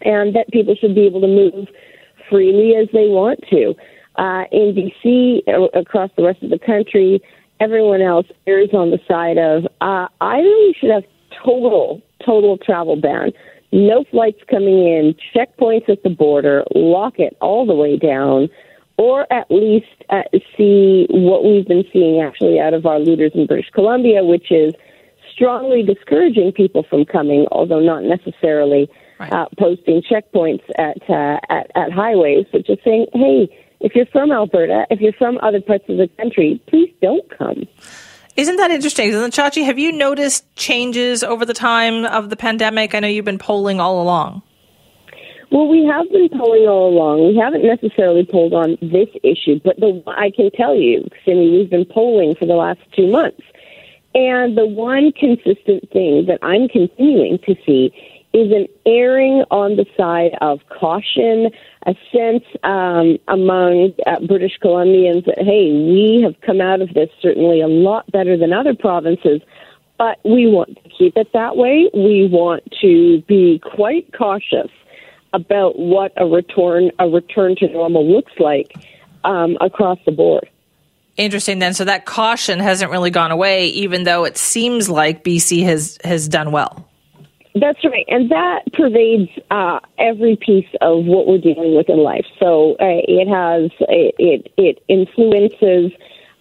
and 0.01 0.35
that 0.35 0.49
people 0.51 0.75
should 0.75 0.95
be 0.95 1.05
able 1.05 1.21
to 1.21 1.27
move 1.27 1.67
freely 2.29 2.75
as 2.75 2.87
they 2.93 3.07
want 3.07 3.39
to." 3.49 3.75
Uh, 4.17 4.45
in 4.53 4.73
BC, 4.73 5.41
across 5.73 6.09
the 6.15 6.23
rest 6.23 6.41
of 6.41 6.49
the 6.49 6.59
country, 6.59 7.21
everyone 7.59 8.01
else 8.01 8.27
errs 8.47 8.69
on 8.73 8.91
the 8.91 8.99
side 9.07 9.37
of 9.37 9.65
uh, 9.81 10.07
I 10.21 10.37
really 10.37 10.75
should 10.79 10.91
have 10.91 11.03
total 11.43 12.01
total 12.25 12.57
travel 12.57 12.95
ban. 12.95 13.31
No 13.71 14.05
flights 14.09 14.41
coming 14.49 14.87
in, 14.87 15.15
checkpoints 15.35 15.89
at 15.89 16.03
the 16.03 16.09
border, 16.09 16.63
lock 16.73 17.19
it 17.19 17.35
all 17.41 17.65
the 17.65 17.73
way 17.73 17.97
down, 17.97 18.47
or 18.97 19.31
at 19.33 19.49
least 19.49 19.87
uh, 20.09 20.21
see 20.57 21.07
what 21.09 21.43
we've 21.43 21.67
been 21.67 21.83
seeing 21.91 22.21
actually 22.21 22.59
out 22.59 22.73
of 22.73 22.85
our 22.85 22.99
leaders 22.99 23.31
in 23.35 23.45
British 23.47 23.69
Columbia, 23.71 24.23
which 24.23 24.51
is 24.51 24.73
strongly 25.33 25.83
discouraging 25.83 26.53
people 26.53 26.85
from 26.89 27.03
coming, 27.03 27.45
although 27.51 27.81
not 27.81 28.03
necessarily 28.03 28.89
right. 29.19 29.33
uh, 29.33 29.47
posting 29.59 30.01
checkpoints 30.01 30.63
at, 30.77 30.97
uh, 31.09 31.37
at 31.49 31.69
at 31.75 31.91
highways, 31.91 32.45
but 32.51 32.65
just 32.65 32.83
saying, 32.83 33.07
hey 33.13 33.49
if 33.79 33.95
you're 33.95 34.05
from 34.07 34.31
Alberta, 34.31 34.85
if 34.89 34.99
you're 35.01 35.13
from 35.13 35.37
other 35.41 35.61
parts 35.61 35.85
of 35.89 35.97
the 35.97 36.09
country, 36.17 36.61
please 36.67 36.93
don't 37.01 37.25
come. 37.37 37.67
Isn't 38.35 38.57
that 38.57 38.71
interesting? 38.71 39.09
Isn't 39.09 39.33
Shachi, 39.33 39.65
have 39.65 39.79
you 39.79 39.91
noticed 39.91 40.53
changes 40.55 41.23
over 41.23 41.45
the 41.45 41.53
time 41.53 42.05
of 42.05 42.29
the 42.29 42.35
pandemic? 42.35 42.93
I 42.93 42.99
know 42.99 43.07
you've 43.07 43.25
been 43.25 43.39
polling 43.39 43.79
all 43.79 44.01
along. 44.01 44.41
Well, 45.51 45.67
we 45.67 45.85
have 45.85 46.09
been 46.11 46.27
polling 46.29 46.67
all 46.67 46.89
along. 46.89 47.27
We 47.27 47.37
haven't 47.37 47.63
necessarily 47.63 48.25
polled 48.25 48.53
on 48.53 48.77
this 48.81 49.07
issue, 49.23 49.61
but 49.63 49.79
the, 49.79 50.03
I 50.07 50.31
can 50.35 50.51
tell 50.51 50.75
you, 50.75 51.07
Simi, 51.23 51.49
we've 51.51 51.69
been 51.69 51.85
polling 51.85 52.35
for 52.35 52.45
the 52.45 52.55
last 52.55 52.79
two 52.93 53.07
months. 53.07 53.41
And 54.15 54.57
the 54.57 54.65
one 54.65 55.11
consistent 55.11 55.89
thing 55.91 56.25
that 56.27 56.39
I'm 56.41 56.67
continuing 56.67 57.37
to 57.45 57.55
see 57.65 57.93
is 58.35 58.51
an 58.51 58.67
erring 58.85 59.45
on 59.49 59.77
the 59.77 59.85
side 59.95 60.37
of 60.41 60.59
caution, 60.67 61.49
a 61.85 61.95
sense 62.11 62.43
um, 62.63 63.17
among 63.29 63.93
uh, 64.05 64.19
British 64.27 64.59
Columbians 64.61 65.25
that, 65.25 65.37
hey, 65.37 65.71
we 65.71 66.21
have 66.21 66.35
come 66.41 66.59
out 66.59 66.81
of 66.81 66.93
this 66.93 67.09
certainly 67.21 67.61
a 67.61 67.67
lot 67.67 68.11
better 68.11 68.35
than 68.35 68.51
other 68.51 68.75
provinces, 68.75 69.41
but 69.97 70.19
we 70.25 70.47
want 70.47 70.75
to 70.83 70.89
keep 70.89 71.15
it 71.15 71.31
that 71.31 71.55
way. 71.55 71.89
We 71.93 72.27
want 72.27 72.63
to 72.81 73.21
be 73.21 73.61
quite 73.63 74.11
cautious 74.13 74.69
about 75.31 75.79
what 75.79 76.11
a 76.17 76.25
return 76.25 76.91
a 76.99 77.07
return 77.07 77.55
to 77.57 77.69
normal 77.69 78.05
looks 78.05 78.33
like 78.37 78.73
um, 79.23 79.57
across 79.61 79.99
the 80.05 80.11
board. 80.11 80.49
Interesting 81.15 81.59
then. 81.59 81.73
So 81.73 81.85
that 81.85 82.05
caution 82.05 82.59
hasn't 82.59 82.91
really 82.91 83.11
gone 83.11 83.31
away, 83.31 83.67
even 83.67 84.03
though 84.03 84.25
it 84.25 84.37
seems 84.37 84.89
like 84.89 85.23
BC 85.23 85.63
has 85.63 85.97
has 86.03 86.27
done 86.27 86.51
well. 86.51 86.85
That's 87.57 87.83
right, 87.85 88.05
and 88.09 88.29
that 88.31 88.63
pervades 88.73 89.29
uh, 89.49 89.79
every 89.97 90.35
piece 90.35 90.67
of 90.81 91.05
what 91.05 91.25
we're 91.25 91.37
dealing 91.37 91.73
with 91.73 91.87
in 91.87 91.99
life. 91.99 92.25
So 92.37 92.73
uh, 92.73 92.99
it 93.07 93.29
has 93.29 93.71
it 93.87 94.15
it, 94.19 94.53
it 94.57 94.83
influences 94.89 95.93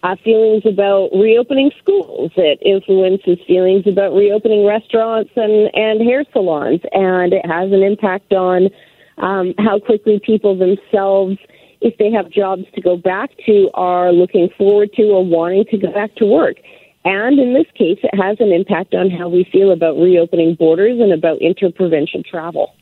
uh, 0.03 0.17
feelings 0.25 0.65
about 0.65 1.11
reopening 1.13 1.71
schools. 1.79 2.31
It 2.35 2.59
influences 2.61 3.39
feelings 3.47 3.87
about 3.87 4.13
reopening 4.13 4.65
restaurants 4.65 5.31
and 5.37 5.73
and 5.73 6.01
hair 6.01 6.25
salons, 6.33 6.81
and 6.91 7.31
it 7.31 7.45
has 7.45 7.71
an 7.71 7.81
impact 7.81 8.33
on 8.33 8.69
um, 9.17 9.53
how 9.57 9.79
quickly 9.79 10.19
people 10.19 10.57
themselves, 10.57 11.37
if 11.79 11.97
they 11.97 12.11
have 12.11 12.29
jobs 12.29 12.65
to 12.75 12.81
go 12.81 12.97
back 12.97 13.31
to, 13.45 13.69
are 13.73 14.11
looking 14.11 14.49
forward 14.57 14.91
to 14.97 15.03
or 15.03 15.25
wanting 15.25 15.63
to 15.71 15.77
go 15.77 15.93
back 15.93 16.13
to 16.15 16.25
work. 16.25 16.57
And 17.05 17.39
in 17.39 17.53
this 17.53 17.67
case, 17.77 17.99
it 18.01 18.19
has 18.19 18.37
an 18.39 18.51
impact 18.51 18.95
on 18.95 19.11
how 19.11 19.29
we 19.29 19.47
feel 19.51 19.71
about 19.71 19.95
reopening 19.95 20.55
borders 20.55 20.99
and 20.99 21.13
about 21.13 21.39
interprovincial 21.39 22.23
travel. 22.23 22.73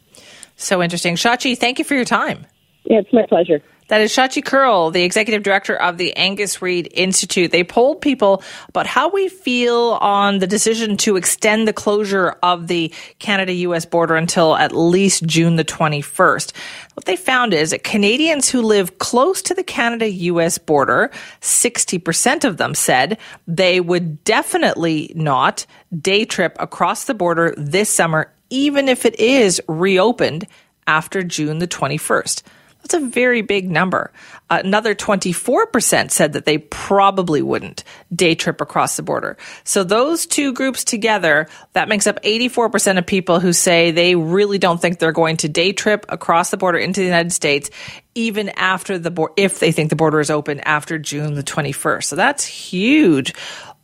So 0.56 0.82
interesting. 0.82 1.16
Shachi, 1.16 1.58
thank 1.58 1.78
you 1.78 1.86
for 1.86 1.94
your 1.94 2.06
time. 2.06 2.46
Yeah, 2.86 3.00
it's 3.00 3.12
my 3.12 3.26
pleasure. 3.28 3.62
That 3.93 4.01
is 4.01 4.12
Shachi 4.12 4.43
Kurl, 4.43 4.89
the 4.89 5.03
executive 5.03 5.43
director 5.43 5.75
of 5.75 5.99
the 5.99 6.15
Angus 6.15 6.63
Reid 6.63 6.89
Institute. 6.95 7.51
They 7.51 7.63
polled 7.63 8.01
people 8.01 8.41
about 8.69 8.88
how 8.88 9.10
we 9.10 9.29
feel 9.29 9.99
on 10.01 10.39
the 10.39 10.47
decision 10.47 10.97
to 10.97 11.15
extend 11.15 11.67
the 11.67 11.73
closure 11.73 12.36
of 12.41 12.65
the 12.65 12.91
Canada 13.19 13.54
US 13.54 13.85
border 13.85 14.15
until 14.15 14.56
at 14.56 14.71
least 14.71 15.27
June 15.27 15.58
the 15.58 15.63
21st. 15.63 16.54
What 16.96 17.06
they 17.06 17.15
found 17.15 17.54
is 17.54 17.69
that 17.69 17.83
Canadians 17.83 18.50
who 18.50 18.63
live 18.63 18.98
close 18.98 19.44
to 19.44 19.54
the 19.54 19.63
Canada 19.63 20.10
US 20.10 20.58
border, 20.58 21.12
60% 21.41 22.46
of 22.46 22.58
them 22.58 22.73
said 22.73 23.19
they 23.46 23.79
would 23.79 24.23
definitely 24.23 25.12
not 25.15 25.67
day 25.96 26.25
trip 26.25 26.58
across 26.60 27.06
the 27.06 27.13
border 27.13 27.54
this 27.58 27.91
summer, 27.91 28.33
even 28.50 28.89
if 28.89 29.06
it 29.06 29.19
is 29.19 29.62
reopened 29.67 30.48
after 30.87 31.21
June 31.21 31.60
the 31.60 31.67
21st. 31.67 32.41
That's 32.84 32.96
a 32.96 33.08
very 33.08 33.42
big 33.42 33.71
number. 33.71 34.12
Uh, 34.50 34.62
another 34.63 34.94
24% 34.94 36.12
said 36.12 36.34
that 36.34 36.44
they 36.44 36.58
probably 36.58 37.42
wouldn't 37.42 37.86
day 38.13 38.36
trip 38.36 38.60
across 38.60 38.98
the 38.98 39.04
border. 39.04 39.38
So 39.63 39.86
those 39.86 40.25
two 40.25 40.52
groups 40.52 40.84
together, 40.84 41.48
that 41.71 41.88
makes 41.88 42.08
up 42.08 42.21
84% 42.23 42.98
of 42.98 43.06
people 43.06 43.40
who 43.40 43.54
say 43.54 43.92
they 43.92 44.15
really 44.15 44.58
don't 44.58 44.81
think 44.81 45.00
they're 45.00 45.13
going 45.13 45.38
to 45.38 45.50
day 45.50 45.71
trip 45.71 46.06
across 46.10 46.52
the 46.52 46.58
border 46.58 46.77
into 46.77 47.00
the 47.00 47.06
United 47.06 47.31
States 47.31 47.69
even 48.15 48.50
after 48.50 49.00
the 49.00 49.10
border, 49.10 49.34
if 49.38 49.60
they 49.60 49.71
think 49.71 49.90
the 49.90 49.96
border 49.96 50.19
is 50.19 50.29
open 50.29 50.60
after 50.60 51.00
June 51.00 51.36
the 51.36 51.44
21st. 51.44 52.04
So 52.04 52.15
that's 52.15 52.46
huge. 52.46 53.34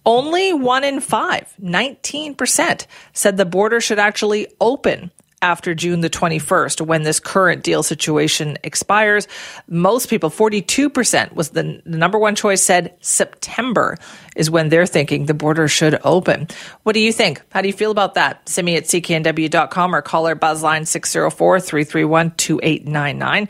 Only 0.06 0.54
one 0.54 0.84
in 0.84 1.00
five, 1.00 1.54
19%, 1.62 2.86
said 3.14 3.38
the 3.38 3.46
border 3.46 3.82
should 3.82 4.00
actually 4.00 4.48
open 4.60 5.12
after 5.42 5.74
June 5.74 6.02
the 6.02 6.10
21st 6.10 6.82
when 6.82 7.04
this 7.04 7.20
current 7.20 7.64
deal 7.64 7.84
situation 7.84 8.58
expires. 8.64 9.28
Most 9.68 10.10
people, 10.10 10.30
42% 10.30 11.34
was 11.34 11.50
the, 11.50 11.82
the, 11.86 11.98
number 11.98 12.18
one 12.18 12.36
choice 12.36 12.62
said 12.62 12.94
September 13.02 13.98
is 14.36 14.50
when 14.50 14.70
they're 14.70 14.86
thinking 14.86 15.26
the 15.26 15.34
border 15.34 15.68
should 15.68 16.00
open. 16.04 16.48
What 16.84 16.94
do 16.94 17.00
you 17.00 17.14
think? 17.14 17.42
How 17.52 17.62
do 17.62 17.68
you 17.68 17.74
feel 17.74 17.92
about 17.92 18.16
that? 18.16 18.48
Simi 18.48 18.76
at 18.76 18.86
cknw.com 18.86 19.96
or 19.96 20.02
call 20.02 20.28
our 20.28 20.36
buzzline 20.36 20.88
604 20.88 21.60
331 21.60 22.32
2899. 22.32 23.50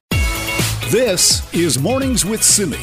This 0.90 1.54
is 1.54 1.78
Mornings 1.78 2.26
with 2.26 2.44
Simi. 2.44 2.80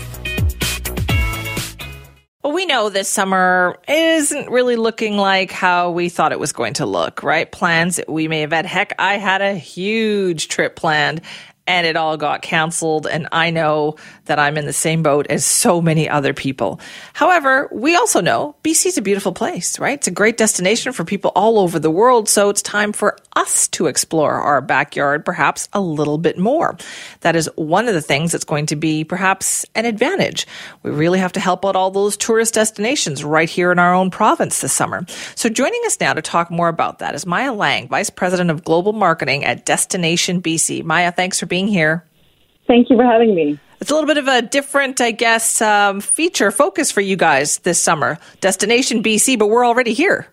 Well, 2.47 2.55
we 2.55 2.65
know 2.65 2.91
this 2.91 3.09
summer 3.09 3.77
isn't 3.89 4.49
really 4.49 4.77
looking 4.77 5.17
like 5.17 5.51
how 5.51 5.91
we 5.91 6.09
thought 6.09 6.31
it 6.31 6.39
was 6.39 6.53
going 6.53 6.75
to 6.75 6.87
look, 6.87 7.25
right? 7.25 7.51
Plans 7.51 7.99
we 8.07 8.29
may 8.29 8.43
have 8.43 8.53
had. 8.53 8.67
Heck, 8.67 8.95
I 9.01 9.15
had 9.15 9.43
a 9.43 9.55
huge 9.57 10.47
trip 10.47 10.77
planned 10.77 11.23
and 11.67 11.87
it 11.87 11.97
all 11.97 12.17
got 12.17 12.43
canceled. 12.43 13.07
And 13.07 13.29
I 13.33 13.51
know 13.51 13.97
that 14.27 14.39
I'm 14.39 14.57
in 14.57 14.67
the 14.67 14.73
same 14.73 15.03
boat 15.03 15.27
as 15.29 15.45
so 15.45 15.81
many 15.81 16.09
other 16.09 16.33
people. 16.33 16.81
However, 17.12 17.69
we 17.73 17.97
also 17.97 18.21
know 18.21 18.57
BC 18.62 18.87
is 18.87 18.99
a 18.99 19.03
beautiful 19.03 19.33
place, 19.33 19.79
right? 19.79 19.99
It's 19.99 20.09
a 20.09 20.12
great 20.12 20.37
destination 20.37 20.93
for 20.93 21.05
people 21.05 21.33
all 21.35 21.59
over 21.59 21.79
the 21.79 21.91
world. 21.91 22.29
So 22.29 22.49
it's 22.49 22.62
time 22.62 22.93
for 22.93 23.17
us 23.35 23.69
to 23.69 23.87
explore 23.87 24.35
our 24.35 24.61
backyard 24.61 25.25
perhaps 25.25 25.69
a 25.73 25.81
little 25.81 26.19
bit 26.19 26.39
more. 26.39 26.77
That 27.21 27.37
is 27.37 27.51
one 27.57 27.89
of 27.89 27.95
the 27.95 28.03
things 28.03 28.33
that's 28.33 28.45
going 28.45 28.67
to 28.67 28.77
be 28.77 29.05
perhaps 29.05 29.64
an 29.75 29.85
advantage. 29.85 30.47
We 30.83 30.91
really 30.91 31.19
have 31.19 31.33
to 31.33 31.41
help 31.41 31.64
out 31.64 31.77
all 31.77 31.91
those 31.91 32.17
tourist 32.17 32.55
destinations 32.55 33.25
right 33.25 33.49
here 33.49 33.73
in 33.73 33.79
our 33.79 33.95
own 33.95 34.11
province 34.11 34.61
this 34.61 34.73
summer. 34.73 35.05
So 35.35 35.49
joining 35.49 35.81
us 35.87 35.99
now 36.01 36.12
to 36.12 36.23
talk 36.23 36.51
more 36.51 36.69
about 36.69 36.99
that 37.01 37.14
is 37.14 37.27
Maya 37.27 37.53
Lange, 37.53 37.89
Vice 37.89 38.11
President 38.11 38.51
of 38.51 38.64
Global 38.64 38.93
Marketing 38.93 39.45
at 39.45 39.64
Destination 39.64 40.43
BC. 40.43 40.85
Maya, 40.85 41.12
thanks 41.12 41.41
for 41.41 41.47
being 41.47 41.56
here. 41.65 42.05
Thank 42.67 42.91
you 42.91 42.97
for 42.97 43.05
having 43.05 43.35
me. 43.35 43.59
It's 43.81 43.91
a 43.91 43.95
little 43.95 44.09
bit 44.09 44.19
of 44.19 44.29
a 44.29 44.43
different, 44.43 45.01
I 45.01 45.11
guess, 45.13 45.63
um, 45.63 46.01
feature 46.01 46.51
focus 46.51 46.91
for 46.91 47.01
you 47.01 47.17
guys 47.17 47.59
this 47.59 47.83
summer. 47.83 48.19
Destination 48.41 49.03
BC, 49.03 49.39
but 49.39 49.49
we're 49.49 49.67
already 49.67 49.93
here. 49.93 50.27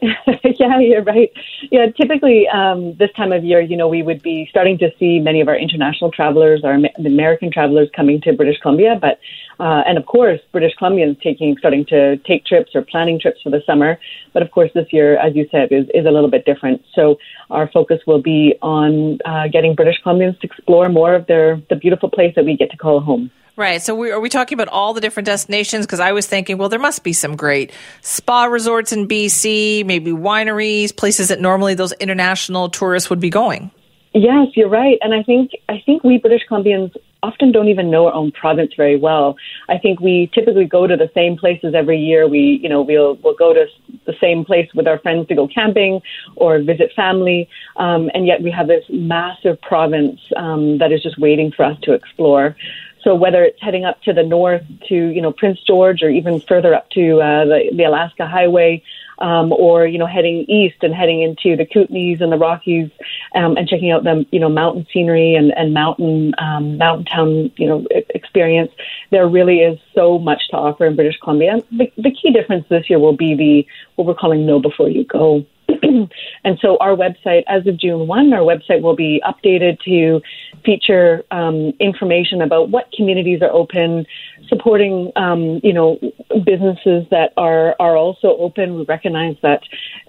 yeah, 0.58 0.78
you're 0.78 1.02
right. 1.02 1.30
Yeah, 1.70 1.86
typically 1.90 2.48
um, 2.48 2.94
this 2.96 3.10
time 3.16 3.32
of 3.32 3.44
year, 3.44 3.60
you 3.60 3.76
know, 3.76 3.88
we 3.88 4.02
would 4.02 4.22
be 4.22 4.46
starting 4.48 4.78
to 4.78 4.90
see 4.98 5.20
many 5.20 5.40
of 5.40 5.48
our 5.48 5.56
international 5.56 6.10
travelers, 6.10 6.64
our 6.64 6.78
American 6.98 7.52
travelers 7.52 7.88
coming 7.94 8.20
to 8.22 8.32
British 8.32 8.58
Columbia, 8.60 8.98
but 9.00 9.18
uh, 9.58 9.82
and 9.86 9.98
of 9.98 10.06
course, 10.06 10.40
British 10.52 10.72
Columbians 10.80 11.20
taking 11.20 11.54
starting 11.58 11.84
to 11.86 12.16
take 12.18 12.46
trips 12.46 12.74
or 12.74 12.82
planning 12.82 13.20
trips 13.20 13.42
for 13.42 13.50
the 13.50 13.62
summer. 13.66 13.98
But 14.32 14.42
of 14.42 14.50
course, 14.50 14.70
this 14.74 14.86
year, 14.90 15.18
as 15.18 15.36
you 15.36 15.46
said, 15.50 15.70
is 15.70 15.86
is 15.92 16.06
a 16.06 16.10
little 16.10 16.30
bit 16.30 16.46
different. 16.46 16.82
So 16.94 17.18
our 17.50 17.70
focus 17.70 18.00
will 18.06 18.22
be 18.22 18.54
on 18.62 19.18
uh, 19.26 19.48
getting 19.48 19.74
British 19.74 19.96
Columbians 20.02 20.40
to 20.40 20.46
explore 20.46 20.88
more 20.88 21.14
of 21.14 21.26
their 21.26 21.60
the 21.68 21.76
beautiful 21.76 22.08
place 22.08 22.34
that 22.36 22.46
we 22.46 22.56
get 22.56 22.70
to 22.70 22.76
call 22.78 23.00
home. 23.00 23.30
Right. 23.56 23.82
So 23.82 23.94
we, 23.94 24.10
are 24.10 24.20
we 24.20 24.28
talking 24.28 24.56
about 24.56 24.68
all 24.68 24.94
the 24.94 25.00
different 25.00 25.26
destinations? 25.26 25.86
Because 25.86 26.00
I 26.00 26.12
was 26.12 26.26
thinking, 26.26 26.56
well, 26.58 26.68
there 26.68 26.78
must 26.78 27.04
be 27.04 27.12
some 27.12 27.36
great 27.36 27.72
spa 28.00 28.44
resorts 28.44 28.92
in 28.92 29.06
BC, 29.06 29.84
maybe 29.84 30.12
wineries, 30.12 30.96
places 30.96 31.28
that 31.28 31.40
normally 31.40 31.74
those 31.74 31.92
international 31.92 32.68
tourists 32.70 33.10
would 33.10 33.20
be 33.20 33.30
going. 33.30 33.70
Yes, 34.12 34.48
you're 34.54 34.68
right. 34.68 34.98
And 35.02 35.14
I 35.14 35.22
think 35.22 35.52
I 35.68 35.80
think 35.86 36.02
we 36.02 36.18
British 36.18 36.42
Columbians 36.50 36.96
often 37.22 37.52
don't 37.52 37.68
even 37.68 37.90
know 37.90 38.06
our 38.06 38.14
own 38.14 38.32
province 38.32 38.72
very 38.76 38.96
well. 38.96 39.36
I 39.68 39.78
think 39.78 40.00
we 40.00 40.30
typically 40.34 40.64
go 40.64 40.86
to 40.86 40.96
the 40.96 41.10
same 41.14 41.36
places 41.36 41.74
every 41.76 41.98
year. 41.98 42.26
We, 42.26 42.58
you 42.62 42.68
know, 42.68 42.82
we'll 42.82 43.16
we'll 43.22 43.36
go 43.36 43.52
to 43.52 43.66
the 44.06 44.14
same 44.20 44.44
place 44.44 44.68
with 44.74 44.88
our 44.88 44.98
friends 44.98 45.28
to 45.28 45.34
go 45.34 45.46
camping 45.46 46.00
or 46.36 46.60
visit 46.60 46.92
family, 46.96 47.48
um, 47.76 48.10
and 48.14 48.26
yet 48.26 48.42
we 48.42 48.50
have 48.50 48.66
this 48.66 48.84
massive 48.88 49.60
province 49.60 50.20
um, 50.36 50.78
that 50.78 50.90
is 50.90 51.02
just 51.02 51.18
waiting 51.18 51.52
for 51.52 51.64
us 51.64 51.78
to 51.82 51.92
explore. 51.92 52.56
So 53.02 53.14
whether 53.14 53.42
it's 53.42 53.60
heading 53.60 53.84
up 53.84 54.02
to 54.02 54.12
the 54.12 54.22
north 54.22 54.62
to 54.88 54.94
you 54.94 55.22
know 55.22 55.32
Prince 55.32 55.60
George 55.66 56.02
or 56.02 56.10
even 56.10 56.40
further 56.40 56.74
up 56.74 56.90
to 56.90 57.20
uh, 57.20 57.44
the, 57.44 57.70
the 57.72 57.84
Alaska 57.84 58.26
Highway, 58.26 58.82
um, 59.20 59.52
or 59.52 59.86
you 59.86 59.98
know 59.98 60.06
heading 60.06 60.44
east 60.48 60.76
and 60.82 60.94
heading 60.94 61.22
into 61.22 61.56
the 61.56 61.66
Kootenays 61.66 62.20
and 62.20 62.32
the 62.32 62.38
Rockies 62.38 62.90
um, 63.34 63.56
and 63.56 63.68
checking 63.68 63.90
out 63.90 64.04
the 64.04 64.26
you 64.30 64.40
know 64.40 64.48
mountain 64.48 64.86
scenery 64.92 65.34
and, 65.34 65.52
and 65.56 65.74
mountain 65.74 66.34
um, 66.38 66.78
mountain 66.78 67.04
town 67.04 67.52
you 67.56 67.68
know 67.68 67.86
experience, 67.90 68.72
there 69.10 69.28
really 69.28 69.60
is 69.60 69.78
so 69.94 70.18
much 70.18 70.48
to 70.50 70.56
offer 70.56 70.86
in 70.86 70.96
British 70.96 71.18
Columbia. 71.20 71.62
The, 71.70 71.92
the 71.96 72.10
key 72.10 72.32
difference 72.32 72.66
this 72.68 72.88
year 72.88 72.98
will 72.98 73.16
be 73.16 73.34
the 73.34 73.66
what 73.96 74.06
we're 74.06 74.14
calling 74.14 74.46
know 74.46 74.60
before 74.60 74.88
you 74.88 75.04
go. 75.04 75.44
and 76.44 76.58
so 76.60 76.76
our 76.78 76.96
website, 76.96 77.42
as 77.48 77.66
of 77.66 77.78
June 77.78 78.06
1, 78.06 78.32
our 78.32 78.40
website 78.40 78.82
will 78.82 78.96
be 78.96 79.22
updated 79.24 79.78
to 79.84 80.20
feature 80.64 81.22
um, 81.30 81.72
information 81.80 82.42
about 82.42 82.70
what 82.70 82.90
communities 82.96 83.40
are 83.42 83.50
open, 83.50 84.06
supporting, 84.48 85.12
um, 85.16 85.60
you 85.62 85.72
know, 85.72 85.98
businesses 86.44 87.06
that 87.10 87.32
are, 87.36 87.74
are 87.80 87.96
also 87.96 88.36
open. 88.38 88.76
We 88.76 88.84
recognize 88.84 89.36
that 89.42 89.62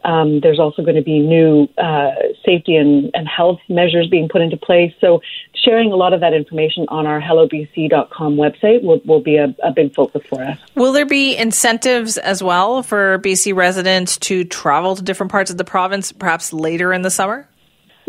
um, 0.04 0.40
there's 0.42 0.60
also 0.60 0.82
going 0.82 0.96
to 0.96 1.02
be 1.02 1.20
new 1.20 1.68
uh, 1.78 2.12
safety 2.46 2.76
and, 2.76 3.12
and 3.14 3.28
health 3.28 3.60
measures 3.70 4.08
being 4.10 4.28
put 4.30 4.42
into 4.42 4.58
place. 4.58 4.92
So 5.00 5.22
sharing 5.64 5.92
a 5.92 5.96
lot 5.96 6.14
of 6.14 6.22
that 6.22 6.34
information 6.34 6.86
on 6.90 7.06
our 7.06 7.22
hellobc.com 7.22 8.36
website 8.36 8.84
will, 8.84 9.00
will 9.06 9.22
be 9.22 9.38
a, 9.38 9.56
a 9.64 9.72
big 9.72 9.94
focus 9.94 10.22
for 10.28 10.42
us. 10.42 10.58
Will 10.76 10.92
there 10.92 11.06
be 11.06 11.36
incentives 11.36 12.18
as 12.18 12.42
well 12.42 12.82
for 12.84 13.20
BC 13.20 13.56
residents 13.56 14.18
to 14.20 14.44
travel 14.44 14.96
to 14.96 15.04
different 15.04 15.32
parts 15.32 15.51
of 15.52 15.58
the 15.58 15.64
province, 15.64 16.12
perhaps 16.12 16.54
later 16.54 16.94
in 16.94 17.02
the 17.02 17.12
summer? 17.12 17.48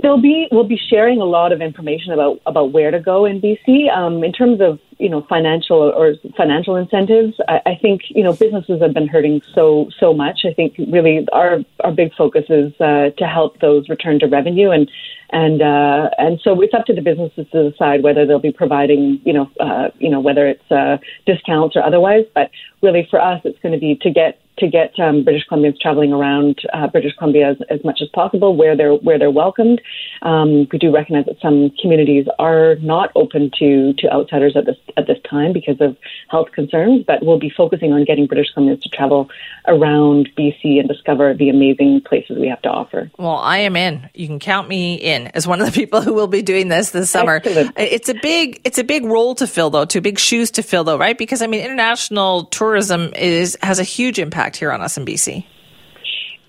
There'll 0.03 0.20
be 0.20 0.49
we'll 0.51 0.64
be 0.66 0.80
sharing 0.90 1.20
a 1.20 1.24
lot 1.24 1.53
of 1.53 1.61
information 1.61 2.12
about 2.12 2.40
about 2.45 2.72
where 2.72 2.90
to 2.90 2.99
go 2.99 3.24
in 3.24 3.40
BC. 3.40 3.88
Um, 3.97 4.24
in 4.24 4.32
terms 4.32 4.61
of 4.61 4.80
you 4.99 5.09
know 5.09 5.24
financial 5.28 5.78
or 5.78 6.14
financial 6.36 6.74
incentives, 6.74 7.34
I, 7.47 7.61
I 7.66 7.74
think 7.80 8.03
you 8.09 8.24
know 8.24 8.32
businesses 8.32 8.82
have 8.82 8.95
been 8.95 9.07
hurting 9.07 9.43
so 9.55 9.90
so 10.01 10.12
much. 10.12 10.40
I 10.45 10.55
think 10.55 10.74
really 10.78 11.28
our 11.32 11.61
our 11.84 11.93
big 11.93 12.12
focus 12.14 12.47
is 12.49 12.72
uh, 12.80 13.11
to 13.16 13.26
help 13.26 13.61
those 13.61 13.88
return 13.88 14.18
to 14.20 14.26
revenue 14.26 14.70
and 14.70 14.90
and 15.30 15.62
uh, 15.62 16.11
and 16.18 16.40
so 16.43 16.61
it's 16.61 16.74
up 16.74 16.84
to 16.86 16.95
the 16.95 17.01
businesses 17.01 17.47
to 17.53 17.70
decide 17.70 18.03
whether 18.03 18.26
they'll 18.26 18.38
be 18.38 18.53
providing 18.53 19.20
you 19.24 19.32
know 19.32 19.51
uh, 19.61 19.88
you 19.99 20.11
know 20.11 20.20
whether 20.20 20.47
it's 20.49 20.70
uh, 20.70 20.99
discounts 21.26 21.76
or 21.76 21.82
otherwise. 21.82 22.24
But 22.34 22.51
really, 22.82 23.07
for 23.09 23.20
us, 23.20 23.40
it's 23.45 23.59
going 23.61 23.72
to 23.72 23.78
be 23.78 23.95
to 24.03 24.11
get 24.11 24.41
to 24.62 24.68
get 24.68 24.98
um, 24.98 25.24
British 25.24 25.46
Columbians 25.50 25.78
traveling 25.80 26.12
around 26.12 26.60
uh, 26.72 26.86
British 26.86 27.14
Columbia 27.16 27.50
as, 27.50 27.56
as, 27.68 27.84
much 27.84 28.00
as 28.00 28.08
possible, 28.08 28.56
where 28.56 28.76
they're 28.76 28.94
where 28.94 29.18
they're 29.18 29.30
welcomed. 29.30 29.80
Um, 30.22 30.68
we 30.70 30.78
do 30.78 30.94
recognize 30.94 31.26
that 31.26 31.40
some 31.42 31.70
communities 31.80 32.26
are 32.38 32.76
not 32.76 33.10
open 33.16 33.50
to 33.58 33.92
to 33.94 34.12
outsiders 34.12 34.56
at 34.56 34.66
this 34.66 34.76
at 34.96 35.06
this 35.06 35.18
time 35.28 35.52
because 35.52 35.80
of 35.80 35.96
health 36.28 36.52
concerns, 36.52 37.04
but 37.06 37.24
we'll 37.24 37.40
be 37.40 37.50
focusing 37.50 37.92
on 37.92 38.04
getting 38.04 38.26
British 38.26 38.54
Columbians 38.54 38.82
to 38.82 38.88
travel 38.88 39.28
around 39.66 40.28
BC 40.38 40.78
and 40.78 40.88
discover 40.88 41.34
the 41.34 41.48
amazing 41.48 42.00
places 42.02 42.38
we 42.38 42.48
have 42.48 42.62
to 42.62 42.68
offer. 42.68 43.10
Well, 43.18 43.36
I 43.36 43.58
am 43.58 43.76
in. 43.76 44.08
You 44.14 44.28
can 44.28 44.38
count 44.38 44.68
me 44.68 44.94
in 44.94 45.26
as 45.28 45.46
one 45.46 45.60
of 45.60 45.66
the 45.66 45.72
people 45.80 46.02
who 46.02 46.14
will 46.14 46.28
be 46.28 46.42
doing 46.42 46.68
this 46.68 46.90
this 46.90 47.10
summer. 47.10 47.36
Excellent. 47.36 47.72
It's 47.76 48.08
a 48.08 48.14
big 48.14 48.60
it's 48.64 48.78
a 48.78 48.84
big 48.84 49.04
role 49.04 49.34
to 49.34 49.46
fill 49.46 49.70
though, 49.70 49.84
two 49.84 50.00
big 50.00 50.20
shoes 50.20 50.52
to 50.52 50.62
fill 50.62 50.84
though, 50.84 50.98
right? 50.98 51.18
Because 51.18 51.42
I 51.42 51.48
mean, 51.48 51.64
international 51.64 52.44
tourism 52.44 53.12
is 53.14 53.58
has 53.62 53.80
a 53.80 53.84
huge 53.84 54.20
impact 54.20 54.51
impact 54.53 54.57
here 54.57 54.72
on 54.72 54.80
us 54.80 54.96
in 54.96 55.05
BC. 55.05 55.44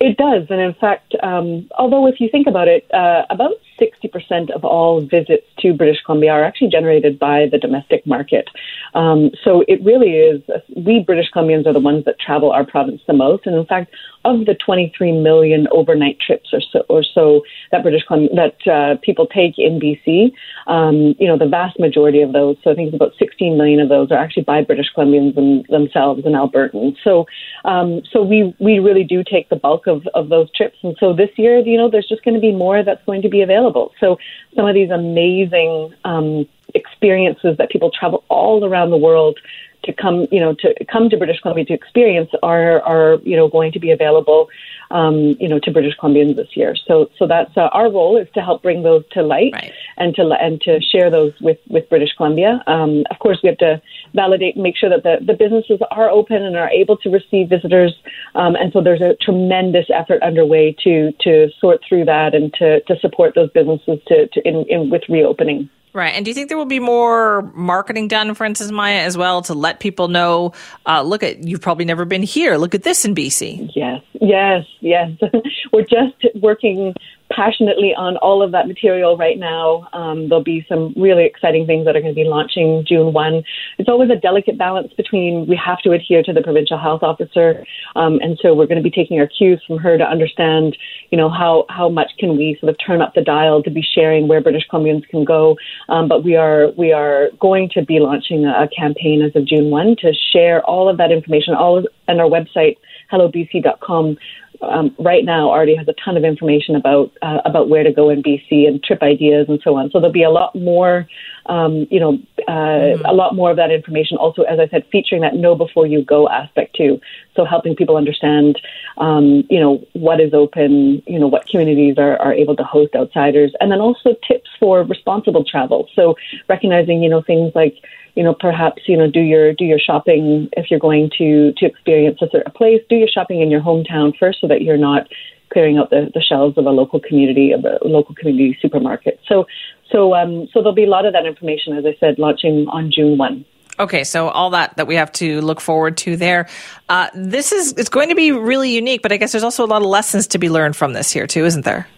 It 0.00 0.16
does. 0.16 0.46
And 0.50 0.60
in 0.60 0.74
fact, 0.74 1.14
um, 1.22 1.68
although 1.78 2.06
if 2.06 2.20
you 2.20 2.28
think 2.30 2.46
about 2.46 2.68
it, 2.68 2.86
uh, 2.92 3.24
about 3.30 3.52
60% 3.80 4.50
of 4.54 4.64
all 4.64 5.00
visits 5.00 5.46
to 5.60 5.72
British 5.72 5.98
Columbia 6.04 6.32
are 6.32 6.44
actually 6.44 6.70
generated 6.70 7.18
by 7.18 7.46
the 7.50 7.58
domestic 7.58 8.06
market. 8.06 8.48
Um, 8.94 9.30
so 9.42 9.64
it 9.68 9.82
really 9.84 10.12
is, 10.12 10.42
we 10.76 11.00
British 11.00 11.30
Columbians 11.34 11.66
are 11.66 11.72
the 11.72 11.80
ones 11.80 12.04
that 12.04 12.18
travel 12.18 12.52
our 12.52 12.64
province 12.64 13.00
the 13.06 13.12
most. 13.12 13.46
And 13.46 13.56
in 13.56 13.66
fact, 13.66 13.92
of 14.24 14.46
the 14.46 14.54
23 14.54 15.12
million 15.12 15.68
overnight 15.70 16.18
trips 16.18 16.50
or 16.52 16.60
so, 16.72 16.80
or 16.88 17.02
so 17.02 17.42
that 17.70 17.82
British 17.82 18.02
that 18.08 18.56
uh, 18.66 18.96
people 19.02 19.26
take 19.26 19.54
in 19.58 19.78
BC, 19.78 20.32
um, 20.66 21.14
you 21.18 21.26
know, 21.26 21.38
the 21.38 21.46
vast 21.46 21.78
majority 21.78 22.22
of 22.22 22.32
those, 22.32 22.56
so 22.64 22.70
I 22.70 22.74
think 22.74 22.88
it's 22.88 22.96
about 22.96 23.12
16 23.18 23.56
million 23.56 23.80
of 23.80 23.88
those, 23.88 24.10
are 24.10 24.18
actually 24.18 24.44
by 24.44 24.62
British 24.62 24.86
Columbians 24.96 25.34
themselves 25.68 26.24
and 26.24 26.34
Albertans. 26.34 26.96
So, 27.04 27.26
um, 27.64 28.02
so 28.10 28.22
we 28.22 28.54
we 28.58 28.78
really 28.78 29.04
do 29.04 29.22
take 29.22 29.48
the 29.48 29.56
bulk 29.56 29.86
of 29.86 30.06
of 30.14 30.28
those 30.28 30.50
trips, 30.52 30.78
and 30.82 30.96
so 30.98 31.12
this 31.12 31.30
year, 31.36 31.58
you 31.58 31.76
know, 31.76 31.90
there's 31.90 32.08
just 32.08 32.24
going 32.24 32.34
to 32.34 32.40
be 32.40 32.52
more 32.52 32.82
that's 32.82 33.04
going 33.04 33.22
to 33.22 33.28
be 33.28 33.42
available. 33.42 33.63
So 34.00 34.18
some 34.54 34.66
of 34.66 34.74
these 34.74 34.90
amazing 34.90 35.94
um, 36.04 36.48
experiences 36.74 37.56
that 37.58 37.70
people 37.70 37.90
travel 37.90 38.24
all 38.28 38.64
around 38.64 38.90
the 38.90 38.96
world 38.96 39.38
to 39.84 39.92
come, 39.92 40.26
you 40.30 40.40
know, 40.40 40.54
to 40.54 40.74
come 40.90 41.08
to 41.10 41.16
British 41.16 41.40
Columbia 41.40 41.64
to 41.66 41.72
experience 41.74 42.30
are 42.42 42.80
are 42.82 43.18
you 43.22 43.36
know 43.36 43.48
going 43.48 43.72
to 43.72 43.80
be 43.80 43.90
available, 43.90 44.48
um, 44.90 45.36
you 45.40 45.48
know, 45.48 45.58
to 45.60 45.70
British 45.70 45.96
Columbians 45.96 46.36
this 46.36 46.56
year. 46.56 46.74
So 46.86 47.10
so 47.18 47.26
that's 47.26 47.56
uh, 47.56 47.68
our 47.72 47.90
role 47.90 48.16
is 48.16 48.28
to 48.34 48.40
help 48.40 48.62
bring 48.62 48.82
those 48.82 49.04
to 49.12 49.22
light 49.22 49.52
Right. 49.52 49.72
and 49.96 50.14
to 50.16 50.22
and 50.40 50.60
to 50.62 50.80
share 50.80 51.10
those 51.10 51.32
with 51.40 51.58
with 51.68 51.88
British 51.88 52.12
Columbia. 52.16 52.62
Um, 52.66 53.04
of 53.10 53.18
course, 53.18 53.38
we 53.42 53.48
have 53.48 53.58
to 53.58 53.80
validate 54.14 54.54
and 54.56 54.62
make 54.62 54.76
sure 54.76 54.90
that 54.90 55.02
the 55.02 55.24
the 55.24 55.34
businesses 55.34 55.80
are 55.90 56.10
open 56.10 56.42
and 56.42 56.56
are 56.56 56.70
able 56.70 56.96
to 56.98 57.10
receive 57.10 57.48
visitors. 57.48 57.94
Um, 58.34 58.56
and 58.56 58.72
so 58.72 58.82
there's 58.82 59.02
a 59.02 59.14
tremendous 59.20 59.86
effort 59.94 60.22
underway 60.22 60.74
to 60.84 61.12
to 61.20 61.48
sort 61.60 61.80
through 61.88 62.06
that 62.06 62.34
and 62.34 62.52
to 62.54 62.80
to 62.82 62.98
support 63.00 63.34
those 63.34 63.50
businesses 63.50 63.98
to, 64.08 64.28
to 64.28 64.48
in, 64.48 64.64
in 64.68 64.90
with 64.90 65.02
reopening. 65.08 65.68
Right. 65.94 66.12
And 66.12 66.24
do 66.24 66.30
you 66.32 66.34
think 66.34 66.48
there 66.48 66.58
will 66.58 66.64
be 66.64 66.80
more 66.80 67.42
marketing 67.54 68.08
done, 68.08 68.34
for 68.34 68.44
instance, 68.44 68.72
Maya, 68.72 69.02
as 69.02 69.16
well, 69.16 69.42
to 69.42 69.54
let 69.54 69.78
people 69.78 70.08
know, 70.08 70.52
uh, 70.86 71.02
look 71.02 71.22
at, 71.22 71.44
you've 71.44 71.60
probably 71.60 71.84
never 71.84 72.04
been 72.04 72.24
here. 72.24 72.56
Look 72.56 72.74
at 72.74 72.82
this 72.82 73.04
in 73.04 73.14
BC. 73.14 73.70
Yes, 73.76 74.02
yes, 74.20 74.66
yes. 74.80 75.12
We're 75.72 75.82
just 75.82 76.16
working 76.34 76.94
passionately 77.34 77.92
on 77.96 78.16
all 78.18 78.42
of 78.42 78.52
that 78.52 78.68
material 78.68 79.16
right 79.16 79.38
now. 79.38 79.88
Um, 79.92 80.28
there'll 80.28 80.44
be 80.44 80.64
some 80.68 80.94
really 80.96 81.24
exciting 81.24 81.66
things 81.66 81.84
that 81.84 81.96
are 81.96 82.00
going 82.00 82.14
to 82.14 82.20
be 82.20 82.28
launching 82.28 82.84
June 82.86 83.12
1. 83.12 83.42
It's 83.78 83.88
always 83.88 84.10
a 84.10 84.16
delicate 84.16 84.56
balance 84.56 84.92
between 84.94 85.46
we 85.46 85.56
have 85.56 85.78
to 85.80 85.92
adhere 85.92 86.22
to 86.22 86.32
the 86.32 86.42
provincial 86.42 86.78
health 86.78 87.02
officer, 87.02 87.64
um, 87.96 88.18
and 88.20 88.38
so 88.40 88.54
we're 88.54 88.66
going 88.66 88.82
to 88.82 88.88
be 88.88 88.90
taking 88.90 89.18
our 89.18 89.26
cues 89.26 89.62
from 89.66 89.78
her 89.78 89.98
to 89.98 90.04
understand, 90.04 90.76
you 91.10 91.18
know, 91.18 91.28
how, 91.28 91.66
how 91.68 91.88
much 91.88 92.12
can 92.18 92.36
we 92.36 92.56
sort 92.60 92.70
of 92.70 92.76
turn 92.84 93.02
up 93.02 93.14
the 93.14 93.22
dial 93.22 93.62
to 93.62 93.70
be 93.70 93.82
sharing 93.82 94.28
where 94.28 94.40
British 94.40 94.64
Columbians 94.70 95.06
can 95.08 95.24
go. 95.24 95.56
Um, 95.88 96.08
but 96.08 96.24
we 96.24 96.36
are 96.36 96.70
we 96.76 96.92
are 96.92 97.28
going 97.40 97.70
to 97.74 97.84
be 97.84 97.98
launching 98.00 98.44
a, 98.44 98.64
a 98.64 98.68
campaign 98.68 99.22
as 99.22 99.34
of 99.34 99.46
June 99.46 99.70
1 99.70 99.96
to 100.00 100.12
share 100.32 100.62
all 100.64 100.88
of 100.88 100.98
that 100.98 101.10
information, 101.10 101.54
all 101.54 101.78
of, 101.78 101.86
on 102.08 102.20
our 102.20 102.28
website, 102.28 102.76
hellobc.com 103.12 104.16
um, 104.62 104.94
right 104.98 105.24
now 105.24 105.48
already 105.48 105.74
has 105.74 105.88
a 105.88 105.94
ton 106.04 106.16
of 106.16 106.24
information 106.24 106.76
about 106.76 107.12
uh, 107.22 107.38
about 107.44 107.68
where 107.68 107.82
to 107.82 107.92
go 107.92 108.10
in 108.10 108.22
BC 108.22 108.66
and 108.66 108.82
trip 108.82 109.02
ideas 109.02 109.46
and 109.48 109.60
so 109.62 109.76
on. 109.76 109.90
So 109.90 109.98
there'll 109.98 110.12
be 110.12 110.22
a 110.22 110.30
lot 110.30 110.54
more, 110.54 111.08
um, 111.46 111.86
you 111.90 112.00
know, 112.00 112.18
uh, 112.48 112.96
a 113.04 113.12
lot 113.12 113.34
more 113.34 113.50
of 113.50 113.56
that 113.56 113.70
information. 113.70 114.16
Also, 114.16 114.42
as 114.42 114.58
I 114.58 114.68
said, 114.68 114.84
featuring 114.90 115.22
that 115.22 115.34
know 115.34 115.54
before 115.54 115.86
you 115.86 116.04
go 116.04 116.28
aspect 116.28 116.76
too. 116.76 117.00
So 117.36 117.44
helping 117.44 117.74
people 117.74 117.96
understand, 117.96 118.60
um, 118.98 119.44
you 119.50 119.60
know, 119.60 119.84
what 119.92 120.20
is 120.20 120.32
open, 120.32 121.02
you 121.06 121.18
know, 121.18 121.28
what 121.28 121.46
communities 121.46 121.96
are, 121.98 122.16
are 122.20 122.32
able 122.32 122.56
to 122.56 122.64
host 122.64 122.94
outsiders, 122.94 123.52
and 123.60 123.70
then 123.70 123.80
also 123.80 124.14
tips 124.26 124.50
for 124.58 124.82
responsible 124.84 125.44
travel. 125.44 125.88
So 125.94 126.16
recognizing, 126.48 127.02
you 127.02 127.10
know, 127.10 127.22
things 127.22 127.52
like 127.54 127.76
you 128.14 128.22
know, 128.22 128.34
perhaps 128.34 128.82
you 128.86 128.96
know, 128.96 129.10
do 129.10 129.20
your 129.20 129.52
do 129.52 129.64
your 129.64 129.78
shopping 129.78 130.48
if 130.52 130.70
you're 130.70 130.80
going 130.80 131.10
to 131.18 131.52
to 131.56 131.66
experience 131.66 132.18
a 132.22 132.28
certain 132.30 132.52
place. 132.52 132.80
Do 132.88 132.96
your 132.96 133.08
shopping 133.08 133.40
in 133.40 133.50
your 133.50 133.60
hometown 133.60 134.16
first, 134.18 134.40
so 134.40 134.48
that 134.48 134.62
you're 134.62 134.76
not 134.76 135.08
clearing 135.52 135.78
out 135.78 135.90
the, 135.90 136.10
the 136.12 136.20
shelves 136.20 136.58
of 136.58 136.66
a 136.66 136.70
local 136.70 137.00
community 137.00 137.52
of 137.52 137.64
a 137.64 137.78
local 137.82 138.14
community 138.14 138.58
supermarket. 138.60 139.20
So, 139.28 139.46
so 139.90 140.14
um, 140.14 140.48
so 140.52 140.60
there'll 140.60 140.74
be 140.74 140.84
a 140.84 140.88
lot 140.88 141.06
of 141.06 141.12
that 141.12 141.26
information, 141.26 141.76
as 141.76 141.84
I 141.86 141.96
said, 141.98 142.18
launching 142.18 142.66
on 142.68 142.90
June 142.94 143.18
one. 143.18 143.44
Okay, 143.78 144.04
so 144.04 144.28
all 144.28 144.50
that 144.50 144.76
that 144.76 144.86
we 144.86 144.94
have 144.94 145.10
to 145.12 145.40
look 145.40 145.60
forward 145.60 145.96
to 145.98 146.16
there. 146.16 146.48
Uh, 146.88 147.08
this 147.14 147.52
is 147.52 147.72
it's 147.72 147.88
going 147.88 148.08
to 148.08 148.14
be 148.14 148.30
really 148.30 148.70
unique, 148.70 149.02
but 149.02 149.12
I 149.12 149.16
guess 149.16 149.32
there's 149.32 149.44
also 149.44 149.64
a 149.64 149.66
lot 149.66 149.82
of 149.82 149.88
lessons 149.88 150.28
to 150.28 150.38
be 150.38 150.48
learned 150.48 150.76
from 150.76 150.92
this 150.92 151.10
here 151.10 151.26
too, 151.26 151.44
isn't 151.44 151.64
there? 151.64 151.88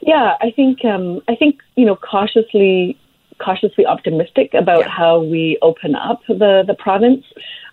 Yeah, 0.00 0.36
I 0.40 0.50
think 0.50 0.84
um, 0.84 1.20
I 1.28 1.34
think 1.34 1.60
you 1.76 1.84
know 1.84 1.96
cautiously 1.96 2.98
cautiously 3.40 3.86
optimistic 3.86 4.54
about 4.54 4.80
Yeah. 4.80 4.90
how 4.90 5.20
we 5.20 5.58
open 5.62 5.94
up 5.94 6.20
the 6.28 6.64
the 6.66 6.74
province. 6.74 7.24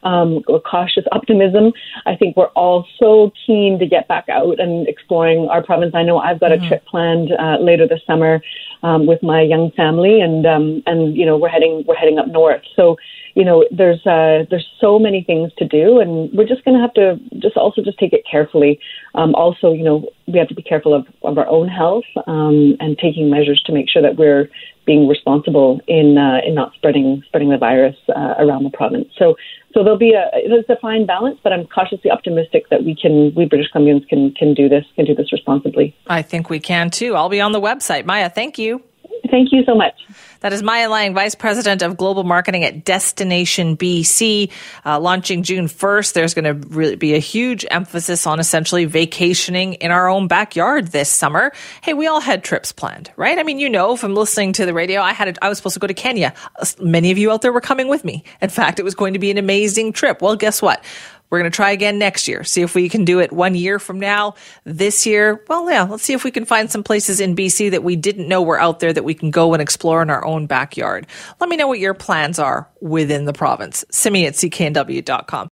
Um, 0.03 0.43
with 0.47 0.63
cautious 0.63 1.05
optimism. 1.11 1.74
I 2.05 2.15
think 2.15 2.38
we're 2.38 2.53
all 2.55 2.86
so 2.99 3.32
keen 3.45 3.80
to 3.80 3.88
get 3.88 4.07
back 4.07 4.30
out 4.30 4.59
and 4.59 4.88
exploring 4.88 5.49
our 5.49 5.63
province. 5.63 5.95
I 5.95 6.03
know 6.03 6.20
I've 6.20 6.39
got 6.39 6.51
a 6.51 6.59
trip 6.68 6.86
planned 6.86 7.32
uh, 7.32 7.57
later 7.59 7.88
this 7.88 8.01
summer 8.05 8.39
um, 8.84 9.07
with 9.07 9.24
my 9.24 9.41
young 9.41 9.72
family, 9.72 10.22
and 10.22 10.45
um, 10.45 10.84
and 10.86 11.18
you 11.18 11.26
know 11.26 11.36
we're 11.36 11.49
heading 11.49 11.84
we're 11.88 11.95
heading 11.95 12.20
up 12.20 12.28
north. 12.28 12.61
So 12.76 12.95
you 13.34 13.43
know 13.43 13.65
there's 13.72 14.05
uh, 14.05 14.45
there's 14.49 14.68
so 14.80 14.99
many 14.99 15.24
things 15.24 15.51
to 15.57 15.65
do, 15.68 15.99
and 15.99 16.32
we're 16.32 16.47
just 16.47 16.63
going 16.63 16.78
to 16.78 16.82
have 16.82 16.93
to 16.93 17.20
just 17.39 17.57
also 17.57 17.82
just 17.82 17.97
take 17.97 18.13
it 18.13 18.24
carefully. 18.30 18.80
Um, 19.15 19.34
also, 19.36 19.74
you 19.74 19.84
know 19.84 20.07
we 20.28 20.38
have 20.38 20.47
to 20.49 20.55
be 20.55 20.61
careful 20.61 20.93
of, 20.93 21.07
of 21.24 21.38
our 21.38 21.47
own 21.47 21.68
health 21.68 22.05
um, 22.28 22.78
and 22.80 22.97
taking 22.99 23.30
measures 23.30 23.61
to 23.65 23.72
make 23.74 23.89
sure 23.89 24.01
that 24.03 24.15
we're 24.18 24.49
being 24.88 25.07
responsible 25.07 25.79
in 25.85 26.17
uh, 26.17 26.39
in 26.43 26.55
not 26.55 26.73
spreading 26.73 27.21
spreading 27.27 27.49
the 27.51 27.57
virus 27.57 27.95
uh, 28.09 28.33
around 28.39 28.63
the 28.63 28.71
province. 28.71 29.09
So 29.19 29.35
so 29.75 29.83
there'll 29.83 29.99
be 29.99 30.13
a 30.13 30.31
there's 30.49 30.65
a 30.69 30.77
fine 30.77 31.05
balance, 31.05 31.39
but 31.43 31.53
I'm 31.53 31.67
cautiously 31.67 32.09
optimistic 32.09 32.69
that 32.69 32.83
we 32.83 32.95
can 32.95 33.35
we 33.35 33.45
British 33.45 33.69
Columbians 33.71 34.07
can 34.07 34.33
can 34.33 34.55
do 34.55 34.67
this 34.67 34.85
can 34.95 35.05
do 35.05 35.13
this 35.13 35.31
responsibly. 35.31 35.95
I 36.07 36.23
think 36.23 36.49
we 36.49 36.59
can 36.59 36.89
too. 36.89 37.15
I'll 37.15 37.29
be 37.29 37.41
on 37.41 37.51
the 37.51 37.61
website. 37.61 38.05
Maya, 38.05 38.29
thank 38.29 38.57
you. 38.57 38.81
Thank 39.30 39.51
you 39.51 39.63
so 39.65 39.76
much. 39.76 39.93
That 40.41 40.53
is 40.53 40.61
Maya 40.61 40.89
Lange, 40.89 41.13
Vice 41.13 41.36
President 41.36 41.82
of 41.82 41.97
Global 41.97 42.24
Marketing 42.24 42.63
at 42.63 42.86
Destination 42.86 43.76
BC, 43.76 44.51
uh, 44.86 44.99
launching 44.99 45.43
June 45.43 45.65
1st. 45.65 46.13
There's 46.13 46.34
going 46.34 46.45
to 46.45 46.68
really 46.68 46.95
be 46.95 47.15
a 47.15 47.20
huge 47.20 47.65
emphasis 47.72 48.28
on 48.28 48.39
essentially 48.39 48.86
vacationing 48.86 49.74
in 49.76 49.91
our 49.91 50.07
own 50.07 50.28
backyard 50.28 50.88
this 50.89 51.11
summer. 51.11 51.51
Hey, 51.82 51.93
we 51.93 52.07
all 52.07 52.22
had 52.22 52.43
trips 52.43 52.72
planned, 52.72 53.11
right? 53.15 53.39
I 53.39 53.43
mean, 53.43 53.59
you 53.59 53.70
know, 53.70 53.95
from 53.95 54.13
listening 54.13 54.53
to 54.53 54.65
the 54.65 54.74
radio, 54.74 55.01
I 55.01 55.13
had 55.13 55.30
a, 55.30 55.43
I 55.43 55.49
was 55.49 55.57
supposed 55.57 55.74
to 55.74 55.80
go 55.80 55.88
to 55.88 55.93
Kenya. 55.93 56.34
Uh, 56.55 56.65
Many 56.80 57.11
of 57.11 57.18
you 57.18 57.32
out 57.32 57.41
there 57.41 57.51
were 57.51 57.61
coming 57.61 57.88
with 57.88 58.05
me. 58.05 58.24
In 58.41 58.49
fact, 58.49 58.80
it 58.80 58.84
was 58.84 58.95
going 58.95 59.13
to 59.13 59.20
be 59.20 59.32
an 59.32 59.38
amazing 59.38 59.93
trip. 59.93 60.22
Well, 60.22 60.36
guess 60.36 60.61
what? 60.61 60.84
We're 61.30 61.39
going 61.39 61.51
to 61.51 61.55
try 61.55 61.71
again 61.71 61.99
next 61.99 62.28
year. 62.28 62.43
See 62.43 62.61
if 62.61 62.75
we 62.75 62.89
can 62.89 63.05
do 63.05 63.19
it 63.19 63.32
one 63.32 63.55
year 63.55 63.80
from 63.80 63.99
now. 63.99 64.36
This 64.63 65.05
year, 65.05 65.43
well, 65.47 65.69
yeah, 65.69 65.84
let's 65.84 66.03
see 66.03 66.13
if 66.13 66.23
we 66.23 66.32
can 66.32 66.45
find 66.45 66.71
some 66.71 66.84
places 66.84 67.19
in 67.19 67.36
BC 67.36 67.71
that 67.71 67.84
we 67.84 67.95
didn't 67.95 68.28
know 68.28 68.41
were 68.41 68.59
out 68.59 68.80
there 68.80 68.93
that 68.93 69.03
we 69.03 69.13
can 69.13 69.32
go 69.32 69.53
and 69.53 69.61
explore 69.61 70.01
in 70.01 70.09
our 70.09 70.25
own 70.25 70.47
backyard. 70.47 71.07
Let 71.39 71.49
me 71.49 71.57
know 71.57 71.67
what 71.67 71.80
your 71.80 71.93
plans 71.93 72.39
are 72.39 72.69
within 72.82 73.25
the 73.25 73.34
province. 73.34 73.84
Simi 73.91 74.25
at 74.25 74.34
cknw.com. 74.34 75.49